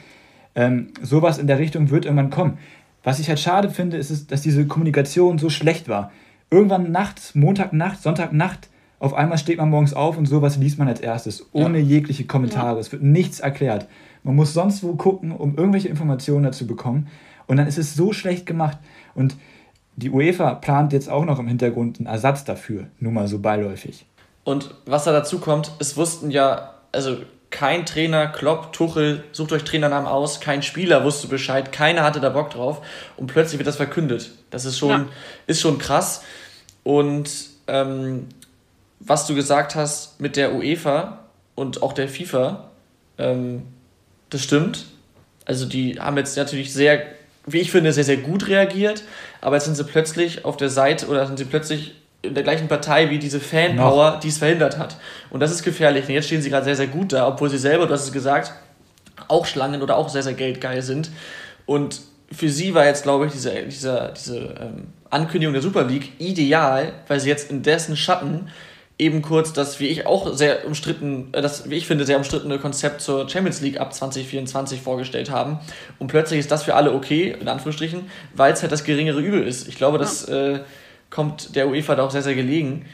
Ähm, 0.54 0.90
sowas 1.02 1.40
in 1.40 1.48
der 1.48 1.58
Richtung 1.58 1.90
wird 1.90 2.06
irgendwann 2.06 2.30
kommen. 2.30 2.60
Was 3.02 3.20
ich 3.20 3.28
halt 3.28 3.40
schade 3.40 3.72
finde, 3.72 3.98
ist, 3.98 4.32
dass 4.32 4.42
diese 4.42 4.68
Kommunikation 4.68 5.40
so 5.40 5.50
schlecht 5.50 5.90
war. 5.90 6.12
Irgendwann 6.52 6.92
nachts, 6.92 7.34
Montagnacht, 7.34 8.02
Sonntagnacht, 8.02 8.68
auf 9.00 9.16
einmal 9.16 9.40
steht 9.40 9.58
man 9.58 9.70
morgens 9.70 9.96
auf 9.96 10.18
und 10.18 10.28
sowas 10.28 10.58
liest 10.58 10.78
man 10.78 10.88
als 10.88 11.00
erstes, 11.00 11.48
ohne 11.54 11.80
jegliche 11.80 12.26
Kommentare. 12.26 12.80
Es 12.80 12.92
wird 12.92 13.02
nichts 13.02 13.40
erklärt. 13.40 13.88
Man 14.22 14.36
muss 14.36 14.54
sonst 14.54 14.84
wo 14.84 14.94
gucken, 14.94 15.32
um 15.32 15.58
irgendwelche 15.58 15.88
Informationen 15.88 16.44
dazu 16.44 16.68
bekommen. 16.68 17.08
Und 17.48 17.58
dann 17.58 17.66
ist 17.66 17.80
es 17.80 17.96
so 17.96 18.14
schlecht 18.14 18.46
gemacht. 18.46 18.78
Und 19.16 19.38
die 19.96 20.12
UEFA 20.12 20.54
plant 20.54 20.94
jetzt 20.94 21.10
auch 21.10 21.26
noch 21.26 21.40
im 21.40 21.48
Hintergrund 21.48 21.98
einen 21.98 22.06
Ersatz 22.06 22.44
dafür, 22.44 22.88
nur 23.00 23.12
mal 23.12 23.28
so 23.28 23.40
beiläufig. 23.40 24.06
Und 24.44 24.76
was 24.86 25.06
da 25.06 25.12
dazu 25.12 25.40
kommt, 25.40 25.72
es 25.80 25.98
wussten 25.98 26.30
ja, 26.30 26.76
also 26.92 27.18
kein 27.52 27.86
Trainer, 27.86 28.28
Klopp, 28.28 28.74
Tuchel, 28.74 29.24
sucht 29.34 29.52
euch 29.52 29.64
Trainernamen 29.64 30.08
aus, 30.08 30.40
kein 30.40 30.64
Spieler 30.64 31.04
wusste 31.04 31.28
Bescheid, 31.28 31.72
keiner 31.72 32.04
hatte 32.04 32.20
da 32.20 32.30
Bock 32.30 32.50
drauf 32.50 32.82
und 33.18 33.28
plötzlich 33.28 33.60
wird 33.60 33.68
das 33.68 33.76
verkündet. 33.76 34.32
Das 34.50 34.66
ist 34.66 34.78
schon, 34.78 34.90
Ja. 34.90 35.06
ist 35.48 35.62
schon 35.62 35.78
krass. 35.78 36.24
Und 36.84 37.30
ähm, 37.68 38.28
was 39.00 39.28
du 39.28 39.36
gesagt 39.36 39.76
hast 39.76 40.20
mit 40.20 40.36
der 40.36 40.54
UEFA 40.56 41.20
und 41.56 41.84
auch 41.84 41.94
der 41.94 42.08
FIFA, 42.08 42.70
ähm, 43.18 43.64
das 44.30 44.44
stimmt. 44.44 44.86
Also 45.46 45.66
die 45.66 46.00
haben 46.00 46.18
jetzt 46.18 46.38
natürlich 46.38 46.74
sehr, 46.74 47.04
wie 47.46 47.60
ich 47.60 47.72
finde, 47.72 47.92
sehr, 47.94 48.04
sehr 48.04 48.18
gut 48.18 48.48
reagiert, 48.48 49.04
aber 49.42 49.58
jetzt 49.58 49.66
sind 49.66 49.76
sie 49.76 49.84
plötzlich 49.84 50.46
auf 50.46 50.56
der 50.58 50.70
Seite 50.70 51.08
oder 51.08 51.28
sind 51.28 51.38
sie 51.38 51.46
plötzlich 51.46 51.96
in 52.22 52.34
der 52.34 52.44
gleichen 52.44 52.68
Partei 52.68 53.10
wie 53.10 53.20
diese 53.20 53.40
Fanpower, 53.40 54.20
die 54.22 54.28
es 54.28 54.38
verhindert 54.38 54.78
hat. 54.78 54.98
Und 55.30 55.40
das 55.40 55.52
ist 55.52 55.64
gefährlich. 55.64 56.08
Und 56.08 56.14
jetzt 56.14 56.28
stehen 56.28 56.42
sie 56.42 56.50
gerade 56.50 56.66
sehr, 56.66 56.76
sehr 56.76 56.88
gut 56.88 57.14
da, 57.14 57.28
obwohl 57.28 57.50
sie 57.50 57.58
selber, 57.58 57.88
du 57.88 57.94
hast 57.94 58.06
es 58.06 58.12
gesagt, 58.12 58.54
auch 59.28 59.46
Schlangen 59.46 59.82
oder 59.82 59.98
auch 59.98 60.10
sehr, 60.10 60.24
sehr 60.24 60.34
geldgeil 60.34 60.82
sind. 60.82 61.10
Und 61.66 62.02
für 62.32 62.50
sie 62.50 62.74
war 62.74 62.86
jetzt, 62.86 63.04
glaube 63.04 63.26
ich, 63.26 63.32
diese, 63.32 63.52
diese, 63.64 64.14
diese 64.16 64.38
ähm, 64.38 64.88
Ankündigung 65.10 65.54
der 65.54 65.62
Super 65.62 65.84
League 65.84 66.14
ideal, 66.20 66.94
weil 67.08 67.20
sie 67.20 67.30
jetzt 67.30 67.50
in 67.50 67.64
dessen 67.64 67.98
Schatten 67.98 68.50
eben 68.98 69.24
kurz 69.24 69.52
das, 69.52 69.80
wie 69.80 69.88
ich 69.88 70.06
auch 70.06 70.34
sehr 70.34 70.66
umstritten, 70.68 71.30
äh, 71.32 71.42
das, 71.42 71.70
wie 71.70 71.76
ich 71.76 71.88
finde, 71.88 72.06
sehr 72.06 72.18
umstrittene 72.18 72.60
Konzept 72.60 73.02
zur 73.02 73.28
Champions 73.28 73.60
League 73.62 73.80
ab 73.80 73.94
2024 73.94 74.80
vorgestellt 74.80 75.32
haben. 75.32 75.60
Und 75.98 76.08
plötzlich 76.08 76.40
ist 76.40 76.52
das 76.52 76.64
für 76.64 76.76
alle 76.76 76.94
okay, 76.94 77.36
in 77.40 77.48
Anführungsstrichen, 77.48 78.10
weil 78.36 78.54
es 78.54 78.62
halt 78.62 78.72
das 78.72 78.84
geringere 78.84 79.20
Übel 79.20 79.46
ist. 79.46 79.68
Ich 79.68 79.76
glaube, 79.76 79.98
das 79.98 80.26
äh, 80.26 80.60
kommt 81.12 81.56
der 81.56 81.68
UEFA 81.70 81.94
da 81.96 82.04
auch 82.04 82.12
sehr, 82.12 82.24
sehr 82.24 82.34
gelegen. 82.36 82.86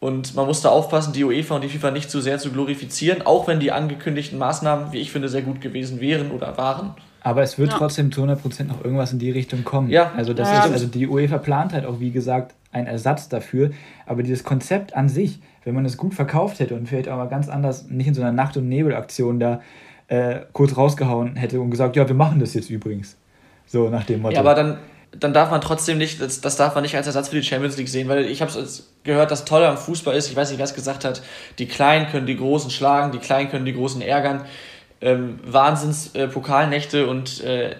Und 0.00 0.34
man 0.34 0.46
muss 0.46 0.60
da 0.62 0.68
aufpassen, 0.70 1.12
die 1.12 1.24
UEFA 1.24 1.54
und 1.56 1.64
die 1.64 1.68
FIFA 1.68 1.90
nicht 1.90 2.10
zu 2.10 2.20
sehr 2.20 2.38
zu 2.38 2.50
glorifizieren, 2.50 3.22
auch 3.22 3.46
wenn 3.48 3.58
die 3.60 3.72
angekündigten 3.72 4.38
Maßnahmen, 4.38 4.92
wie 4.92 4.98
ich 5.00 5.10
finde, 5.10 5.28
sehr 5.28 5.42
gut 5.42 5.60
gewesen 5.60 6.00
wären 6.00 6.30
oder 6.30 6.56
waren. 6.58 6.94
Aber 7.22 7.42
es 7.42 7.58
wird 7.58 7.70
Ja. 7.72 7.78
trotzdem 7.78 8.12
zu 8.12 8.20
100% 8.22 8.68
noch 8.68 8.84
irgendwas 8.84 9.12
in 9.12 9.18
die 9.18 9.30
Richtung 9.30 9.64
kommen. 9.64 9.88
Ja. 9.88 10.12
Also, 10.14 10.34
das 10.34 10.50
Ja. 10.50 10.64
ist, 10.66 10.72
also 10.72 10.86
die 10.86 11.06
UEFA 11.08 11.38
plant 11.38 11.72
halt 11.72 11.86
auch, 11.86 12.00
wie 12.00 12.10
gesagt, 12.10 12.54
einen 12.70 12.86
Ersatz 12.86 13.28
dafür. 13.30 13.70
Aber 14.04 14.22
dieses 14.22 14.44
Konzept 14.44 14.94
an 14.94 15.08
sich, 15.08 15.40
wenn 15.64 15.74
man 15.74 15.86
es 15.86 15.96
gut 15.96 16.12
verkauft 16.12 16.60
hätte 16.60 16.74
und 16.74 16.86
vielleicht 16.86 17.08
auch 17.08 17.16
mal 17.16 17.28
ganz 17.28 17.48
anders, 17.48 17.86
nicht 17.88 18.06
in 18.08 18.12
so 18.14 18.20
einer 18.20 18.32
Nacht- 18.32 18.58
und 18.58 18.68
Nebelaktion 18.68 19.40
da 19.40 19.62
äh, 20.08 20.40
kurz 20.52 20.76
rausgehauen 20.76 21.36
hätte 21.36 21.58
und 21.62 21.70
gesagt, 21.70 21.96
ja, 21.96 22.06
wir 22.06 22.14
machen 22.14 22.38
das 22.40 22.52
jetzt 22.52 22.68
übrigens. 22.68 23.16
So 23.66 23.88
nach 23.88 24.04
dem 24.04 24.20
Motto. 24.20 24.34
Ja, 24.34 24.40
aber 24.40 24.54
dann, 24.54 24.76
dann 25.18 25.32
darf 25.32 25.50
man 25.50 25.60
trotzdem 25.60 25.98
nicht, 25.98 26.20
das, 26.20 26.40
das 26.40 26.56
darf 26.56 26.74
man 26.74 26.82
nicht 26.82 26.96
als 26.96 27.06
Ersatz 27.06 27.28
für 27.28 27.36
die 27.36 27.42
Champions 27.42 27.76
League 27.76 27.88
sehen, 27.88 28.08
weil 28.08 28.24
ich 28.24 28.40
habe 28.42 28.50
es 28.58 28.90
gehört, 29.04 29.30
das 29.30 29.44
Tolle 29.44 29.68
am 29.68 29.76
Fußball 29.76 30.16
ist, 30.16 30.30
ich 30.30 30.36
weiß 30.36 30.50
nicht, 30.50 30.58
wer 30.58 30.64
es 30.64 30.74
gesagt 30.74 31.04
hat, 31.04 31.22
die 31.58 31.66
Kleinen 31.66 32.08
können 32.08 32.26
die 32.26 32.36
Großen 32.36 32.70
schlagen, 32.70 33.12
die 33.12 33.18
Kleinen 33.18 33.50
können 33.50 33.64
die 33.64 33.74
Großen 33.74 34.02
ärgern. 34.02 34.44
Ähm, 35.00 35.38
Wahnsinns 35.44 36.14
äh, 36.14 36.28
Pokalnächte 36.28 37.06
und 37.06 37.42
äh, 37.44 37.76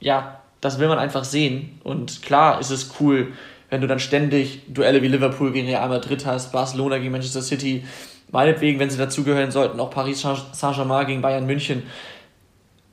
ja, 0.00 0.40
das 0.60 0.78
will 0.78 0.88
man 0.88 0.98
einfach 0.98 1.24
sehen. 1.24 1.78
Und 1.84 2.22
klar 2.22 2.60
ist 2.60 2.70
es 2.70 2.92
cool, 3.00 3.32
wenn 3.70 3.80
du 3.80 3.86
dann 3.86 3.98
ständig 3.98 4.62
Duelle 4.68 5.02
wie 5.02 5.08
Liverpool 5.08 5.52
gegen 5.52 5.66
Real 5.68 5.88
Madrid 5.88 6.24
hast, 6.24 6.52
Barcelona 6.52 6.98
gegen 6.98 7.12
Manchester 7.12 7.42
City, 7.42 7.84
meinetwegen, 8.30 8.78
wenn 8.78 8.88
sie 8.88 8.96
dazugehören 8.96 9.50
sollten, 9.50 9.78
auch 9.80 9.90
Paris 9.90 10.26
Saint-Germain 10.52 11.06
gegen 11.06 11.22
Bayern 11.22 11.46
München. 11.46 11.82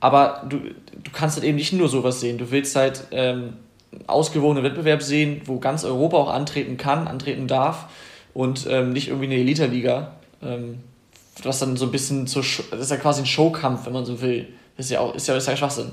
aber 0.00 0.42
du, 0.48 0.58
du 0.58 1.10
kannst 1.12 1.36
halt 1.36 1.46
eben 1.46 1.56
nicht 1.56 1.72
nur 1.72 1.88
sowas 1.88 2.20
sehen. 2.20 2.36
Du 2.36 2.50
willst 2.50 2.76
halt 2.76 3.04
ähm, 3.12 3.54
ausgewogenen 4.06 4.64
Wettbewerb 4.64 5.02
sehen, 5.02 5.42
wo 5.44 5.58
ganz 5.58 5.84
Europa 5.84 6.16
auch 6.16 6.30
antreten 6.30 6.76
kann, 6.76 7.08
antreten 7.08 7.46
darf 7.46 7.86
und 8.34 8.66
ähm, 8.68 8.92
nicht 8.92 9.08
irgendwie 9.08 9.26
eine 9.26 9.36
Elite-Liga. 9.36 10.12
Ähm, 10.42 10.80
was 11.42 11.58
dann 11.58 11.76
so 11.76 11.86
ein 11.86 11.90
bisschen 11.90 12.26
zur 12.26 12.42
das 12.70 12.80
ist 12.80 12.90
ja 12.90 12.96
quasi 12.96 13.22
ein 13.22 13.26
Showkampf, 13.26 13.86
wenn 13.86 13.92
man 13.92 14.04
so 14.04 14.20
will. 14.20 14.48
Das 14.76 14.86
ist 14.86 14.92
ja 14.92 15.00
auch 15.00 15.14
ist 15.14 15.28
ja, 15.28 15.36
ist 15.36 15.48
ja 15.48 15.56
Schwachsinn. 15.56 15.92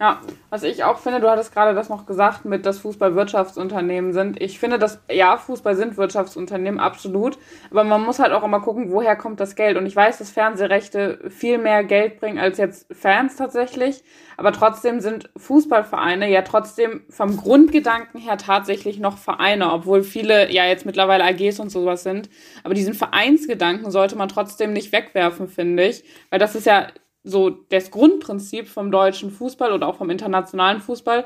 Ja, 0.00 0.20
was 0.48 0.62
ich 0.62 0.84
auch 0.84 0.98
finde, 0.98 1.18
du 1.18 1.28
hattest 1.28 1.52
gerade 1.52 1.74
das 1.74 1.88
noch 1.88 2.06
gesagt, 2.06 2.44
mit 2.44 2.64
dass 2.64 2.78
Fußball 2.78 3.16
Wirtschaftsunternehmen 3.16 4.12
sind. 4.12 4.40
Ich 4.40 4.60
finde, 4.60 4.78
dass 4.78 5.00
ja, 5.10 5.36
Fußball 5.36 5.74
sind 5.74 5.96
Wirtschaftsunternehmen, 5.96 6.78
absolut. 6.78 7.36
Aber 7.72 7.82
man 7.82 8.04
muss 8.04 8.20
halt 8.20 8.32
auch 8.32 8.44
immer 8.44 8.60
gucken, 8.60 8.92
woher 8.92 9.16
kommt 9.16 9.40
das 9.40 9.56
Geld. 9.56 9.76
Und 9.76 9.86
ich 9.86 9.96
weiß, 9.96 10.18
dass 10.18 10.30
Fernsehrechte 10.30 11.18
viel 11.30 11.58
mehr 11.58 11.82
Geld 11.82 12.20
bringen 12.20 12.38
als 12.38 12.58
jetzt 12.58 12.86
Fans 12.94 13.34
tatsächlich. 13.34 14.04
Aber 14.36 14.52
trotzdem 14.52 15.00
sind 15.00 15.30
Fußballvereine 15.36 16.30
ja 16.30 16.42
trotzdem 16.42 17.02
vom 17.10 17.36
Grundgedanken 17.36 18.20
her 18.20 18.38
tatsächlich 18.38 19.00
noch 19.00 19.18
Vereine, 19.18 19.72
obwohl 19.72 20.04
viele 20.04 20.52
ja 20.52 20.64
jetzt 20.64 20.86
mittlerweile 20.86 21.24
AGs 21.24 21.58
und 21.58 21.70
sowas 21.70 22.04
sind. 22.04 22.30
Aber 22.62 22.74
diesen 22.74 22.94
Vereinsgedanken 22.94 23.90
sollte 23.90 24.14
man 24.14 24.28
trotzdem 24.28 24.72
nicht 24.72 24.92
wegwerfen, 24.92 25.48
finde 25.48 25.86
ich. 25.86 26.04
Weil 26.30 26.38
das 26.38 26.54
ist 26.54 26.66
ja 26.66 26.86
so 27.28 27.50
das 27.50 27.90
Grundprinzip 27.90 28.68
vom 28.68 28.90
deutschen 28.90 29.30
Fußball 29.30 29.72
oder 29.72 29.86
auch 29.88 29.96
vom 29.96 30.10
internationalen 30.10 30.80
Fußball. 30.80 31.24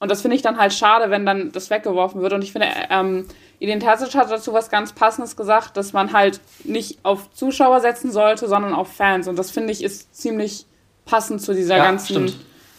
Und 0.00 0.10
das 0.10 0.22
finde 0.22 0.34
ich 0.34 0.42
dann 0.42 0.58
halt 0.58 0.72
schade, 0.72 1.10
wenn 1.10 1.24
dann 1.24 1.52
das 1.52 1.70
weggeworfen 1.70 2.22
wird. 2.22 2.32
Und 2.32 2.42
ich 2.42 2.50
finde, 2.50 2.66
ähm, 2.90 3.26
Edin 3.60 3.78
Terzic 3.78 4.14
hat 4.16 4.30
dazu 4.30 4.52
was 4.52 4.68
ganz 4.68 4.92
Passendes 4.92 5.36
gesagt, 5.36 5.76
dass 5.76 5.92
man 5.92 6.12
halt 6.12 6.40
nicht 6.64 6.98
auf 7.04 7.30
Zuschauer 7.32 7.80
setzen 7.80 8.10
sollte, 8.10 8.48
sondern 8.48 8.74
auf 8.74 8.92
Fans. 8.92 9.28
Und 9.28 9.38
das 9.38 9.52
finde 9.52 9.72
ich 9.72 9.84
ist 9.84 10.14
ziemlich 10.14 10.66
passend 11.04 11.40
zu 11.40 11.54
dieser 11.54 11.76
ja, 11.76 11.84
ganzen 11.84 12.32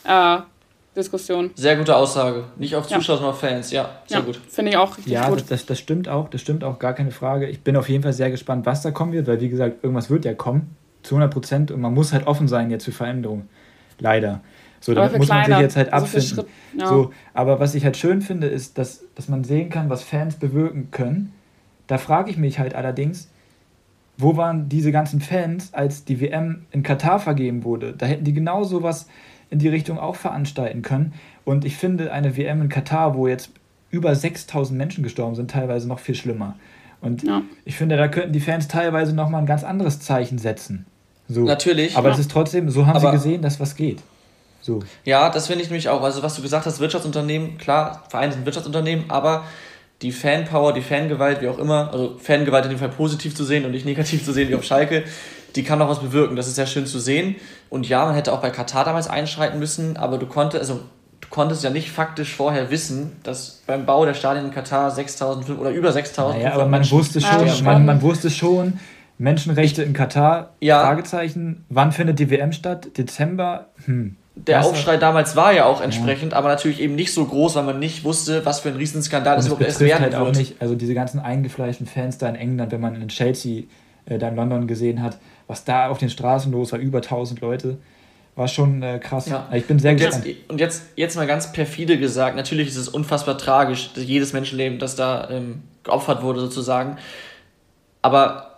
äh, 0.04 0.40
Diskussion. 0.98 1.52
Sehr 1.56 1.78
gute 1.78 1.96
Aussage. 1.96 2.44
Nicht 2.58 2.76
auf 2.76 2.88
Zuschauer, 2.88 3.00
ja. 3.00 3.06
sondern 3.06 3.30
auf 3.30 3.40
Fans. 3.40 3.72
Ja, 3.72 4.02
sehr 4.06 4.20
ja, 4.20 4.26
gut. 4.26 4.42
Finde 4.50 4.72
ich 4.72 4.78
auch 4.78 4.98
richtig 4.98 5.14
ja, 5.14 5.30
gut. 5.30 5.40
Ja, 5.40 5.46
das, 5.48 5.66
das 5.66 5.80
stimmt 5.80 6.10
auch. 6.10 6.28
Das 6.28 6.42
stimmt 6.42 6.66
auch, 6.66 6.78
gar 6.78 6.94
keine 6.94 7.12
Frage. 7.12 7.48
Ich 7.48 7.62
bin 7.62 7.78
auf 7.78 7.88
jeden 7.88 8.04
Fall 8.04 8.14
sehr 8.14 8.32
gespannt, 8.32 8.66
was 8.66 8.82
da 8.82 8.92
kommen 8.92 9.14
wird, 9.14 9.28
weil 9.28 9.40
wie 9.40 9.50
gesagt, 9.50 9.84
irgendwas 9.84 10.10
wird 10.10 10.26
ja 10.26 10.34
kommen 10.34 10.76
zu 11.04 11.16
100 11.16 11.32
Prozent 11.32 11.72
und 11.72 11.82
man 11.82 11.94
muss 11.94 12.14
halt 12.14 12.28
offen 12.28 12.48
sein 12.48 12.72
jetzt 12.72 12.86
für 12.86 12.92
Veränderungen. 12.92 13.50
Leider. 14.00 14.42
So, 14.80 14.94
damit 14.94 15.18
muss 15.18 15.30
man 15.30 15.46
sich 15.46 15.58
jetzt 15.60 15.78
halt 15.78 15.94
abfinden. 15.94 16.28
Schritt, 16.28 16.48
ja. 16.78 16.88
so, 16.88 17.12
aber 17.34 17.60
was 17.60 17.74
ich 17.74 17.86
halt 17.86 17.96
schön 17.96 18.22
finde, 18.22 18.48
ist, 18.48 18.78
dass, 18.78 19.06
dass 19.16 19.30
man 19.30 19.44
sehen 19.44 19.70
kann, 19.70 19.90
was 19.90 20.04
Fans 20.04 20.36
bewirken 20.36 20.90
können. 20.92 21.32
Da 21.88 21.98
frage 21.98 22.32
ich 22.32 22.38
mich 22.38 22.60
halt 22.60 22.76
allerdings, 22.76 23.30
wo 24.18 24.36
waren 24.36 24.70
diese 24.70 24.92
ganzen 24.92 25.22
Fans, 25.22 25.74
als 25.74 26.04
die 26.04 26.20
WM 26.20 26.66
in 26.72 26.84
Katar 26.84 27.20
vergeben 27.20 27.64
wurde? 27.64 27.94
Da 27.94 28.06
hätten 28.06 28.26
die 28.26 28.34
genau 28.34 28.64
sowas 28.64 29.08
in 29.50 29.60
die 29.60 29.70
Richtung 29.70 30.00
auch 30.00 30.16
veranstalten 30.16 30.82
können. 30.82 31.14
Und 31.46 31.64
ich 31.64 31.78
finde 31.78 32.12
eine 32.12 32.36
WM 32.36 32.62
in 32.62 32.70
Katar, 32.70 33.16
wo 33.16 33.28
jetzt 33.28 33.52
über 33.90 34.16
6000 34.16 34.78
Menschen 34.78 35.04
gestorben 35.04 35.36
sind, 35.36 35.52
teilweise 35.52 35.88
noch 35.88 36.00
viel 36.00 36.16
schlimmer. 36.16 36.56
Und 37.00 37.24
ja. 37.24 37.42
ich 37.64 37.76
finde, 37.76 37.96
da 37.96 38.08
könnten 38.08 38.34
die 38.34 38.40
Fans 38.40 38.68
teilweise 38.68 39.16
nochmal 39.16 39.42
ein 39.42 39.46
ganz 39.46 39.64
anderes 39.64 40.00
Zeichen 40.00 40.40
setzen. 40.40 40.86
So. 41.34 41.42
Natürlich. 41.42 41.98
Aber 41.98 42.12
es 42.12 42.20
ist 42.20 42.32
trotzdem, 42.32 42.70
so 42.70 42.86
haben 42.86 42.98
aber, 42.98 43.12
sie 43.12 43.18
gesehen, 43.18 43.42
dass 43.42 43.60
was 43.60 43.76
geht. 43.76 44.00
So. 44.62 44.80
Ja, 45.04 45.30
das 45.30 45.48
finde 45.48 45.64
ich 45.64 45.70
nämlich 45.70 45.90
auch. 45.90 46.02
Also, 46.04 46.24
was 46.24 46.36
du 46.36 46.42
gesagt 46.42 46.66
hast, 46.66 46.80
Wirtschaftsunternehmen, 46.80 47.58
klar, 47.58 48.04
Vereine 48.10 48.34
sind 48.34 48.46
Wirtschaftsunternehmen, 48.46 49.10
aber 49.10 49.44
die 50.02 50.12
Fanpower, 50.12 50.74
die 50.74 50.82
Fangewalt, 50.82 51.42
wie 51.42 51.48
auch 51.48 51.58
immer, 51.58 51.90
also 51.92 52.16
Fangewalt 52.20 52.66
in 52.66 52.72
dem 52.72 52.80
Fall 52.80 52.90
positiv 52.90 53.36
zu 53.36 53.44
sehen 53.44 53.66
und 53.66 53.72
nicht 53.72 53.86
negativ 53.94 54.24
zu 54.24 54.32
sehen 54.32 54.50
wie 54.50 54.56
auf 54.56 54.64
Schalke, 54.64 55.04
die 55.56 55.64
kann 55.64 55.82
auch 55.82 55.90
was 55.90 56.00
bewirken. 56.00 56.36
Das 56.36 56.48
ist 56.48 56.56
sehr 56.56 56.68
schön 56.68 56.86
zu 56.86 57.00
sehen. 57.00 57.36
Und 57.70 57.88
ja, 57.88 58.06
man 58.06 58.16
hätte 58.16 58.32
auch 58.34 58.42
bei 58.42 58.50
Katar 58.50 58.86
damals 58.86 59.08
einschreiten 59.08 59.60
müssen, 59.60 59.98
aber 59.98 60.18
du 60.18 60.26
konntest, 60.26 60.62
also 60.62 60.82
du 61.22 61.28
konntest 61.30 61.64
ja 61.64 61.70
nicht 61.70 61.92
faktisch 61.92 62.34
vorher 62.36 62.70
wissen, 62.72 63.14
dass 63.24 63.62
beim 63.66 63.86
Bau 63.86 64.06
der 64.06 64.14
Stadien 64.14 64.46
in 64.46 64.52
Katar 64.52 64.92
6000 64.92 65.50
oder 65.60 65.72
über 65.72 65.92
6000 65.92 66.38
naja, 66.38 66.54
aber 66.54 66.66
man 66.68 66.90
wusste 66.90 67.22
schon, 67.22 67.64
man, 67.64 67.86
man 67.86 68.02
wusste 68.02 68.30
schon, 68.30 68.80
Menschenrechte 69.24 69.84
in 69.84 69.94
Katar? 69.94 70.54
Ja. 70.60 70.82
Fragezeichen. 70.82 71.66
Wann 71.70 71.92
findet 71.94 72.20
die 72.20 72.30
WM 72.30 72.52
statt? 72.52 72.98
Dezember? 72.98 73.70
Hm. 73.86 74.18
Der 74.36 74.60
was 74.60 74.68
Aufschrei 74.68 74.98
damals 74.98 75.36
war 75.36 75.54
ja 75.54 75.66
auch 75.66 75.80
entsprechend, 75.80 76.32
ja. 76.34 76.38
aber 76.40 76.50
natürlich 76.50 76.82
eben 76.82 76.96
nicht 76.96 77.14
so 77.14 77.24
groß, 77.24 77.56
weil 77.56 77.64
man 77.64 77.80
nicht 77.80 78.04
wusste, 78.04 78.46
was 78.46 78.62
für 78.62 78.70
ein 78.70 78.76
Riesenskandal 78.76 79.38
es 79.38 79.46
überhaupt 79.46 79.64
erst 79.64 79.80
werden 79.80 80.02
halt 80.02 80.14
wird. 80.14 80.22
Auch 80.22 80.36
nicht, 80.36 80.56
also 80.60 80.76
diese 80.76 80.94
ganzen 80.94 81.20
eingefleischten 81.20 81.86
Fans 81.86 82.18
da 82.18 82.28
in 82.28 82.36
England, 82.36 82.72
wenn 82.72 82.82
man 82.82 83.00
in 83.00 83.08
Chelsea 83.10 83.64
äh, 84.08 84.18
da 84.18 84.28
in 84.28 84.36
London 84.36 84.68
gesehen 84.68 85.02
hat, 85.02 85.20
was 85.48 85.64
da 85.64 85.88
auf 85.88 86.00
den 86.00 86.10
Straßen 86.10 86.52
los 86.52 86.72
war, 86.72 86.80
über 86.80 86.98
1000 86.98 87.42
Leute, 87.42 87.78
war 88.36 88.48
schon 88.48 88.82
äh, 88.82 89.00
krass. 89.00 89.28
Ja. 89.28 89.48
Ich 89.54 89.68
bin 89.68 89.78
sehr 89.78 89.92
und 89.92 89.98
gespannt. 89.98 90.26
Jetzt, 90.26 90.50
und 90.50 90.60
jetzt, 90.60 90.84
jetzt 90.96 91.16
mal 91.16 91.28
ganz 91.28 91.52
perfide 91.54 92.00
gesagt, 92.00 92.36
natürlich 92.36 92.68
ist 92.70 92.78
es 92.78 92.90
unfassbar 92.90 93.38
tragisch, 93.38 93.92
jedes 93.96 94.34
Menschenleben, 94.34 94.80
das 94.80 94.96
da 94.96 95.30
ähm, 95.30 95.62
geopfert 95.84 96.24
wurde 96.24 96.40
sozusagen, 96.40 96.98
aber 98.02 98.53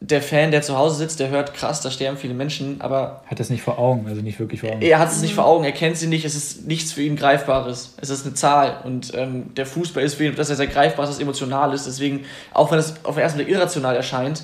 der 0.00 0.20
Fan, 0.20 0.50
der 0.50 0.60
zu 0.60 0.76
Hause 0.76 0.96
sitzt, 0.96 1.20
der 1.20 1.30
hört, 1.30 1.54
krass, 1.54 1.80
da 1.80 1.90
sterben 1.90 2.18
viele 2.18 2.34
Menschen, 2.34 2.80
aber. 2.80 3.22
Hat 3.26 3.40
das 3.40 3.48
nicht 3.48 3.62
vor 3.62 3.78
Augen, 3.78 4.06
also 4.06 4.20
nicht 4.20 4.38
wirklich 4.38 4.60
vor 4.60 4.70
Augen. 4.70 4.82
Er 4.82 4.98
hat 4.98 5.10
es 5.10 5.22
nicht 5.22 5.34
vor 5.34 5.46
Augen, 5.46 5.64
er 5.64 5.72
kennt 5.72 5.96
sie 5.96 6.06
nicht, 6.06 6.24
es 6.24 6.34
ist 6.34 6.66
nichts 6.66 6.92
für 6.92 7.02
ihn 7.02 7.16
Greifbares. 7.16 7.94
Es 8.00 8.10
ist 8.10 8.26
eine 8.26 8.34
Zahl 8.34 8.82
und 8.84 9.14
ähm, 9.14 9.54
der 9.54 9.64
Fußball 9.64 10.02
ist 10.02 10.14
für 10.14 10.26
ihn, 10.26 10.36
dass 10.36 10.50
er 10.50 10.56
sehr 10.56 10.66
greifbar 10.66 11.04
ist, 11.04 11.12
dass 11.12 11.20
emotional 11.20 11.72
ist. 11.72 11.86
Deswegen, 11.86 12.26
auch 12.52 12.70
wenn 12.70 12.78
es 12.78 12.94
auf 13.04 13.14
den 13.14 13.22
ersten 13.22 13.38
Blick 13.38 13.48
irrational 13.48 13.96
erscheint, 13.96 14.42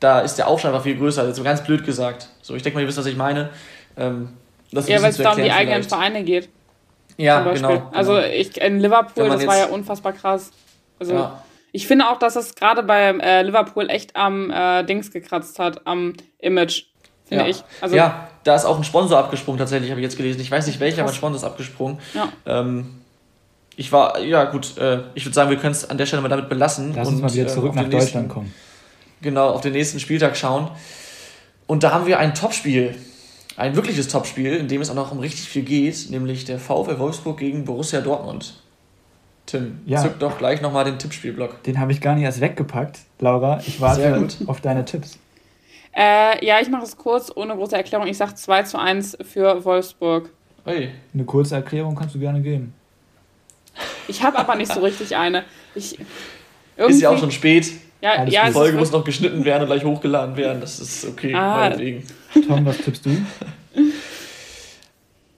da 0.00 0.20
ist 0.20 0.36
der 0.36 0.48
Aufschrei 0.48 0.70
einfach 0.70 0.82
viel 0.82 0.96
größer, 0.96 1.22
also 1.22 1.44
ganz 1.44 1.62
blöd 1.62 1.84
gesagt. 1.84 2.28
So, 2.42 2.56
ich 2.56 2.62
denke 2.62 2.76
mal, 2.76 2.82
ihr 2.82 2.88
wisst, 2.88 2.98
was 2.98 3.06
ich 3.06 3.16
meine. 3.16 3.50
Ähm, 3.96 4.30
ja, 4.72 5.00
weil 5.00 5.10
es 5.10 5.16
da 5.18 5.32
um 5.32 5.42
die 5.42 5.52
eigenen 5.52 5.84
Vereine 5.84 6.24
geht. 6.24 6.48
Ja, 7.18 7.44
genau, 7.52 7.68
genau, 7.68 7.90
Also 7.92 8.18
ich, 8.18 8.60
in 8.60 8.80
Liverpool, 8.80 9.28
das 9.28 9.46
war 9.46 9.58
ja 9.58 9.66
unfassbar 9.66 10.12
krass. 10.12 10.50
Also. 10.98 11.14
Ja 11.14 11.42
ich 11.72 11.86
finde 11.86 12.08
auch, 12.08 12.18
dass 12.18 12.36
es 12.36 12.54
gerade 12.54 12.82
bei 12.82 13.02
äh, 13.02 13.42
Liverpool 13.42 13.88
echt 13.90 14.14
am 14.14 14.50
äh, 14.50 14.84
Dings 14.84 15.10
gekratzt 15.10 15.58
hat, 15.58 15.86
am 15.86 16.12
Image, 16.38 16.84
finde 17.24 17.44
ja. 17.44 17.50
ich. 17.50 17.64
Also, 17.80 17.96
ja, 17.96 18.28
da 18.44 18.54
ist 18.54 18.66
auch 18.66 18.76
ein 18.76 18.84
Sponsor 18.84 19.18
abgesprungen, 19.18 19.58
tatsächlich, 19.58 19.90
habe 19.90 20.00
ich 20.00 20.04
jetzt 20.04 20.16
gelesen. 20.16 20.40
Ich 20.40 20.50
weiß 20.50 20.66
nicht 20.66 20.80
welcher, 20.80 21.02
aber 21.02 21.10
ein 21.10 21.16
Sponsor 21.16 21.38
ist 21.38 21.44
abgesprungen. 21.44 21.98
Ja. 22.14 22.28
Ähm, 22.46 23.02
ich 23.76 23.90
war, 23.90 24.20
ja 24.20 24.44
gut, 24.44 24.76
äh, 24.76 25.00
ich 25.14 25.24
würde 25.24 25.34
sagen, 25.34 25.48
wir 25.48 25.56
können 25.56 25.72
es 25.72 25.88
an 25.88 25.96
der 25.96 26.04
Stelle 26.04 26.20
mal 26.20 26.28
damit 26.28 26.50
belassen. 26.50 26.92
Lass 26.94 27.08
uns 27.08 27.16
und, 27.16 27.22
mal 27.22 27.32
wieder 27.32 27.46
äh, 27.46 27.48
zurück 27.48 27.74
nach 27.74 27.84
Deutschland 27.84 28.00
nächsten, 28.02 28.28
kommen. 28.28 28.54
Genau, 29.22 29.48
auf 29.48 29.62
den 29.62 29.72
nächsten 29.72 29.98
Spieltag 29.98 30.36
schauen. 30.36 30.70
Und 31.66 31.82
da 31.84 31.92
haben 31.92 32.06
wir 32.06 32.18
ein 32.18 32.34
Topspiel. 32.34 32.94
Ein 33.56 33.76
wirkliches 33.76 34.08
Topspiel, 34.08 34.54
in 34.56 34.68
dem 34.68 34.82
es 34.82 34.90
auch 34.90 34.94
noch 34.94 35.12
um 35.12 35.20
richtig 35.20 35.48
viel 35.48 35.62
geht, 35.62 36.10
nämlich 36.10 36.44
der 36.44 36.58
VfL 36.58 36.98
Wolfsburg 36.98 37.38
gegen 37.38 37.64
Borussia 37.64 38.00
Dortmund. 38.00 38.54
Tim, 39.52 39.80
ja. 39.84 40.00
zück 40.00 40.18
doch 40.18 40.38
gleich 40.38 40.62
nochmal 40.62 40.86
den 40.86 40.98
Tippspielblock. 40.98 41.62
Den 41.64 41.78
habe 41.78 41.92
ich 41.92 42.00
gar 42.00 42.14
nicht 42.14 42.24
erst 42.24 42.40
weggepackt, 42.40 43.00
Laura. 43.18 43.60
Ich 43.66 43.82
warte 43.82 44.26
auf 44.46 44.62
deine 44.62 44.86
Tipps. 44.86 45.18
Äh, 45.94 46.44
ja, 46.44 46.58
ich 46.60 46.70
mache 46.70 46.84
es 46.84 46.96
kurz, 46.96 47.30
ohne 47.34 47.54
große 47.54 47.76
Erklärung. 47.76 48.06
Ich 48.06 48.16
sage 48.16 48.34
2 48.34 48.62
zu 48.62 48.78
1 48.78 49.18
für 49.20 49.62
Wolfsburg. 49.62 50.30
Hey. 50.64 50.92
Eine 51.12 51.24
kurze 51.24 51.56
Erklärung 51.56 51.94
kannst 51.94 52.14
du 52.14 52.18
gerne 52.18 52.40
geben. 52.40 52.72
Ich 54.08 54.22
habe 54.22 54.38
aber 54.38 54.54
nicht 54.54 54.72
so 54.72 54.80
richtig 54.80 55.16
eine. 55.16 55.44
Ich, 55.74 55.98
ist 56.76 57.02
ja 57.02 57.10
auch 57.10 57.18
schon 57.18 57.30
spät. 57.30 57.70
Ja, 58.00 58.24
ja, 58.24 58.46
die 58.46 58.52
Folge 58.52 58.78
muss 58.78 58.90
noch 58.90 59.04
geschnitten 59.04 59.44
werden 59.44 59.64
und 59.64 59.68
gleich 59.68 59.84
hochgeladen 59.84 60.34
werden. 60.36 60.62
Das 60.62 60.80
ist 60.80 61.04
okay, 61.04 61.34
ah. 61.34 61.58
meinetwegen. 61.58 62.06
Tom, 62.48 62.64
was 62.64 62.78
tippst 62.78 63.04
du? 63.04 63.10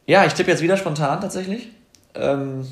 ja, 0.07 0.25
ich 0.25 0.35
tippe 0.35 0.53
jetzt 0.53 0.63
wieder 0.63 0.77
spontan 0.77 1.21
tatsächlich. 1.21 1.69
Ähm, 2.15 2.65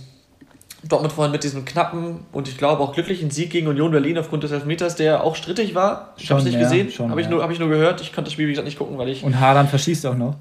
Dortmund 0.84 1.12
vorhin 1.12 1.30
mit 1.30 1.44
diesem 1.44 1.64
knappen 1.64 2.26
und 2.32 2.48
ich 2.48 2.58
glaube 2.58 2.82
auch 2.82 2.92
glücklichen 2.92 3.30
Sieg 3.30 3.50
gegen 3.50 3.68
Union 3.68 3.92
Berlin 3.92 4.18
aufgrund 4.18 4.42
des 4.42 4.50
Elfmeters, 4.50 4.96
der 4.96 5.22
auch 5.22 5.36
strittig 5.36 5.74
war. 5.74 6.14
Ich 6.16 6.30
habe 6.30 6.40
es 6.40 6.44
nicht 6.44 6.54
ja, 6.54 6.62
gesehen, 6.62 6.90
habe 7.08 7.20
ich, 7.20 7.28
nur, 7.28 7.42
hab 7.42 7.50
ich 7.50 7.60
nur 7.60 7.68
gehört. 7.68 8.00
Ich 8.00 8.12
konnte 8.12 8.24
das 8.24 8.32
Spiel, 8.32 8.46
wie 8.46 8.52
gesagt, 8.52 8.66
nicht 8.66 8.78
gucken, 8.78 8.98
weil 8.98 9.08
ich. 9.08 9.22
Und 9.22 9.38
Haaland 9.38 9.70
verschießt 9.70 10.06
auch 10.06 10.16
noch. 10.16 10.36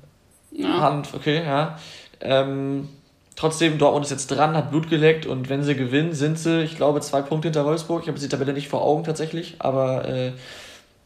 Ja. 0.51 0.81
Haaland, 0.81 1.09
okay, 1.13 1.43
ja. 1.45 1.77
Ähm, 2.21 2.89
trotzdem, 3.35 3.77
Dortmund 3.77 4.05
ist 4.05 4.11
jetzt 4.11 4.27
dran, 4.27 4.55
hat 4.57 4.71
Blut 4.71 4.89
geleckt 4.89 5.27
und 5.27 5.49
wenn 5.49 5.63
sie 5.63 5.75
gewinnen, 5.75 6.13
sind 6.13 6.39
sie, 6.39 6.63
ich 6.63 6.75
glaube, 6.75 7.01
zwei 7.01 7.21
Punkte 7.21 7.49
hinter 7.49 7.65
Wolfsburg. 7.65 8.01
Ich 8.01 8.07
habe 8.07 8.19
die 8.19 8.27
Tabelle 8.27 8.53
nicht 8.53 8.67
vor 8.67 8.81
Augen 8.81 9.03
tatsächlich, 9.03 9.55
aber 9.59 10.07
äh, 10.07 10.31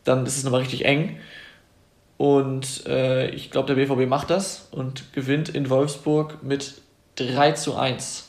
dann 0.06 0.26
ist 0.26 0.38
es 0.38 0.44
nochmal 0.46 0.62
richtig 0.62 0.86
eng. 0.86 1.18
Und 2.18 2.86
äh, 2.88 3.30
ich 3.32 3.52
glaube, 3.52 3.74
der 3.74 3.76
BVB 3.76 4.08
macht 4.08 4.30
das 4.30 4.70
und 4.72 5.12
gewinnt 5.14 5.50
in 5.50 5.70
Wolfsburg 5.70 6.42
mit 6.42 6.76
3 7.18 7.52
zu 7.52 7.76
1 7.76 8.25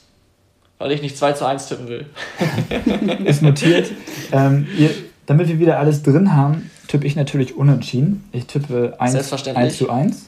weil 0.79 0.93
ich 0.93 1.03
nicht 1.03 1.17
2 1.17 1.33
zu 1.33 1.47
1 1.47 1.69
tippen 1.69 1.89
will. 1.89 2.07
Ist 3.25 3.43
notiert. 3.43 3.91
Ähm, 4.33 4.67
ihr, 4.79 4.91
damit 5.27 5.49
wir 5.49 5.59
wieder 5.59 5.79
alles 5.79 6.03
drin 6.03 6.35
haben, 6.35 6.71
tippe 6.89 7.07
ich 7.07 7.17
natürlich 7.17 7.57
unentschieden. 7.57 8.25
Ich 8.33 8.47
tippe 8.47 8.95
1, 8.99 9.33
1 9.49 9.79
zu 9.79 9.91
1. 9.91 10.27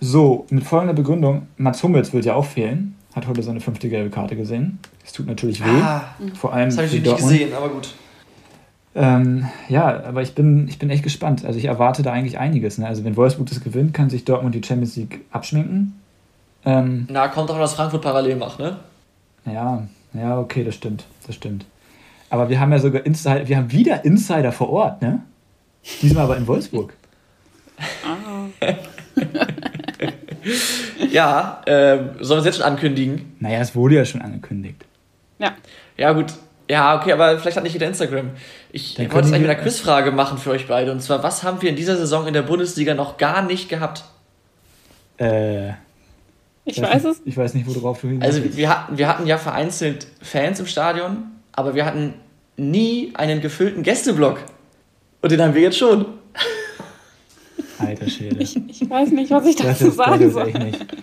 So, 0.00 0.46
mit 0.50 0.64
folgender 0.64 0.94
Begründung: 0.94 1.48
Mats 1.56 1.82
Hummels 1.82 2.12
wird 2.12 2.24
ja 2.24 2.34
auch 2.34 2.44
fehlen. 2.44 2.94
Hat 3.14 3.26
heute 3.26 3.42
seine 3.42 3.60
fünfte 3.60 3.88
gelbe 3.88 4.10
Karte 4.10 4.36
gesehen. 4.36 4.78
Es 5.04 5.12
tut 5.12 5.26
natürlich 5.26 5.64
weh. 5.64 5.80
Ah, 5.82 6.04
vor 6.34 6.52
allem 6.52 6.68
das 6.68 6.76
habe 6.76 6.86
ich 6.86 6.92
nicht 6.92 7.06
Dortmund. 7.06 7.32
gesehen, 7.32 7.52
aber 7.54 7.68
gut. 7.70 7.94
Ähm, 8.94 9.46
ja, 9.68 10.04
aber 10.04 10.22
ich 10.22 10.34
bin, 10.34 10.68
ich 10.68 10.78
bin 10.78 10.90
echt 10.90 11.02
gespannt. 11.02 11.44
Also 11.44 11.58
ich 11.58 11.64
erwarte 11.64 12.02
da 12.02 12.12
eigentlich 12.12 12.38
einiges. 12.38 12.78
Ne? 12.78 12.86
Also 12.86 13.04
wenn 13.04 13.16
Wolfsburg 13.16 13.48
das 13.48 13.60
gewinnt, 13.60 13.94
kann 13.94 14.10
sich 14.10 14.24
Dortmund 14.24 14.54
die 14.54 14.62
Champions 14.62 14.96
League 14.96 15.20
abschminken. 15.30 15.98
Ähm, 16.64 17.06
Na, 17.10 17.28
kommt 17.28 17.50
auch, 17.50 17.58
was 17.58 17.74
Frankfurt 17.74 18.02
parallel 18.02 18.36
macht, 18.36 18.58
ne? 18.58 18.76
Ja, 19.52 19.86
ja, 20.14 20.38
okay, 20.38 20.64
das 20.64 20.74
stimmt. 20.74 21.04
Das 21.26 21.34
stimmt. 21.34 21.64
Aber 22.30 22.48
wir 22.48 22.60
haben 22.60 22.72
ja 22.72 22.78
sogar 22.78 23.04
Insider, 23.06 23.48
wir 23.48 23.56
haben 23.56 23.72
wieder 23.72 24.04
Insider 24.04 24.52
vor 24.52 24.70
Ort, 24.70 25.02
ne? 25.02 25.22
Diesmal 26.02 26.24
aber 26.24 26.36
in 26.36 26.46
Wolfsburg. 26.46 26.92
Ah. 28.04 28.66
ja, 31.10 31.62
ähm, 31.66 32.10
sollen 32.20 32.38
wir 32.38 32.40
es 32.40 32.44
jetzt 32.46 32.56
schon 32.58 32.66
ankündigen? 32.66 33.36
Naja, 33.40 33.60
es 33.60 33.74
wurde 33.74 33.96
ja 33.96 34.04
schon 34.04 34.20
angekündigt. 34.22 34.84
Ja. 35.38 35.52
Ja, 35.96 36.12
gut. 36.12 36.32
Ja, 36.70 36.98
okay, 37.00 37.12
aber 37.12 37.38
vielleicht 37.38 37.56
hat 37.56 37.64
nicht 37.64 37.72
jeder 37.72 37.86
Instagram. 37.86 38.30
Ich 38.72 38.94
Dann 38.94 39.04
wollte 39.06 39.14
können 39.14 39.24
eigentlich 39.34 39.40
mit 39.40 39.48
wir- 39.48 39.54
einer 39.56 39.62
Quizfrage 39.62 40.10
machen 40.12 40.36
für 40.38 40.50
euch 40.50 40.66
beide. 40.68 40.92
Und 40.92 41.00
zwar, 41.02 41.22
was 41.22 41.42
haben 41.42 41.62
wir 41.62 41.70
in 41.70 41.76
dieser 41.76 41.96
Saison 41.96 42.26
in 42.26 42.34
der 42.34 42.42
Bundesliga 42.42 42.92
noch 42.94 43.16
gar 43.16 43.42
nicht 43.42 43.68
gehabt? 43.70 44.04
Äh, 45.16 45.70
Ich 46.68 46.82
weiß 46.82 47.04
es. 47.04 47.22
Ich 47.24 47.36
weiß 47.36 47.54
nicht, 47.54 47.66
worauf 47.66 48.00
du 48.00 48.08
hinaus 48.08 48.24
Also 48.24 48.56
wir 48.56 48.68
hatten, 48.68 48.98
wir 48.98 49.08
hatten 49.08 49.26
ja 49.26 49.38
vereinzelt 49.38 50.06
Fans 50.22 50.60
im 50.60 50.66
Stadion, 50.66 51.24
aber 51.52 51.74
wir 51.74 51.84
hatten 51.86 52.14
nie 52.56 53.12
einen 53.14 53.40
gefüllten 53.40 53.82
Gästeblock. 53.82 54.40
Und 55.22 55.32
den 55.32 55.40
haben 55.40 55.54
wir 55.54 55.62
jetzt 55.62 55.78
schon. 55.78 56.04
Alter 57.78 58.08
Schwede. 58.08 58.42
Ich, 58.42 58.56
ich 58.68 58.88
weiß 58.88 59.10
nicht, 59.12 59.30
was 59.30 59.46
ich 59.46 59.56
Das 59.56 59.78
dazu 59.78 59.88
ist, 59.88 59.98
das 59.98 60.06
sagen 60.06 60.22
ist 60.26 60.32
soll. 60.34 60.48
echt 60.48 60.58
nicht. 60.62 60.86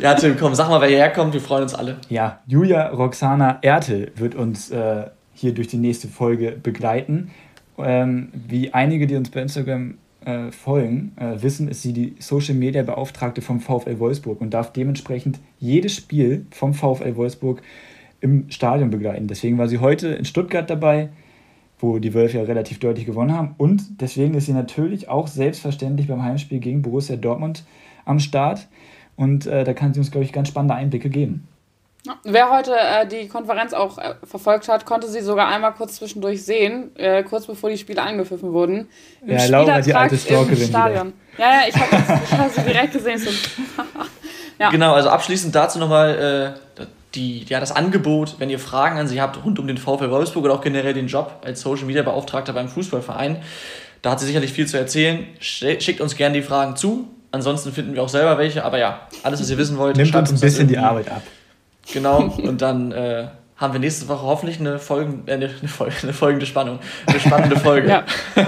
Ja, 0.00 0.14
Tim, 0.14 0.36
komm, 0.36 0.54
sag 0.54 0.68
mal, 0.68 0.80
wer 0.80 0.88
hierher 0.88 1.10
kommt. 1.12 1.32
Wir 1.32 1.40
freuen 1.40 1.62
uns 1.62 1.74
alle. 1.74 1.98
Ja, 2.08 2.40
Julia 2.46 2.88
Roxana 2.88 3.58
Ertel 3.62 4.10
wird 4.16 4.34
uns 4.34 4.70
äh, 4.70 5.04
hier 5.34 5.54
durch 5.54 5.68
die 5.68 5.76
nächste 5.76 6.08
Folge 6.08 6.52
begleiten. 6.60 7.30
Ähm, 7.78 8.30
wie 8.32 8.72
einige, 8.74 9.06
die 9.06 9.14
uns 9.14 9.30
bei 9.30 9.42
Instagram 9.42 9.98
äh, 10.26 10.50
folgen, 10.50 11.12
äh, 11.16 11.40
wissen, 11.40 11.68
ist 11.68 11.82
sie 11.82 11.92
die 11.92 12.16
Social 12.18 12.54
Media 12.54 12.82
Beauftragte 12.82 13.40
vom 13.40 13.60
VfL 13.60 13.98
Wolfsburg 13.98 14.40
und 14.40 14.52
darf 14.52 14.72
dementsprechend 14.72 15.38
jedes 15.60 15.94
Spiel 15.94 16.46
vom 16.50 16.74
VfL 16.74 17.16
Wolfsburg 17.16 17.62
im 18.20 18.50
Stadion 18.50 18.90
begleiten. 18.90 19.28
Deswegen 19.28 19.56
war 19.56 19.68
sie 19.68 19.78
heute 19.78 20.08
in 20.08 20.24
Stuttgart 20.24 20.68
dabei, 20.68 21.10
wo 21.78 21.98
die 21.98 22.12
Wölfe 22.12 22.38
ja 22.38 22.44
relativ 22.44 22.80
deutlich 22.80 23.06
gewonnen 23.06 23.32
haben. 23.32 23.54
Und 23.56 24.00
deswegen 24.00 24.34
ist 24.34 24.46
sie 24.46 24.52
natürlich 24.52 25.08
auch 25.08 25.28
selbstverständlich 25.28 26.08
beim 26.08 26.22
Heimspiel 26.22 26.58
gegen 26.58 26.82
Borussia 26.82 27.16
Dortmund 27.16 27.64
am 28.04 28.18
Start. 28.18 28.66
Und 29.14 29.46
äh, 29.46 29.62
da 29.62 29.74
kann 29.74 29.94
sie 29.94 30.00
uns, 30.00 30.10
glaube 30.10 30.24
ich, 30.24 30.32
ganz 30.32 30.48
spannende 30.48 30.74
Einblicke 30.74 31.08
geben. 31.08 31.46
Wer 32.24 32.50
heute 32.50 32.72
äh, 32.76 33.06
die 33.06 33.28
Konferenz 33.28 33.72
auch 33.72 33.98
äh, 33.98 34.14
verfolgt 34.24 34.68
hat, 34.68 34.84
konnte 34.86 35.08
sie 35.08 35.20
sogar 35.20 35.48
einmal 35.48 35.72
kurz 35.74 35.96
zwischendurch 35.96 36.44
sehen, 36.44 36.94
äh, 36.96 37.22
kurz 37.22 37.46
bevor 37.46 37.70
die 37.70 37.78
Spiele 37.78 38.02
angepfiffen 38.02 38.52
wurden. 38.52 38.88
Im 39.22 39.36
Ja, 39.36 39.46
Laura, 39.46 39.80
die 39.80 39.94
alte 39.94 40.16
Stalkerin 40.18 40.60
im 40.60 40.68
Stadion. 40.68 41.12
Ja, 41.38 41.44
ja, 41.50 41.60
ich 41.68 41.74
habe 41.76 42.42
hab 42.42 42.50
sie 42.52 42.60
direkt 42.62 42.92
gesehen. 42.92 43.18
So. 43.18 43.30
Ja. 44.58 44.70
Genau, 44.70 44.94
also 44.94 45.10
abschließend 45.10 45.54
dazu 45.54 45.78
nochmal 45.78 46.54
äh, 46.78 46.84
die, 47.14 47.44
ja, 47.44 47.60
das 47.60 47.72
Angebot, 47.72 48.36
wenn 48.38 48.48
ihr 48.48 48.58
Fragen 48.58 48.98
an 48.98 49.06
sie 49.06 49.20
habt 49.20 49.44
rund 49.44 49.58
um 49.58 49.66
den 49.66 49.76
VfL 49.76 50.10
Wolfsburg 50.10 50.44
oder 50.46 50.54
auch 50.54 50.62
generell 50.62 50.94
den 50.94 51.08
Job 51.08 51.42
als 51.44 51.60
Social 51.60 51.84
Media 51.84 52.02
Beauftragter 52.02 52.54
beim 52.54 52.68
Fußballverein. 52.70 53.42
Da 54.00 54.12
hat 54.12 54.20
sie 54.20 54.24
sicherlich 54.26 54.54
viel 54.54 54.66
zu 54.66 54.78
erzählen. 54.78 55.26
Sch- 55.42 55.78
Schickt 55.82 56.00
uns 56.00 56.16
gerne 56.16 56.36
die 56.36 56.42
Fragen 56.42 56.74
zu. 56.74 57.06
Ansonsten 57.32 57.70
finden 57.70 57.92
wir 57.94 58.02
auch 58.02 58.08
selber 58.08 58.38
welche. 58.38 58.64
Aber 58.64 58.78
ja, 58.78 59.00
alles, 59.22 59.40
was 59.40 59.50
ihr 59.50 59.58
wissen 59.58 59.76
wollt, 59.76 59.94
Nimmt 59.98 60.14
uns 60.16 60.32
ein 60.32 60.40
bisschen 60.40 60.68
die. 60.68 60.78
Arbeit 60.78 61.10
ab. 61.10 61.20
Genau, 61.92 62.20
und 62.22 62.62
dann 62.62 62.92
äh, 62.92 63.28
haben 63.56 63.72
wir 63.72 63.80
nächste 63.80 64.08
Woche 64.08 64.22
hoffentlich 64.22 64.60
eine, 64.60 64.78
Folgen, 64.78 65.24
äh, 65.26 65.34
eine, 65.34 65.50
eine, 65.58 65.68
Folge, 65.68 65.94
eine 66.02 66.12
folgende 66.12 66.46
Spannung. 66.46 66.78
Eine 67.06 67.20
spannende 67.20 67.56
Folge. 67.58 67.88
Ja. 67.88 68.04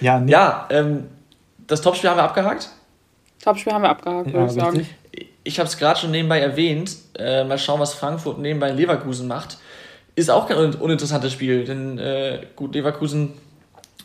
Ja, 0.00 0.18
nee, 0.18 0.32
Ja, 0.32 0.66
ähm, 0.70 1.08
das 1.66 1.80
Topspiel 1.82 2.10
haben 2.10 2.16
wir 2.16 2.24
abgehakt. 2.24 2.70
Topspiel 3.42 3.72
haben 3.72 3.82
wir 3.82 3.90
abgehakt, 3.90 4.28
ja, 4.28 4.32
würde 4.32 4.46
ich 4.46 4.52
sagen. 4.52 4.76
richtig. 4.78 5.28
Ich 5.42 5.58
habe 5.58 5.68
es 5.68 5.78
gerade 5.78 5.98
schon 5.98 6.10
nebenbei 6.10 6.40
erwähnt. 6.40 6.96
Äh, 7.18 7.44
mal 7.44 7.58
schauen, 7.58 7.80
was 7.80 7.94
Frankfurt 7.94 8.38
nebenbei 8.38 8.70
in 8.70 8.76
Leverkusen 8.76 9.26
macht. 9.26 9.58
Ist 10.14 10.30
auch 10.30 10.46
kein 10.46 10.58
un 10.58 10.74
uninteressantes 10.74 11.32
Spiel, 11.32 11.64
denn 11.64 11.98
äh, 11.98 12.46
gut, 12.56 12.74
Leverkusen 12.74 13.32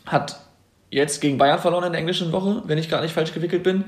hat 0.06 0.40
jetzt 0.90 1.20
gegen 1.20 1.36
Bayern 1.36 1.58
verloren 1.58 1.84
in 1.84 1.92
der 1.92 2.00
englischen 2.00 2.32
Woche, 2.32 2.62
wenn 2.64 2.78
ich 2.78 2.88
gerade 2.88 3.02
nicht 3.02 3.12
falsch 3.12 3.34
gewickelt 3.34 3.62
bin. 3.62 3.84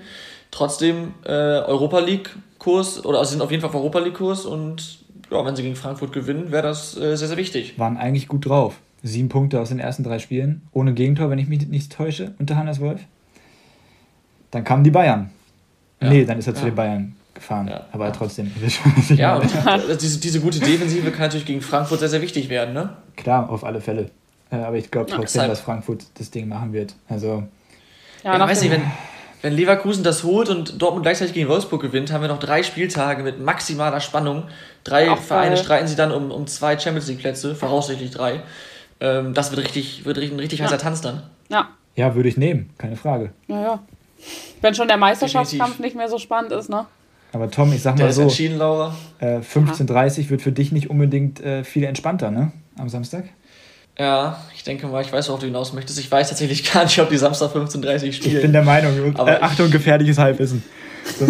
Trotzdem 0.50 1.14
äh, 1.24 1.30
Europa 1.30 1.98
League-Kurs 1.98 3.04
oder 3.04 3.18
also 3.18 3.28
sie 3.30 3.32
sind 3.34 3.42
auf 3.42 3.50
jeden 3.50 3.60
Fall 3.60 3.70
auf 3.70 3.76
Europa 3.76 3.98
League-Kurs 3.98 4.46
und 4.46 4.98
ja, 5.30 5.44
wenn 5.44 5.54
sie 5.54 5.62
gegen 5.62 5.76
Frankfurt 5.76 6.12
gewinnen, 6.12 6.50
wäre 6.50 6.62
das 6.62 6.96
äh, 6.96 7.16
sehr, 7.16 7.28
sehr 7.28 7.36
wichtig. 7.36 7.78
Waren 7.78 7.96
eigentlich 7.98 8.28
gut 8.28 8.46
drauf. 8.46 8.76
Sieben 9.02 9.28
Punkte 9.28 9.60
aus 9.60 9.68
den 9.68 9.78
ersten 9.78 10.02
drei 10.02 10.18
Spielen. 10.18 10.62
Ohne 10.72 10.92
Gegentor, 10.94 11.30
wenn 11.30 11.38
ich 11.38 11.48
mich 11.48 11.66
nicht 11.68 11.92
täusche, 11.92 12.34
unter 12.38 12.56
Hannes 12.56 12.80
Wolf. 12.80 13.00
Dann 14.50 14.64
kamen 14.64 14.82
die 14.84 14.90
Bayern. 14.90 15.30
Ja. 16.00 16.08
Nee, 16.08 16.24
dann 16.24 16.38
ist 16.38 16.46
er 16.46 16.54
zu 16.54 16.62
Ja. 16.62 16.70
den 16.70 16.74
Bayern 16.74 17.16
gefahren. 17.34 17.68
Ja. 17.68 17.86
Aber 17.92 18.06
Ja. 18.06 18.10
trotzdem. 18.12 18.50
ich 18.64 18.80
Ja, 19.10 19.36
und 19.36 19.50
diese, 20.00 20.18
diese 20.18 20.40
gute 20.40 20.58
Defensive 20.60 21.10
kann 21.10 21.22
natürlich 21.26 21.46
gegen 21.46 21.60
Frankfurt 21.60 22.00
sehr, 22.00 22.08
sehr 22.08 22.22
wichtig 22.22 22.48
werden, 22.48 22.72
ne? 22.74 22.96
Klar, 23.16 23.50
auf 23.50 23.64
alle 23.64 23.80
Fälle. 23.80 24.10
Äh, 24.50 24.56
aber 24.56 24.76
ich 24.76 24.90
glaube 24.90 25.10
trotzdem, 25.10 25.46
dass 25.46 25.60
Frankfurt 25.60 26.06
das 26.18 26.30
Ding 26.30 26.48
machen 26.48 26.72
wird. 26.72 26.94
Also, 27.08 27.44
Ja, 28.24 28.32
Ja, 28.32 28.38
nach 28.38 28.48
weiß 28.48 28.62
nicht, 28.62 28.70
wenn, 28.72 28.82
wenn 29.42 29.52
Leverkusen 29.52 30.02
das 30.04 30.24
holt 30.24 30.48
und 30.48 30.80
Dortmund 30.82 31.04
gleichzeitig 31.04 31.34
gegen 31.34 31.48
Wolfsburg 31.48 31.80
gewinnt, 31.82 32.12
haben 32.12 32.22
wir 32.22 32.28
noch 32.28 32.40
drei 32.40 32.62
Spieltage 32.62 33.22
mit 33.22 33.40
maximaler 33.40 34.00
Spannung. 34.00 34.44
Drei 34.84 35.10
Auch 35.10 35.18
Vereine 35.18 35.54
geil. 35.54 35.64
streiten 35.64 35.86
sie 35.86 35.96
dann 35.96 36.10
um, 36.12 36.30
um 36.30 36.46
zwei 36.46 36.78
Champions 36.78 37.08
League 37.08 37.18
Plätze, 37.20 37.54
voraussichtlich 37.54 38.10
drei. 38.10 38.40
Ähm, 39.00 39.34
das 39.34 39.50
wird 39.50 39.62
richtig, 39.64 40.04
wird 40.04 40.16
richtig, 40.18 40.36
ein 40.36 40.40
richtig 40.40 40.58
Ja. 40.58 40.64
heißer 40.66 40.78
Tanz 40.78 41.00
dann. 41.00 41.22
ja, 41.48 41.68
ja, 41.94 42.14
würde 42.14 42.28
ich 42.28 42.36
nehmen, 42.36 42.70
keine 42.78 42.96
Frage. 42.96 43.30
naja. 43.48 43.80
Wenn 44.60 44.74
schon 44.74 44.88
der 44.88 44.96
Meisterschaftskampf 44.96 45.70
Definitiv. 45.76 45.84
nicht 45.84 45.96
mehr 45.96 46.08
so 46.08 46.18
spannend 46.18 46.50
ist, 46.52 46.68
ne? 46.68 46.86
Aber 47.32 47.50
Tom, 47.50 47.72
ich 47.72 47.82
sag 47.82 47.94
Der 47.96 48.06
mal 48.06 48.10
ist 48.10 48.16
so, 48.16 48.22
entschieden, 48.22 48.58
Laura. 48.58 48.96
äh, 49.20 49.38
15.30 49.38 50.30
wird 50.30 50.42
für 50.42 50.50
dich 50.50 50.72
nicht 50.72 50.90
unbedingt 50.90 51.40
äh, 51.40 51.62
viel 51.62 51.84
entspannter, 51.84 52.30
ne? 52.32 52.50
Am 52.76 52.88
Samstag? 52.88 53.24
Ja, 53.98 54.38
ich 54.54 54.62
denke 54.62 54.86
mal, 54.86 55.02
ich 55.02 55.12
weiß, 55.12 55.28
worauf 55.28 55.40
du 55.40 55.46
hinaus 55.46 55.72
möchtest. 55.72 55.98
Ich 55.98 56.10
weiß 56.10 56.28
tatsächlich 56.28 56.70
gar 56.72 56.84
nicht, 56.84 56.98
ob 57.00 57.08
die 57.10 57.16
Samstag 57.16 57.52
15.30 57.54 58.02
Ich 58.04 58.16
spielen. 58.16 58.42
bin 58.42 58.52
der 58.52 58.62
Meinung, 58.62 59.14
Aber 59.16 59.30
äh, 59.32 59.36
ich- 59.38 59.42
Achtung, 59.42 59.70
gefährliches 59.70 60.18
Halbwissen. 60.18 60.62
So, 61.18 61.26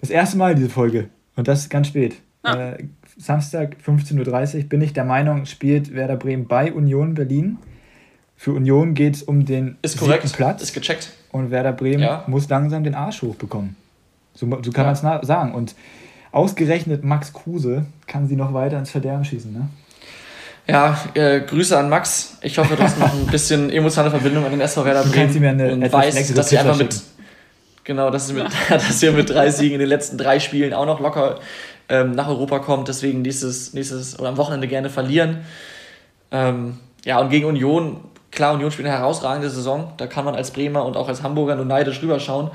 das 0.00 0.08
erste 0.10 0.36
Mal 0.38 0.54
diese 0.54 0.70
Folge. 0.70 1.08
Und 1.36 1.46
das 1.48 1.60
ist 1.60 1.68
ganz 1.70 1.88
spät. 1.88 2.16
Ah. 2.42 2.54
Äh, 2.72 2.84
Samstag 3.18 3.76
15.30 3.86 4.56
Uhr 4.56 4.62
bin 4.64 4.80
ich 4.80 4.94
der 4.94 5.04
Meinung, 5.04 5.44
spielt 5.44 5.92
Werder 5.94 6.16
Bremen 6.16 6.46
bei 6.46 6.72
Union 6.72 7.12
Berlin. 7.14 7.58
Für 8.36 8.52
Union 8.52 8.94
geht 8.94 9.16
es 9.16 9.22
um 9.22 9.44
den 9.44 9.76
ist 9.82 9.98
korrekt. 9.98 10.22
siebten 10.22 10.36
Platz 10.38 10.62
Ist 10.62 10.72
gecheckt. 10.72 11.10
und 11.32 11.50
Werder 11.50 11.72
Bremen 11.74 12.02
Ja. 12.02 12.24
muss 12.26 12.48
langsam 12.48 12.82
den 12.82 12.94
Arsch 12.94 13.20
hochbekommen. 13.20 13.76
So, 14.34 14.46
so 14.62 14.70
kann 14.72 14.86
Ja. 14.86 14.94
man 15.02 15.20
es 15.20 15.26
sagen. 15.26 15.52
Und 15.52 15.74
ausgerechnet 16.32 17.04
Max 17.04 17.34
Kruse 17.34 17.84
kann 18.06 18.26
sie 18.26 18.36
noch 18.36 18.54
weiter 18.54 18.78
ins 18.78 18.90
Verderben 18.90 19.24
schießen. 19.26 19.52
Ne? 19.52 19.68
Ja, 20.70 20.98
äh, 21.14 21.40
Grüße 21.40 21.76
an 21.76 21.88
Max. 21.88 22.36
Ich 22.42 22.56
hoffe, 22.58 22.76
du 22.76 22.82
hast 22.82 22.98
noch 22.98 23.12
ein 23.12 23.26
bisschen 23.26 23.70
emotionale 23.70 24.10
Verbindung 24.10 24.44
an 24.44 24.50
den 24.52 24.60
SV 24.60 24.84
Werder 24.84 25.02
Du 25.04 25.10
Bremen. 25.10 25.34
ihm 25.36 25.42
ja 25.44 25.50
eine 25.50 25.72
und 25.72 25.92
weißt, 25.92 26.36
dass 26.38 26.48
sie 26.48 26.58
einfach 26.58 26.76
mit, 26.78 27.00
genau, 27.84 28.10
dass 28.10 28.28
sie 28.28 28.34
mit, 28.34 28.46
dass 28.68 29.02
ihr 29.02 29.12
mit 29.12 29.30
drei 29.30 29.50
Siegen 29.50 29.74
in 29.74 29.80
den 29.80 29.88
letzten 29.88 30.16
drei 30.18 30.38
Spielen 30.40 30.72
auch 30.74 30.86
noch 30.86 31.00
locker 31.00 31.40
ähm, 31.88 32.12
nach 32.12 32.28
Europa 32.28 32.60
kommt. 32.60 32.88
Deswegen 32.88 33.22
nächstes, 33.22 33.72
nächstes 33.74 34.18
oder 34.18 34.28
am 34.28 34.36
Wochenende 34.36 34.68
gerne 34.68 34.90
verlieren. 34.90 35.38
Ähm, 36.30 36.78
ja, 37.04 37.18
und 37.18 37.30
gegen 37.30 37.46
Union, 37.46 38.00
klar, 38.30 38.54
Union 38.54 38.70
spielt 38.70 38.86
eine 38.88 38.96
herausragende 38.96 39.50
Saison. 39.50 39.92
Da 39.96 40.06
kann 40.06 40.24
man 40.24 40.34
als 40.34 40.50
Bremer 40.52 40.84
und 40.84 40.96
auch 40.96 41.08
als 41.08 41.22
Hamburger 41.22 41.56
nur 41.56 41.64
neidisch 41.64 42.00
rüberschauen. 42.02 42.50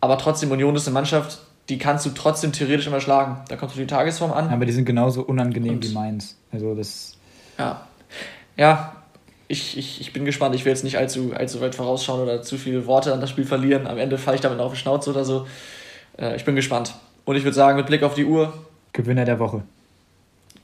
Aber 0.00 0.18
trotzdem, 0.18 0.50
Union 0.50 0.74
ist 0.74 0.86
eine 0.86 0.94
Mannschaft, 0.94 1.38
die 1.68 1.78
kannst 1.78 2.06
du 2.06 2.10
trotzdem 2.10 2.50
theoretisch 2.52 2.86
immer 2.86 3.00
schlagen. 3.00 3.42
Da 3.48 3.56
kommst 3.56 3.76
du 3.76 3.80
die 3.80 3.86
Tagesform 3.86 4.32
an. 4.32 4.48
Aber 4.48 4.64
die 4.64 4.72
sind 4.72 4.86
genauso 4.86 5.22
unangenehm 5.22 5.74
Und- 5.74 5.84
wie 5.88 5.92
Mainz. 5.92 6.36
Also 6.50 6.74
das 6.74 7.14
Ja. 7.58 7.86
Ja, 8.56 8.96
ich, 9.48 9.76
ich, 9.78 10.00
ich 10.00 10.12
bin 10.12 10.24
gespannt. 10.24 10.54
Ich 10.54 10.64
will 10.64 10.72
jetzt 10.72 10.84
nicht 10.84 10.98
allzu, 10.98 11.32
allzu 11.34 11.60
weit 11.60 11.74
vorausschauen 11.74 12.20
oder 12.20 12.42
zu 12.42 12.58
viele 12.58 12.86
Worte 12.86 13.12
an 13.12 13.20
das 13.20 13.30
Spiel 13.30 13.44
verlieren. 13.44 13.86
Am 13.86 13.98
Ende 13.98 14.18
falle 14.18 14.34
ich 14.36 14.40
damit 14.40 14.60
auf 14.60 14.72
die 14.72 14.78
Schnauze 14.78 15.10
oder 15.10 15.24
so. 15.24 15.46
Äh, 16.18 16.36
ich 16.36 16.44
bin 16.44 16.54
gespannt. 16.56 16.94
Und 17.24 17.36
ich 17.36 17.44
würde 17.44 17.54
sagen, 17.54 17.76
mit 17.76 17.86
Blick 17.86 18.02
auf 18.02 18.14
die 18.14 18.24
Uhr, 18.24 18.52
Gewinner 18.92 19.24
der 19.24 19.38
Woche. 19.38 19.62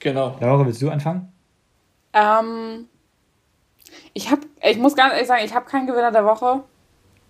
genau. 0.00 0.36
Laura, 0.40 0.66
willst 0.66 0.82
du 0.82 0.90
anfangen? 0.90 1.32
Ähm, 2.12 2.88
ich 4.12 4.30
habe, 4.30 4.42
ich 4.62 4.76
muss 4.78 4.94
ganz 4.96 5.12
ehrlich 5.14 5.28
sagen, 5.28 5.44
ich 5.44 5.54
habe 5.54 5.66
keinen 5.66 5.86
Gewinner 5.86 6.10
der 6.12 6.24
Woche. 6.24 6.60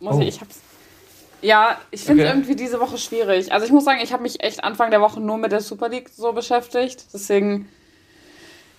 Muss 0.01 0.17
Oh. 0.17 0.21
ich, 0.21 0.29
ich 0.29 0.41
hab's. 0.41 0.61
Ja, 1.43 1.79
ich 1.91 2.01
finde 2.03 2.23
es 2.23 2.29
Okay. 2.29 2.39
irgendwie 2.39 2.57
diese 2.57 2.81
Woche 2.81 2.97
schwierig. 2.97 3.53
Also 3.53 3.67
ich 3.67 3.73
muss 3.73 3.85
sagen, 3.85 4.01
ich 4.03 4.13
habe 4.13 4.23
mich 4.23 4.43
echt 4.43 4.65
Anfang 4.65 4.91
der 4.91 5.01
Woche 5.03 5.21
nur 5.21 5.37
mit 5.37 5.53
der 5.53 5.61
Super 5.61 5.89
League 5.91 6.09
so 6.09 6.33
beschäftigt. 6.33 7.05
Deswegen, 7.13 7.69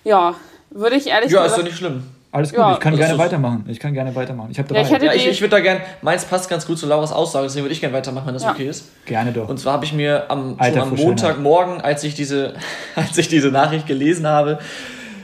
ja, 0.03 0.35
würde 0.71 0.95
ich 0.95 1.07
ehrlich 1.07 1.31
Ja, 1.31 1.39
ist 1.39 1.43
gesagt. 1.53 1.59
doch 1.59 1.65
nicht 1.65 1.77
schlimm. 1.77 2.03
Alles 2.31 2.49
gut, 2.49 2.59
Ja, 2.59 2.73
ich 2.73 2.79
kann 2.81 2.97
gerne 2.97 3.13
ist- 3.13 3.19
weitermachen. 3.19 3.63
Ich 3.69 3.79
kann 3.79 3.93
gerne 3.93 4.13
weitermachen. 4.13 4.49
Ich 4.51 4.59
habe 4.59 4.67
Ja, 4.75 4.81
drei. 4.81 4.87
ich 4.87 4.93
hätte- 4.93 5.05
Ja, 5.05 5.13
ich, 5.13 5.25
ich 5.27 5.39
würde 5.39 5.51
da 5.51 5.59
gern, 5.61 5.79
meins 6.01 6.25
passt 6.25 6.49
ganz 6.49 6.65
gut 6.67 6.77
zu 6.77 6.85
Lauras 6.85 7.13
Aussage, 7.13 7.45
deswegen 7.45 7.63
würde 7.63 7.73
ich 7.73 7.79
gerne 7.79 7.95
weitermachen, 7.95 8.27
wenn 8.27 8.33
das 8.33 8.43
Ja. 8.43 8.51
okay 8.51 8.67
ist. 8.67 8.89
gerne 9.05 9.31
doch. 9.31 9.47
Und 9.47 9.57
zwar 9.57 9.73
habe 9.73 9.85
ich 9.85 9.93
mir 9.93 10.29
am, 10.29 10.55
Alter 10.57 10.81
schon 10.81 10.89
am. 10.89 10.95
Montagmorgen, 10.95 11.79
als 11.79 12.03
ich, 12.03 12.13
diese, 12.13 12.55
als 12.95 13.17
ich 13.17 13.29
diese 13.29 13.51
Nachricht 13.51 13.87
gelesen 13.87 14.27
habe, 14.27 14.59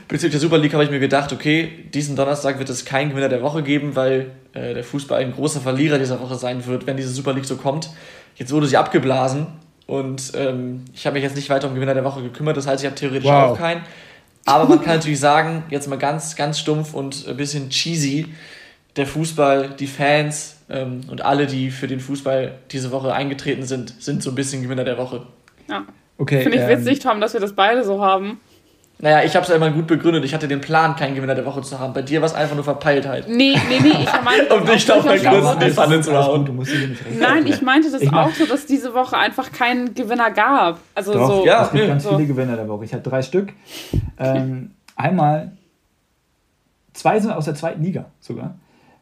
bezüglich 0.08 0.32
der 0.32 0.40
Super 0.40 0.56
League 0.56 0.72
habe 0.72 0.84
ich 0.84 0.90
mir 0.90 1.00
gedacht, 1.00 1.34
okay, 1.34 1.70
diesen 1.92 2.16
Donnerstag 2.16 2.58
wird 2.58 2.70
es 2.70 2.86
keinen 2.86 3.10
Gewinner 3.10 3.28
der 3.28 3.42
Woche 3.42 3.62
geben, 3.62 3.94
weil 3.94 4.30
äh, 4.54 4.72
der 4.72 4.84
Fußball 4.84 5.20
ein 5.20 5.34
großer 5.34 5.60
Verlierer 5.60 5.98
dieser 5.98 6.18
Woche 6.18 6.36
sein 6.36 6.64
wird, 6.64 6.86
wenn 6.86 6.96
diese 6.96 7.10
Super 7.10 7.34
League 7.34 7.44
so 7.44 7.56
kommt. 7.56 7.90
Jetzt 8.36 8.52
wurde 8.54 8.66
sie 8.66 8.78
abgeblasen 8.78 9.48
und 9.86 10.32
ähm, 10.34 10.84
ich 10.94 11.04
habe 11.04 11.14
mich 11.14 11.22
jetzt 11.24 11.36
nicht 11.36 11.50
weiter 11.50 11.68
um 11.68 11.74
Gewinner 11.74 11.92
der 11.92 12.04
Woche 12.04 12.22
gekümmert, 12.22 12.56
das 12.56 12.66
heißt, 12.66 12.82
ich 12.82 12.86
habe 12.86 12.96
theoretisch 12.96 13.24
wow. 13.28 13.50
auch 13.52 13.58
keinen. 13.58 13.82
Aber 14.44 14.68
man 14.68 14.80
kann 14.82 14.96
natürlich 14.96 15.20
sagen, 15.20 15.64
jetzt 15.70 15.88
mal 15.88 15.98
ganz, 15.98 16.34
ganz 16.36 16.58
stumpf 16.58 16.94
und 16.94 17.26
ein 17.28 17.36
bisschen 17.36 17.70
cheesy, 17.70 18.26
der 18.96 19.06
Fußball, 19.06 19.70
die 19.70 19.86
Fans 19.86 20.56
ähm, 20.68 21.02
und 21.08 21.24
alle, 21.24 21.46
die 21.46 21.70
für 21.70 21.86
den 21.86 22.00
Fußball 22.00 22.58
diese 22.70 22.90
Woche 22.90 23.14
eingetreten 23.14 23.62
sind, 23.62 24.02
sind 24.02 24.22
so 24.22 24.30
ein 24.30 24.34
bisschen 24.34 24.62
Gewinner 24.62 24.84
der 24.84 24.98
Woche. 24.98 25.26
Ja. 25.68 25.84
Okay, 26.18 26.42
Finde 26.42 26.58
ich 26.58 26.64
ähm, 26.64 26.78
witzig, 26.78 26.98
Tom, 26.98 27.20
dass 27.20 27.32
wir 27.32 27.40
das 27.40 27.54
beide 27.54 27.84
so 27.84 28.02
haben. 28.02 28.40
Naja, 29.02 29.24
ich 29.24 29.34
habe 29.34 29.44
es 29.44 29.50
einmal 29.50 29.72
gut 29.72 29.88
begründet. 29.88 30.24
Ich 30.24 30.32
hatte 30.32 30.46
den 30.46 30.60
Plan, 30.60 30.94
keinen 30.94 31.16
Gewinner 31.16 31.34
der 31.34 31.44
Woche 31.44 31.60
zu 31.60 31.76
haben. 31.76 31.92
Bei 31.92 32.02
dir 32.02 32.20
war 32.20 32.26
es 32.26 32.34
einfach 32.34 32.54
nur 32.54 32.62
Verpeiltheit. 32.62 33.28
Nee, 33.28 33.58
nee, 33.68 33.80
nee. 33.82 33.88
Ich 34.00 34.22
meinte 34.22 34.54
um 34.54 34.64
dich 34.64 34.92
auf 34.92 35.02
vergrößern, 35.02 35.58
die 35.58 35.70
Pfanne 35.70 36.00
zu 36.00 36.16
hauen. 36.16 36.44
Du 36.44 36.52
musst 36.52 36.72
nicht 36.72 37.18
Nein, 37.18 37.44
ich 37.48 37.60
meinte 37.62 37.90
das 37.90 38.00
ich 38.00 38.12
auch 38.12 38.30
so, 38.30 38.46
dass 38.46 38.64
diese 38.64 38.94
Woche 38.94 39.18
einfach 39.18 39.50
keinen 39.50 39.92
Gewinner 39.94 40.30
gab. 40.30 40.78
Also 40.94 41.14
Doch, 41.14 41.26
so. 41.26 41.44
Ja, 41.44 41.64
es 41.64 41.72
gibt 41.72 41.88
ganz 41.88 42.04
so. 42.04 42.10
viele 42.10 42.28
Gewinner 42.28 42.54
der 42.54 42.68
Woche. 42.68 42.84
Ich 42.84 42.94
hatte 42.94 43.10
drei 43.10 43.22
Stück. 43.22 43.52
Ähm, 44.20 44.70
einmal, 44.94 45.50
zwei 46.92 47.18
sind 47.18 47.32
aus 47.32 47.46
der 47.46 47.56
zweiten 47.56 47.82
Liga 47.82 48.04
sogar. 48.20 48.54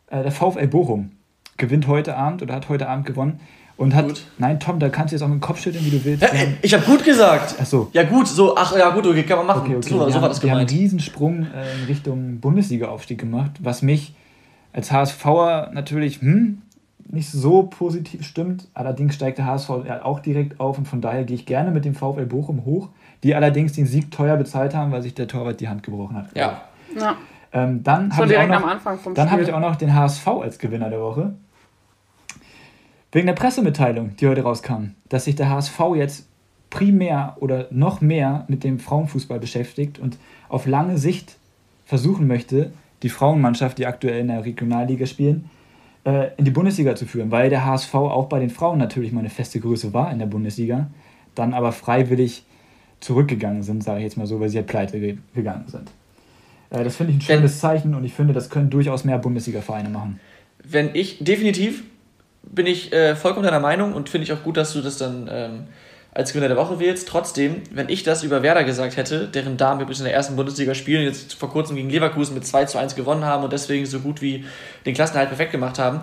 Äh, 0.07 0.23
der 0.23 0.33
VfL 0.33 0.67
Bochum 0.67 1.11
gewinnt 1.59 1.87
heute 1.89 2.17
Abend 2.17 2.41
oder 2.41 2.55
hat 2.55 2.71
heute 2.71 2.89
Abend 2.89 3.05
gewonnen 3.05 3.41
und 3.81 3.95
hat, 3.95 4.09
gut. 4.09 4.27
nein, 4.37 4.61
Tom, 4.61 4.79
da 4.79 4.91
kannst 4.91 5.11
du 5.11 5.17
jetzt 5.17 5.23
auch 5.23 5.29
mit 5.29 5.39
dem 5.39 5.41
Kopf 5.41 5.59
schütteln, 5.59 5.83
wie 5.87 5.91
du 5.91 6.05
willst. 6.05 6.23
Hä? 6.23 6.49
Ich 6.61 6.75
habe 6.75 6.85
gut 6.85 7.03
gesagt. 7.03 7.55
Ach 7.59 7.65
so. 7.65 7.89
Ja 7.95 8.03
gut, 8.03 8.29
so, 8.29 8.55
ach 8.55 8.77
ja 8.77 8.91
gut, 8.91 9.07
okay, 9.07 9.23
kann 9.23 9.39
man 9.39 9.47
machen. 9.47 9.63
Okay, 9.63 9.77
okay. 9.77 9.89
So, 9.89 9.99
so 9.99 10.15
haben, 10.15 10.21
war 10.21 10.29
das 10.29 10.39
gemeint. 10.43 10.43
Die 10.43 10.51
haben 10.51 10.69
einen 10.69 10.83
Riesensprung 10.83 11.47
äh, 11.47 11.81
in 11.81 11.87
Richtung 11.87 12.41
Bundesliga-Aufstieg 12.41 13.19
gemacht, 13.19 13.53
was 13.61 13.81
mich 13.81 14.13
als 14.75 14.93
HSVer 14.93 15.71
natürlich 15.73 16.21
hm, 16.21 16.61
nicht 17.09 17.31
so 17.31 17.63
positiv 17.63 18.23
stimmt. 18.27 18.69
Allerdings 18.75 19.15
steigt 19.15 19.39
der 19.39 19.47
HSV 19.47 19.71
auch 20.03 20.21
direkt 20.21 20.61
auf 20.61 20.77
und 20.77 20.87
von 20.87 21.01
daher 21.01 21.25
gehe 21.25 21.37
ich 21.37 21.47
gerne 21.47 21.71
mit 21.71 21.87
dem 21.87 21.95
VfL 21.95 22.27
Bochum 22.27 22.67
hoch, 22.67 22.91
die 23.23 23.35
allerdings 23.35 23.73
den 23.73 23.87
Sieg 23.87 24.11
teuer 24.11 24.37
bezahlt 24.37 24.75
haben, 24.75 24.93
weil 24.93 25.01
sich 25.01 25.15
der 25.15 25.27
Torwart 25.27 25.59
die 25.59 25.71
Hand 25.71 25.85
gebrochen 25.85 26.19
hat. 26.19 26.27
Ja. 26.37 26.61
ja. 26.95 27.17
Ähm, 27.55 27.83
dann 27.83 28.15
habe 28.15 28.31
ich, 28.31 28.39
auch 28.39 28.47
noch, 28.47 28.63
hab 29.17 29.41
ich 29.41 29.53
auch 29.55 29.61
noch 29.61 29.77
den 29.77 29.95
HSV 29.95 30.29
als 30.29 30.59
Gewinner 30.59 30.91
der 30.91 31.01
Woche. 31.01 31.33
Wegen 33.13 33.27
der 33.27 33.35
Pressemitteilung, 33.35 34.15
die 34.17 34.29
heute 34.29 34.43
rauskam, 34.43 34.95
dass 35.09 35.25
sich 35.25 35.35
der 35.35 35.51
HSV 35.51 35.81
jetzt 35.97 36.27
primär 36.71 37.37
oder 37.41 37.67
noch 37.73 38.01
mehr 38.01 38.45
mit 38.47 38.63
dem 38.63 38.79
Frauenfußball 38.79 39.41
beschäftigt 39.41 39.99
und 39.99 40.17
auf 40.49 40.67
lange 40.67 40.97
Sicht 40.97 41.37
versuchen 41.85 42.29
möchte, 42.29 42.73
die 43.03 43.09
Frauenmannschaft, 43.09 43.79
die 43.79 43.87
aktuell 43.87 44.21
in 44.21 44.29
der 44.29 44.45
Regionalliga 44.45 45.07
spielen, 45.07 45.51
äh, 46.05 46.29
in 46.37 46.45
die 46.45 46.53
Bundesliga 46.53 46.95
zu 46.95 47.05
führen, 47.05 47.33
weil 47.33 47.51
der 47.51 47.65
HSV 47.65 47.93
auch 47.95 48.29
bei 48.29 48.39
den 48.39 48.51
Frauen 48.51 48.79
natürlich 48.79 49.11
mal 49.11 49.21
eine 49.21 49.31
feste 49.31 49.59
Größe 49.59 49.93
war 49.93 50.13
in 50.13 50.21
der 50.21 50.27
Bundesliga, 50.27 50.89
dann 51.35 51.53
aber 51.53 51.73
freiwillig 51.73 52.45
zurückgegangen 53.01 53.65
sind, 53.65 53.83
sage 53.83 53.99
ich 53.99 54.05
jetzt 54.05 54.19
mal 54.19 54.27
so, 54.29 54.39
weil 54.39 54.51
sie 54.51 54.59
halt 54.59 54.69
pleite 54.69 55.01
gegangen 55.35 55.65
sind. 55.67 55.91
Äh, 56.71 56.85
das 56.85 56.95
finde 56.95 57.13
ich 57.13 57.19
ein 57.19 57.23
schönes 57.23 57.59
Zeichen 57.59 57.97
und 57.97 58.05
ich 58.05 58.15
finde, 58.15 58.35
das 58.35 58.51
können 58.51 58.71
durchaus 58.71 59.05
mehr 59.05 59.19
Bundesliga-Vereine 59.19 59.89
machen. 59.89 60.21
Wenn 60.63 60.91
ich 60.95 61.19
definitiv 61.25 61.83
bin 62.43 62.67
ich 62.67 62.93
äh, 62.93 63.17
vollkommen 63.17 63.45
deiner 63.45 63.61
Meinung 63.61 63.95
und 63.95 64.09
finde 64.09 64.25
ich 64.25 64.33
auch 64.33 64.43
gut, 64.43 64.57
dass 64.57 64.73
du 64.73 64.81
das 64.81 64.99
dann 64.99 65.29
ähm, 65.31 65.65
als 66.13 66.33
Gewinner 66.33 66.49
der 66.49 66.57
Woche 66.57 66.81
wählst. 66.81 67.09
Trotzdem, 67.09 67.63
wenn 67.71 67.89
ich 67.89 68.03
das 68.03 68.23
über 68.23 68.43
Werder 68.43 68.65
gesagt 68.65 68.97
hätte, 68.97 69.29
deren 69.29 69.57
Damen 69.57 69.81
übrigens 69.81 70.01
in 70.01 70.07
der 70.07 70.15
ersten 70.15 70.37
Bundesliga 70.37 70.75
spielen, 70.75 71.05
jetzt 71.05 71.35
vor 71.35 71.51
kurzem 71.51 71.77
gegen 71.77 71.91
Leverkusen 71.91 72.35
mit 72.35 72.47
2 72.47 72.65
zu 72.65 72.79
1 72.79 72.97
gewonnen 72.97 73.25
haben 73.25 73.45
und 73.45 73.53
deswegen 73.53 73.87
so 73.87 74.01
gut 74.01 74.21
wie 74.21 74.45
den 74.87 74.95
Klassenhalt 74.95 75.29
perfekt 75.29 75.53
gemacht 75.53 75.79
haben, 75.79 76.03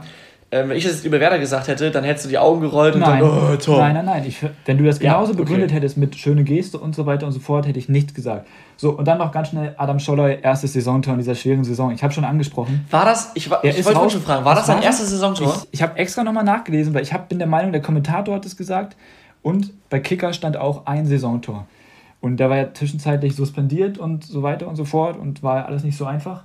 ähm, 0.49 0.69
wenn 0.69 0.77
ich 0.77 0.85
das 0.85 0.93
jetzt 0.93 1.05
über 1.05 1.19
Werder 1.19 1.39
gesagt 1.39 1.67
hätte, 1.67 1.91
dann 1.91 2.05
hättest 2.05 2.25
du 2.25 2.29
die 2.29 2.37
Augen 2.37 2.61
gerollt 2.61 2.95
und 2.95 3.01
nein. 3.01 3.19
dann, 3.19 3.53
oh, 3.53 3.55
Tom. 3.57 3.79
Nein, 3.79 3.95
nein, 3.95 4.05
nein. 4.05 4.25
Ich, 4.25 4.45
wenn 4.65 4.77
du 4.77 4.85
das 4.85 4.99
genauso 4.99 5.33
ja, 5.33 5.37
okay. 5.37 5.43
begründet 5.43 5.73
hättest 5.73 5.97
mit 5.97 6.15
schöne 6.15 6.45
Geste 6.45 6.77
und 6.77 6.95
so 6.95 7.05
weiter 7.05 7.25
und 7.25 7.33
so 7.33 7.39
fort, 7.39 7.67
hätte 7.67 7.79
ich 7.79 7.89
nichts 7.89 8.13
gesagt. 8.13 8.47
So, 8.77 8.91
und 8.91 9.05
dann 9.05 9.17
noch 9.17 9.33
ganz 9.33 9.49
schnell 9.49 9.75
Adam 9.77 9.99
Scholloy, 9.99 10.39
erstes 10.41 10.71
Saisontor 10.71 11.13
in 11.13 11.19
dieser 11.19 11.35
schweren 11.35 11.65
Saison. 11.65 11.91
Ich 11.91 12.01
habe 12.01 12.13
schon 12.13 12.23
angesprochen. 12.23 12.85
War 12.91 13.03
das, 13.03 13.31
ich, 13.33 13.49
war, 13.49 13.61
ich 13.63 13.83
wollte 13.83 14.09
schon 14.09 14.21
fragen, 14.21 14.45
war 14.45 14.55
das 14.55 14.67
sein 14.67 14.81
erstes 14.81 15.09
Saisontor? 15.09 15.53
Ich, 15.63 15.79
ich 15.79 15.81
habe 15.81 15.97
extra 15.97 16.23
nochmal 16.23 16.45
nachgelesen, 16.45 16.93
weil 16.93 17.03
ich 17.03 17.11
hab, 17.11 17.27
bin 17.27 17.39
der 17.39 17.47
Meinung, 17.47 17.73
der 17.73 17.81
Kommentator 17.81 18.35
hat 18.35 18.45
es 18.45 18.55
gesagt. 18.55 18.95
Und 19.41 19.73
bei 19.89 19.99
Kicker 19.99 20.31
stand 20.31 20.55
auch 20.55 20.85
ein 20.85 21.05
Saisontor. 21.07 21.67
Und 22.21 22.37
der 22.37 22.49
war 22.49 22.57
ja 22.57 22.73
zwischenzeitlich 22.73 23.35
suspendiert 23.35 23.97
und 23.97 24.23
so 24.23 24.43
weiter 24.43 24.67
und 24.67 24.75
so 24.75 24.85
fort 24.85 25.17
und 25.17 25.43
war 25.43 25.65
alles 25.65 25.83
nicht 25.83 25.97
so 25.97 26.05
einfach. 26.05 26.43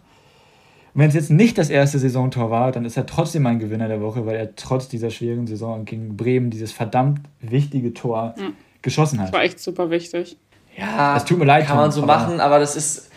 Und 0.94 1.00
wenn 1.00 1.08
es 1.08 1.14
jetzt 1.14 1.30
nicht 1.30 1.56
das 1.56 1.70
erste 1.70 1.98
Saisontor 1.98 2.50
war, 2.50 2.70
dann 2.70 2.84
ist 2.84 2.96
er 2.96 3.06
trotzdem 3.06 3.42
mein 3.42 3.58
Gewinner 3.58 3.88
der 3.88 4.02
Woche, 4.02 4.26
weil 4.26 4.36
er 4.36 4.54
trotz 4.56 4.88
dieser 4.88 5.10
schweren 5.10 5.46
Saison 5.46 5.86
gegen 5.86 6.16
Bremen 6.16 6.50
dieses 6.50 6.70
verdammt 6.70 7.20
wichtige 7.40 7.94
Tor 7.94 8.34
ja. 8.38 8.48
geschossen 8.82 9.18
hat. 9.18 9.28
Das 9.28 9.32
war 9.32 9.42
echt 9.42 9.58
super 9.58 9.90
wichtig. 9.90 10.36
Ja, 10.76 11.14
das 11.14 11.24
tut 11.24 11.38
mir 11.38 11.46
leid. 11.46 11.66
Kann 11.66 11.76
man 11.76 11.90
so 11.90 12.02
aber 12.02 12.14
machen, 12.14 12.40
aber 12.40 12.58
das 12.58 12.76
ist. 12.76 13.10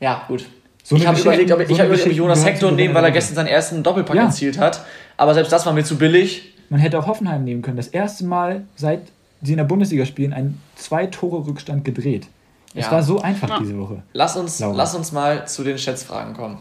Ja, 0.00 0.22
gut. 0.28 0.46
So 0.82 0.96
ich 0.96 1.06
habe 1.06 1.20
überlegt, 1.20 1.50
ob, 1.52 1.58
so 1.58 1.72
ich 1.72 1.80
hab 1.80 1.86
überlegt, 1.86 2.12
Jonas 2.12 2.44
Hector 2.44 2.72
nehmen, 2.72 2.94
weil 2.94 3.04
er 3.04 3.10
gestern 3.10 3.36
seinen 3.36 3.48
ersten 3.48 3.82
Doppelpack 3.82 4.16
ja. 4.16 4.24
erzielt 4.24 4.58
hat. 4.58 4.84
Aber 5.16 5.34
selbst 5.34 5.52
das 5.52 5.66
war 5.66 5.72
mir 5.72 5.84
zu 5.84 5.98
billig. 5.98 6.54
Man 6.68 6.80
hätte 6.80 6.98
auch 6.98 7.06
Hoffenheim 7.06 7.44
nehmen 7.44 7.62
können. 7.62 7.76
Das 7.76 7.88
erste 7.88 8.24
Mal, 8.24 8.64
seit 8.76 9.02
sie 9.42 9.52
in 9.52 9.58
der 9.58 9.64
Bundesliga 9.64 10.06
spielen, 10.06 10.32
ein 10.32 10.60
Zwei-Tore-Rückstand 10.76 11.84
gedreht. 11.84 12.28
Es 12.74 12.86
ja. 12.86 12.92
war 12.92 13.02
so 13.02 13.20
einfach 13.20 13.48
ja. 13.48 13.58
diese 13.58 13.78
Woche. 13.78 14.02
Lass 14.12 14.36
uns, 14.36 14.60
lass 14.60 14.94
uns 14.94 15.12
mal 15.12 15.46
zu 15.48 15.64
den 15.64 15.76
Schätzfragen 15.76 16.34
kommen. 16.34 16.58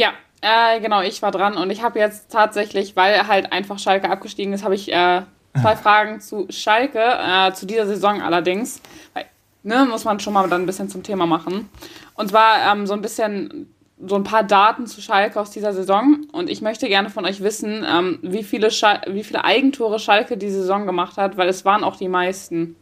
Ja, 0.00 0.14
äh, 0.40 0.80
genau, 0.80 1.02
ich 1.02 1.20
war 1.20 1.30
dran 1.30 1.58
und 1.58 1.68
ich 1.68 1.82
habe 1.82 1.98
jetzt 1.98 2.32
tatsächlich, 2.32 2.96
weil 2.96 3.28
halt 3.28 3.52
einfach 3.52 3.78
Schalke 3.78 4.08
abgestiegen 4.08 4.54
ist, 4.54 4.64
habe 4.64 4.74
ich 4.74 4.90
äh, 4.90 5.20
zwei 5.60 5.76
Fragen 5.82 6.22
zu 6.22 6.46
Schalke, 6.48 6.98
äh, 6.98 7.52
zu 7.52 7.66
dieser 7.66 7.86
Saison 7.86 8.22
allerdings. 8.22 8.80
Weil, 9.12 9.26
ne, 9.62 9.84
muss 9.84 10.04
man 10.04 10.18
schon 10.18 10.32
mal 10.32 10.48
dann 10.48 10.62
ein 10.62 10.66
bisschen 10.66 10.88
zum 10.88 11.02
Thema 11.02 11.26
machen. 11.26 11.68
Und 12.14 12.30
zwar 12.30 12.72
ähm, 12.72 12.86
so 12.86 12.94
ein 12.94 13.02
bisschen, 13.02 13.68
so 14.02 14.14
ein 14.14 14.24
paar 14.24 14.42
Daten 14.42 14.86
zu 14.86 15.02
Schalke 15.02 15.38
aus 15.38 15.50
dieser 15.50 15.74
Saison. 15.74 16.24
Und 16.32 16.48
ich 16.48 16.62
möchte 16.62 16.88
gerne 16.88 17.10
von 17.10 17.26
euch 17.26 17.42
wissen, 17.42 17.84
ähm, 17.86 18.20
wie, 18.22 18.42
viele 18.42 18.70
Schal 18.70 19.02
wie 19.06 19.22
viele 19.22 19.44
Eigentore 19.44 19.98
Schalke 19.98 20.38
die 20.38 20.50
Saison 20.50 20.86
gemacht 20.86 21.18
hat, 21.18 21.36
weil 21.36 21.50
es 21.50 21.66
waren 21.66 21.84
auch 21.84 21.96
die 21.96 22.08
meisten. 22.08 22.74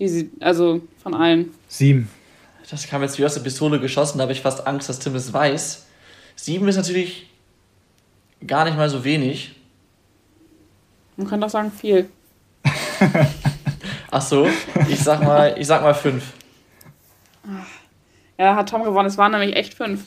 Die 0.00 0.08
sie, 0.08 0.32
also 0.40 0.80
von 1.00 1.14
allen. 1.14 1.54
Sieben. 1.68 2.10
Das 2.68 2.88
kam 2.88 3.02
jetzt 3.02 3.16
wie 3.20 3.24
aus 3.24 3.34
der 3.34 3.42
Pistole 3.42 3.78
geschossen, 3.78 4.18
da 4.18 4.22
habe 4.22 4.32
ich 4.32 4.40
fast 4.40 4.66
Angst, 4.66 4.88
dass 4.88 4.98
Tim 4.98 5.14
es 5.14 5.32
weiß. 5.32 5.86
Sieben 6.42 6.66
ist 6.66 6.74
natürlich 6.74 7.30
gar 8.44 8.64
nicht 8.64 8.76
mal 8.76 8.88
so 8.88 9.04
wenig. 9.04 9.54
Man 11.16 11.28
kann 11.28 11.40
doch 11.40 11.48
sagen 11.48 11.70
viel. 11.70 12.08
Ach 14.10 14.20
so, 14.20 14.48
ich 14.88 14.98
sag 14.98 15.22
mal, 15.22 15.54
ich 15.56 15.68
sag 15.68 15.82
mal 15.82 15.94
fünf. 15.94 16.32
Ja, 18.36 18.56
hat 18.56 18.68
Tom 18.68 18.82
gewonnen. 18.82 19.06
Es 19.06 19.16
waren 19.16 19.30
nämlich 19.30 19.54
echt 19.54 19.74
fünf. 19.74 20.02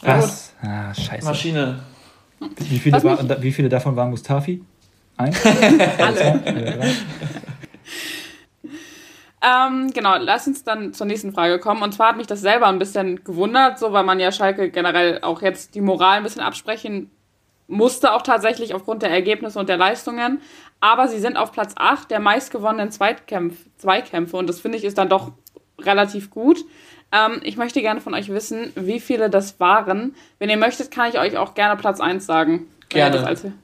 Was? 0.00 0.54
Ah, 0.60 0.92
scheiße. 0.92 1.24
Maschine. 1.24 1.78
Wie 2.56 2.80
viele, 2.80 3.04
war, 3.04 3.40
wie 3.40 3.52
viele 3.52 3.68
davon 3.68 3.94
waren 3.94 4.10
Mustafi? 4.10 4.64
Eins? 5.16 5.38
Alle. 5.98 6.96
Ähm, 9.46 9.92
genau, 9.92 10.16
lass 10.18 10.48
uns 10.48 10.64
dann 10.64 10.92
zur 10.92 11.06
nächsten 11.06 11.32
Frage 11.32 11.60
kommen. 11.60 11.82
Und 11.82 11.92
zwar 11.92 12.08
hat 12.08 12.16
mich 12.16 12.26
das 12.26 12.40
selber 12.40 12.66
ein 12.66 12.80
bisschen 12.80 13.22
gewundert, 13.22 13.78
so 13.78 13.92
weil 13.92 14.02
man 14.02 14.18
ja 14.18 14.32
Schalke 14.32 14.70
generell 14.70 15.20
auch 15.22 15.40
jetzt 15.40 15.76
die 15.76 15.80
Moral 15.80 16.16
ein 16.16 16.22
bisschen 16.24 16.42
absprechen 16.42 17.10
musste, 17.68 18.12
auch 18.12 18.22
tatsächlich 18.22 18.74
aufgrund 18.74 19.02
der 19.02 19.10
Ergebnisse 19.10 19.58
und 19.58 19.68
der 19.68 19.76
Leistungen. 19.76 20.40
Aber 20.80 21.06
sie 21.06 21.18
sind 21.18 21.36
auf 21.36 21.52
Platz 21.52 21.74
8 21.76 22.10
der 22.10 22.20
meistgewonnenen 22.20 22.90
Zweitkämpf 22.90 23.56
Zweikämpfe 23.76 24.36
und 24.36 24.48
das 24.48 24.60
finde 24.60 24.78
ich 24.78 24.84
ist 24.84 24.98
dann 24.98 25.08
doch 25.08 25.32
relativ 25.80 26.30
gut. 26.30 26.64
Ähm, 27.12 27.40
ich 27.42 27.56
möchte 27.56 27.80
gerne 27.82 28.00
von 28.00 28.14
euch 28.14 28.28
wissen, 28.28 28.72
wie 28.74 28.98
viele 29.00 29.30
das 29.30 29.60
waren. 29.60 30.16
Wenn 30.38 30.50
ihr 30.50 30.56
möchtet, 30.56 30.90
kann 30.90 31.08
ich 31.08 31.18
euch 31.18 31.36
auch 31.36 31.54
gerne 31.54 31.76
Platz 31.76 32.00
1 32.00 32.26
sagen. 32.26 32.66
Gerne. 32.88 33.56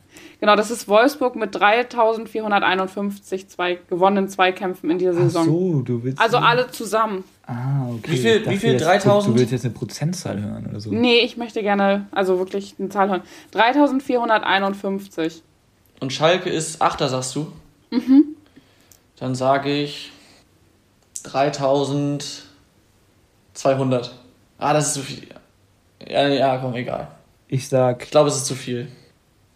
Genau, 0.43 0.57
das 0.57 0.73
ist 0.73 0.89
Wolfsburg 0.89 1.37
mit 1.37 1.55
3451 1.55 3.49
zwei, 3.49 3.79
gewonnenen 3.89 4.29
Zweikämpfen 4.29 4.91
in 4.91 4.99
dieser 4.99 5.15
Saison. 5.15 5.43
Ach 5.43 5.47
so, 5.47 5.83
du 5.83 6.03
willst. 6.03 6.21
Also 6.21 6.39
alle 6.39 6.69
zusammen. 6.69 7.23
Ah, 7.47 7.87
okay. 7.89 8.11
Wie 8.11 8.17
viel? 8.17 8.51
Wie 8.51 8.57
viel? 8.57 8.77
3000? 8.77 9.33
Du 9.33 9.39
willst 9.39 9.53
jetzt 9.53 9.65
eine 9.65 9.73
Prozentzahl 9.73 10.43
hören 10.43 10.67
oder 10.69 10.81
so? 10.81 10.91
Nee, 10.91 11.21
ich 11.21 11.37
möchte 11.37 11.63
gerne, 11.63 12.09
also 12.11 12.41
wirklich 12.41 12.75
eine 12.81 12.89
Zahl 12.89 13.09
hören. 13.09 13.23
3451. 13.53 15.45
Und 16.01 16.13
Schalke 16.13 16.51
ist 16.51 16.83
Achter, 16.83 17.09
sagst 17.09 17.37
du? 17.37 17.47
Mhm. 17.93 18.35
Dann 19.21 19.37
sage 19.37 19.73
ich 19.73 20.11
3200. 21.23 24.13
Ah, 24.59 24.73
das 24.73 24.89
ist 24.89 24.95
zu 24.95 25.03
viel. 25.03 25.29
Ja, 26.05 26.27
ja, 26.27 26.59
komm, 26.59 26.75
egal. 26.75 27.07
Ich 27.47 27.69
sag. 27.69 28.03
Ich 28.03 28.11
glaube, 28.11 28.29
es 28.29 28.39
ist 28.39 28.47
zu 28.47 28.57
viel. 28.57 28.89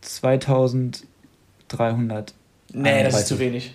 2300. 0.07 2.35
Nee, 2.73 3.05
das 3.05 3.21
ist 3.21 3.29
zu 3.29 3.39
wenig. 3.39 3.75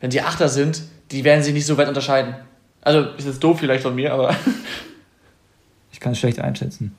Wenn 0.00 0.10
die 0.10 0.20
Achter 0.22 0.48
sind, 0.48 0.82
die 1.10 1.24
werden 1.24 1.42
sich 1.42 1.52
nicht 1.54 1.66
so 1.66 1.76
weit 1.76 1.88
unterscheiden. 1.88 2.36
Also 2.82 3.00
ist 3.16 3.26
jetzt 3.26 3.42
doof 3.42 3.58
vielleicht 3.58 3.82
von 3.82 3.94
mir, 3.94 4.12
aber. 4.12 4.34
Ich 5.90 6.00
kann 6.00 6.12
es 6.12 6.18
schlecht 6.20 6.38
einschätzen. 6.38 6.94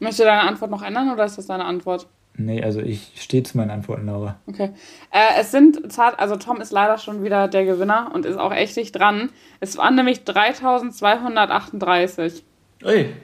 Möchtest 0.00 0.20
du 0.20 0.24
deine 0.24 0.42
Antwort 0.42 0.70
noch 0.70 0.82
ändern 0.82 1.10
oder 1.10 1.24
ist 1.24 1.38
das 1.38 1.46
deine 1.46 1.64
Antwort? 1.64 2.06
Nee, 2.36 2.62
also 2.62 2.80
ich 2.80 3.12
stehe 3.16 3.42
zu 3.42 3.56
meinen 3.56 3.70
Antworten, 3.70 4.04
Laura. 4.04 4.38
Okay. 4.46 4.68
Äh, 5.10 5.40
es 5.40 5.50
sind, 5.50 5.90
zart- 5.90 6.18
also 6.18 6.36
Tom 6.36 6.60
ist 6.60 6.70
leider 6.70 6.98
schon 6.98 7.24
wieder 7.24 7.48
der 7.48 7.64
Gewinner 7.64 8.10
und 8.12 8.26
ist 8.26 8.36
auch 8.36 8.52
echt 8.52 8.76
dicht 8.76 8.94
dran. 8.96 9.30
Es 9.60 9.78
waren 9.78 9.94
nämlich 9.94 10.24
3238. 10.24 12.44
Ui. 12.84 13.14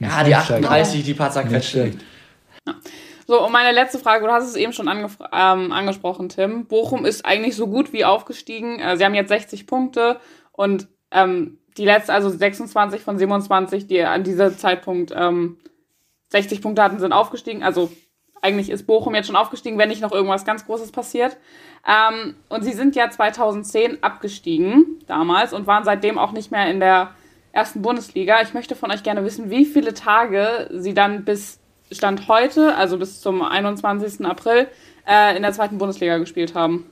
Ja, 0.00 0.24
Nicht 0.24 0.40
die 0.40 0.44
schlecht. 0.44 0.64
38, 0.64 1.04
die 1.04 1.14
paar 1.14 1.26
Nicht 1.28 1.34
zerquetschten. 1.34 2.00
So, 3.28 3.44
und 3.44 3.52
meine 3.52 3.72
letzte 3.72 3.98
Frage, 3.98 4.26
du 4.26 4.32
hast 4.32 4.48
es 4.48 4.56
eben 4.56 4.72
schon 4.72 4.88
ähm, 4.88 5.72
angesprochen, 5.72 6.30
Tim. 6.30 6.64
Bochum 6.64 7.04
ist 7.04 7.26
eigentlich 7.26 7.56
so 7.56 7.66
gut 7.66 7.92
wie 7.92 8.06
aufgestiegen. 8.06 8.80
Äh, 8.80 8.96
sie 8.96 9.04
haben 9.04 9.12
jetzt 9.12 9.28
60 9.28 9.66
Punkte 9.66 10.18
und 10.52 10.88
ähm, 11.10 11.58
die 11.76 11.84
letzte, 11.84 12.14
also 12.14 12.30
26 12.30 13.02
von 13.02 13.18
27, 13.18 13.86
die 13.86 14.00
an 14.00 14.24
diesem 14.24 14.56
Zeitpunkt 14.56 15.12
ähm, 15.14 15.58
60 16.28 16.62
Punkte 16.62 16.82
hatten, 16.82 17.00
sind 17.00 17.12
aufgestiegen. 17.12 17.62
Also 17.62 17.92
eigentlich 18.40 18.70
ist 18.70 18.86
Bochum 18.86 19.14
jetzt 19.14 19.26
schon 19.26 19.36
aufgestiegen, 19.36 19.76
wenn 19.76 19.90
nicht 19.90 20.00
noch 20.00 20.12
irgendwas 20.12 20.46
ganz 20.46 20.64
Großes 20.64 20.90
passiert. 20.90 21.36
Ähm, 21.86 22.34
und 22.48 22.64
sie 22.64 22.72
sind 22.72 22.96
ja 22.96 23.10
2010 23.10 24.02
abgestiegen 24.02 25.02
damals 25.06 25.52
und 25.52 25.66
waren 25.66 25.84
seitdem 25.84 26.16
auch 26.16 26.32
nicht 26.32 26.50
mehr 26.50 26.70
in 26.70 26.80
der 26.80 27.10
ersten 27.52 27.82
Bundesliga. 27.82 28.40
Ich 28.40 28.54
möchte 28.54 28.74
von 28.74 28.90
euch 28.90 29.02
gerne 29.02 29.22
wissen, 29.22 29.50
wie 29.50 29.66
viele 29.66 29.92
Tage 29.92 30.70
sie 30.72 30.94
dann 30.94 31.26
bis 31.26 31.60
Stand 31.90 32.28
heute, 32.28 32.74
also 32.76 32.98
bis 32.98 33.20
zum 33.20 33.42
21. 33.42 34.24
April, 34.26 34.68
äh, 35.06 35.36
in 35.36 35.42
der 35.42 35.52
zweiten 35.52 35.78
Bundesliga 35.78 36.18
gespielt 36.18 36.54
haben. 36.54 36.84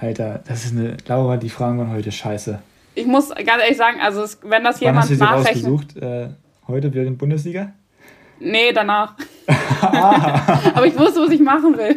Alter, 0.00 0.42
das 0.46 0.64
ist 0.64 0.72
eine. 0.72 0.96
Laura, 1.06 1.36
die 1.36 1.50
Fragen 1.50 1.78
waren 1.78 1.92
heute 1.92 2.10
scheiße. 2.10 2.60
Ich 2.94 3.06
muss 3.06 3.28
ganz 3.30 3.62
ehrlich 3.62 3.76
sagen, 3.76 4.00
also 4.00 4.22
es, 4.22 4.38
wenn 4.42 4.64
das 4.64 4.80
Wann 4.80 4.96
hast 4.96 5.10
jemand 5.10 5.10
du 5.10 5.14
sie 5.14 5.20
nachrechnet. 5.20 5.64
rausgesucht? 5.72 5.96
Äh, 5.96 6.28
heute 6.68 6.92
während 6.94 7.18
Bundesliga? 7.18 7.72
Nee, 8.40 8.72
danach. 8.72 9.14
Aber 9.80 10.86
ich 10.86 10.98
wusste, 10.98 11.20
was 11.20 11.30
ich 11.30 11.40
machen 11.40 11.76
will. 11.76 11.96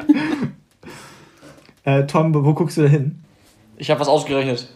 Äh, 1.84 2.06
Tom, 2.06 2.34
wo 2.34 2.54
guckst 2.54 2.78
du 2.78 2.84
da 2.84 2.90
hin? 2.90 3.24
Ich 3.78 3.90
habe 3.90 4.00
was 4.00 4.08
ausgerechnet. 4.08 4.68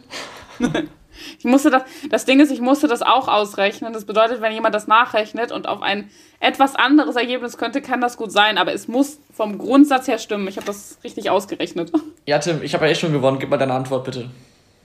Ich 1.40 1.46
musste 1.46 1.70
das, 1.70 1.84
das 2.10 2.26
Ding 2.26 2.40
ist, 2.40 2.52
ich 2.52 2.62
musste 2.62 2.88
das 2.88 3.02
auch 3.02 3.28
ausrechnen. 3.28 3.94
Das 3.94 4.06
bedeutet, 4.06 4.42
wenn 4.42 4.54
jemand 4.54 4.76
das 4.76 4.88
nachrechnet 4.88 5.52
und 5.52 5.68
auf 5.68 5.82
ein 5.82 6.10
etwas 6.40 6.76
anderes 6.76 7.16
Ergebnis 7.16 7.58
könnte, 7.58 7.82
kann 7.82 8.02
das 8.02 8.18
gut 8.18 8.32
sein. 8.32 8.58
Aber 8.58 8.74
es 8.74 8.88
muss 8.88 9.20
vom 9.34 9.58
Grundsatz 9.58 10.08
her 10.08 10.18
stimmen. 10.18 10.48
Ich 10.48 10.58
habe 10.58 10.66
das 10.68 10.98
richtig 11.04 11.30
ausgerechnet. 11.30 11.92
Ja, 12.28 12.38
Tim, 12.38 12.62
ich 12.62 12.74
habe 12.76 12.86
ja 12.86 12.92
eh 12.92 12.96
schon 12.96 13.12
gewonnen. 13.14 13.40
Gib 13.40 13.50
mal 13.50 13.58
deine 13.58 13.74
Antwort 13.74 14.04
bitte. 14.06 14.30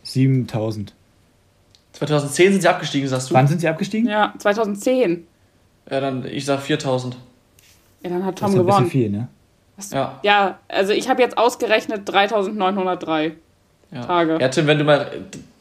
7000. 0.05 0.95
2010 1.93 2.53
sind 2.53 2.61
sie 2.62 2.68
abgestiegen, 2.68 3.09
sagst 3.09 3.30
du? 3.30 3.34
Wann 3.34 3.47
sind 3.47 3.61
sie 3.61 3.68
abgestiegen? 3.68 4.09
Ja, 4.09 4.32
2010. 4.39 5.26
Ja, 5.91 6.01
dann, 6.01 6.24
ich 6.24 6.45
sag 6.45 6.61
4000. 6.62 7.16
Ja, 8.03 8.11
dann 8.11 8.24
hat 8.24 8.41
Das 8.41 8.51
Tom 8.51 8.55
ist 8.55 8.61
ein 8.61 8.66
bisschen 8.66 8.76
gewonnen. 8.84 8.91
viel, 8.91 9.11
ne? 9.11 9.28
Ja. 9.93 10.18
Ja, 10.22 10.59
also 10.68 10.93
ich 10.93 11.09
habe 11.11 11.20
jetzt 11.22 11.37
ausgerechnet 11.37 12.09
3903 12.09 13.37
Ja. 13.93 14.03
Tage. 14.05 14.39
ja, 14.41 14.49
Tim, 14.49 14.66
wenn 14.66 14.78
du 14.78 14.84
mal 14.84 15.11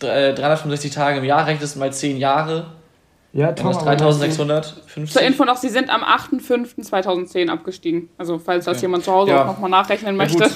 äh, 0.02 0.34
365 0.34 0.92
Tage 0.92 1.20
im 1.20 1.24
Jahr 1.26 1.46
rechnest, 1.48 1.78
mal 1.78 1.94
10 1.94 2.18
Jahre, 2.18 2.66
Ja, 3.34 3.52
dann 3.52 3.68
ist 3.70 3.78
aber- 3.78 3.86
3650. 3.96 5.12
Zur 5.14 5.22
Info 5.22 5.46
noch, 5.46 5.58
sie 5.58 5.70
sind 5.70 5.90
am 5.90 6.02
8.5.2010 6.04 7.50
abgestiegen. 7.50 8.10
Also, 8.18 8.40
falls 8.40 8.66
das 8.66 8.78
Okay. 8.78 8.86
jemand 8.88 9.04
zu 9.04 9.12
Hause 9.12 9.32
Ja. 9.32 9.44
auch 9.44 9.48
nochmal 9.48 9.70
nachrechnen 9.70 10.16
Ja, 10.16 10.18
möchte. 10.24 10.44
gut. 10.44 10.52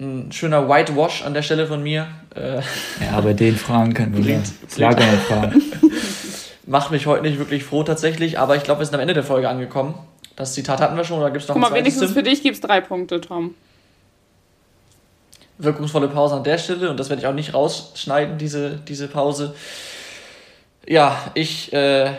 Ein 0.00 0.32
schöner 0.32 0.68
Whitewash 0.68 1.24
an 1.24 1.34
der 1.34 1.42
Stelle 1.42 1.66
von 1.66 1.82
mir. 1.82 2.08
Äh, 2.34 2.60
Ja, 3.00 3.20
bei 3.20 3.32
den 3.32 3.56
Fragen 3.56 3.94
können 3.94 4.16
wir 4.16 4.34
ja. 4.34 4.40
Schlagerne 4.72 5.16
fragen. 5.18 5.62
macht 6.66 6.90
mich 6.90 7.06
heute 7.06 7.22
nicht 7.22 7.38
wirklich 7.38 7.62
froh 7.64 7.84
tatsächlich, 7.84 8.38
aber 8.38 8.56
ich 8.56 8.64
glaube, 8.64 8.80
wir 8.80 8.86
sind 8.86 8.94
am 8.96 9.00
Ende 9.00 9.14
der 9.14 9.22
Folge 9.22 9.48
angekommen. 9.48 9.94
Das 10.36 10.52
Zitat 10.54 10.80
hatten 10.80 10.96
wir 10.96 11.04
schon, 11.04 11.20
oder 11.20 11.30
gibt 11.30 11.42
es 11.44 11.48
noch 11.48 11.54
Guck 11.54 11.62
mal, 11.62 11.72
wenigstens 11.72 12.06
Tim? 12.06 12.14
für 12.14 12.22
dich 12.24 12.42
gibt 12.42 12.56
es 12.56 12.60
drei 12.60 12.80
Punkte, 12.80 13.20
Tom. 13.20 13.54
Wirkungsvolle 15.58 16.08
Pause 16.08 16.34
an 16.36 16.44
der 16.44 16.58
Stelle 16.58 16.90
und 16.90 16.98
das 16.98 17.08
werde 17.10 17.20
ich 17.22 17.26
auch 17.28 17.32
nicht 17.34 17.54
rausschneiden, 17.54 18.38
diese, 18.38 18.76
diese 18.76 19.08
Pause. 19.08 19.54
Ja, 20.86 21.16
ich, 21.34 21.72
äh, 21.72 22.10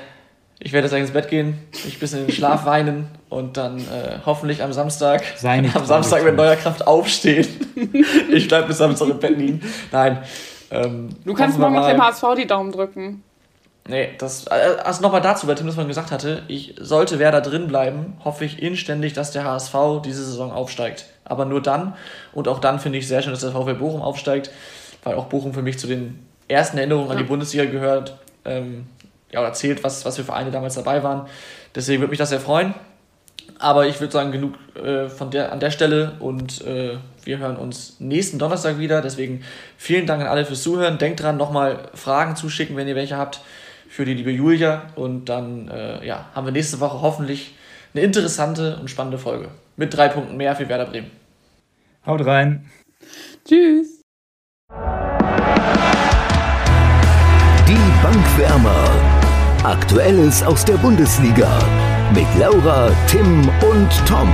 ich 0.60 0.72
werde 0.74 0.86
jetzt 0.88 0.94
eigentlich 0.94 1.04
ins 1.10 1.12
Bett 1.12 1.30
gehen, 1.30 1.60
mich 1.84 1.96
ein 1.98 2.00
bisschen 2.00 2.20
in 2.22 2.28
den 2.28 2.34
Schlaf 2.36 2.66
weinen 2.66 3.08
und 3.30 3.58
dann 3.58 3.80
äh, 3.80 4.20
hoffentlich 4.26 4.64
am 4.64 4.74
Samstag, 4.74 5.24
Sei 5.38 5.62
nicht 5.62 5.76
am 5.76 5.86
Samstag 5.86 6.24
mit 6.24 6.36
neuer 6.36 6.56
Kraft 6.56 6.88
aufstehen. 6.88 7.48
ich 8.32 8.48
bleibe 8.48 8.68
bis 8.68 8.78
Samstag 8.78 9.10
im 9.10 9.20
Bett 9.20 9.38
liegen. 9.38 9.62
Nein. 9.92 10.24
Ähm, 10.72 11.10
Du 11.26 11.34
kannst 11.34 11.60
morgen 11.60 11.74
mit 11.74 11.82
mal- 11.84 11.92
dem 11.92 12.02
HSV 12.02 12.24
die 12.38 12.48
Daumen 12.48 12.72
drücken. 12.72 13.24
Nee, 13.88 14.10
das, 14.18 14.48
äh, 14.48 14.78
also 14.84 15.02
nochmal 15.02 15.22
dazu, 15.22 15.48
weil 15.48 15.56
Tim 15.56 15.68
das 15.68 15.76
vorhin 15.76 15.90
gesagt 15.90 16.12
hatte, 16.12 16.44
ich 16.48 16.76
sollte 16.80 17.20
Werder 17.20 17.42
drin 17.42 17.68
bleiben, 17.68 18.18
hoffe 18.24 18.44
ich 18.44 18.62
inständig, 18.62 19.14
dass 19.14 19.32
der 19.32 19.44
HSV 19.44 19.76
diese 20.04 20.26
Saison 20.26 20.52
aufsteigt. 20.52 21.06
Aber 21.24 21.46
nur 21.46 21.62
dann. 21.62 21.94
Und 22.34 22.48
auch 22.48 22.60
dann 22.60 22.80
finde 22.80 22.98
ich 22.98 23.08
sehr 23.08 23.22
schön, 23.22 23.32
dass 23.32 23.42
der 23.42 23.52
VfL 23.52 23.76
Bochum 23.76 24.02
aufsteigt, 24.02 24.50
weil 25.04 25.16
auch 25.16 25.26
Bochum 25.26 25.54
für 25.54 25.62
mich 25.62 25.78
zu 25.78 25.86
den 25.88 26.26
ersten 26.48 26.78
Erinnerungen 26.78 27.12
an 27.12 27.18
die 27.18 27.24
Ja. 27.24 27.30
Bundesliga 27.30 27.66
gehört. 27.66 28.18
Ähm, 28.44 28.88
ja, 29.32 29.42
oder 29.42 29.54
zählt, 29.54 29.84
was, 29.84 30.06
was 30.06 30.16
für 30.16 30.24
Vereine 30.24 30.52
damals 30.52 30.76
dabei 30.76 31.04
waren. 31.04 31.28
Deswegen 31.76 32.02
würde 32.02 32.12
mich 32.12 32.20
das 32.20 32.30
sehr 32.30 32.40
freuen. 32.40 32.74
Aber 33.60 33.86
ich 33.88 34.00
würde 34.00 34.12
sagen, 34.12 34.32
genug 34.32 34.56
äh, 34.76 35.10
von 35.10 35.30
der, 35.30 35.52
an 35.52 35.60
der 35.60 35.72
Stelle 35.72 36.14
und 36.20 36.66
äh, 36.66 36.98
wir 37.24 37.38
hören 37.38 37.58
uns 37.58 37.98
nächsten 38.00 38.40
Donnerstag 38.40 38.80
wieder. 38.80 39.02
Deswegen 39.02 39.44
vielen 39.78 40.08
Dank 40.08 40.22
an 40.22 40.28
alle 40.28 40.46
fürs 40.46 40.64
Zuhören. 40.64 40.98
Denkt 40.98 41.22
dran, 41.22 41.38
nochmal 41.38 41.90
Fragen 41.94 42.36
zuschicken, 42.36 42.76
wenn 42.76 42.88
ihr 42.88 42.96
welche 42.96 43.18
habt, 43.18 43.42
für 43.96 44.04
die 44.04 44.14
liebe 44.14 44.32
Julia. 44.32 44.88
Und 44.96 45.30
dann 45.30 45.70
äh, 45.70 46.06
ja, 46.06 46.30
haben 46.34 46.46
wir 46.46 46.52
nächste 46.52 46.80
Woche 46.82 47.02
hoffentlich 47.02 47.56
eine 47.94 48.04
interessante 48.04 48.78
und 48.78 48.90
spannende 48.90 49.18
Folge. 49.18 49.48
Mit 49.78 49.96
drei 49.96 50.10
Punkten 50.10 50.36
mehr 50.36 50.56
für 50.56 50.68
Werder 50.68 50.86
Bremen. 50.86 51.12
Haut 52.06 52.26
rein. 52.26 52.70
Tschüss. 53.48 54.02
Die 57.68 58.04
Bankwärmer. 58.04 58.90
Aktuelles 59.64 60.44
aus 60.44 60.66
der 60.66 60.76
Bundesliga. 60.76 61.58
Mit 62.14 62.28
Laura, 62.38 62.92
Tim 63.08 63.50
und 63.72 63.90
Tom. 64.08 64.32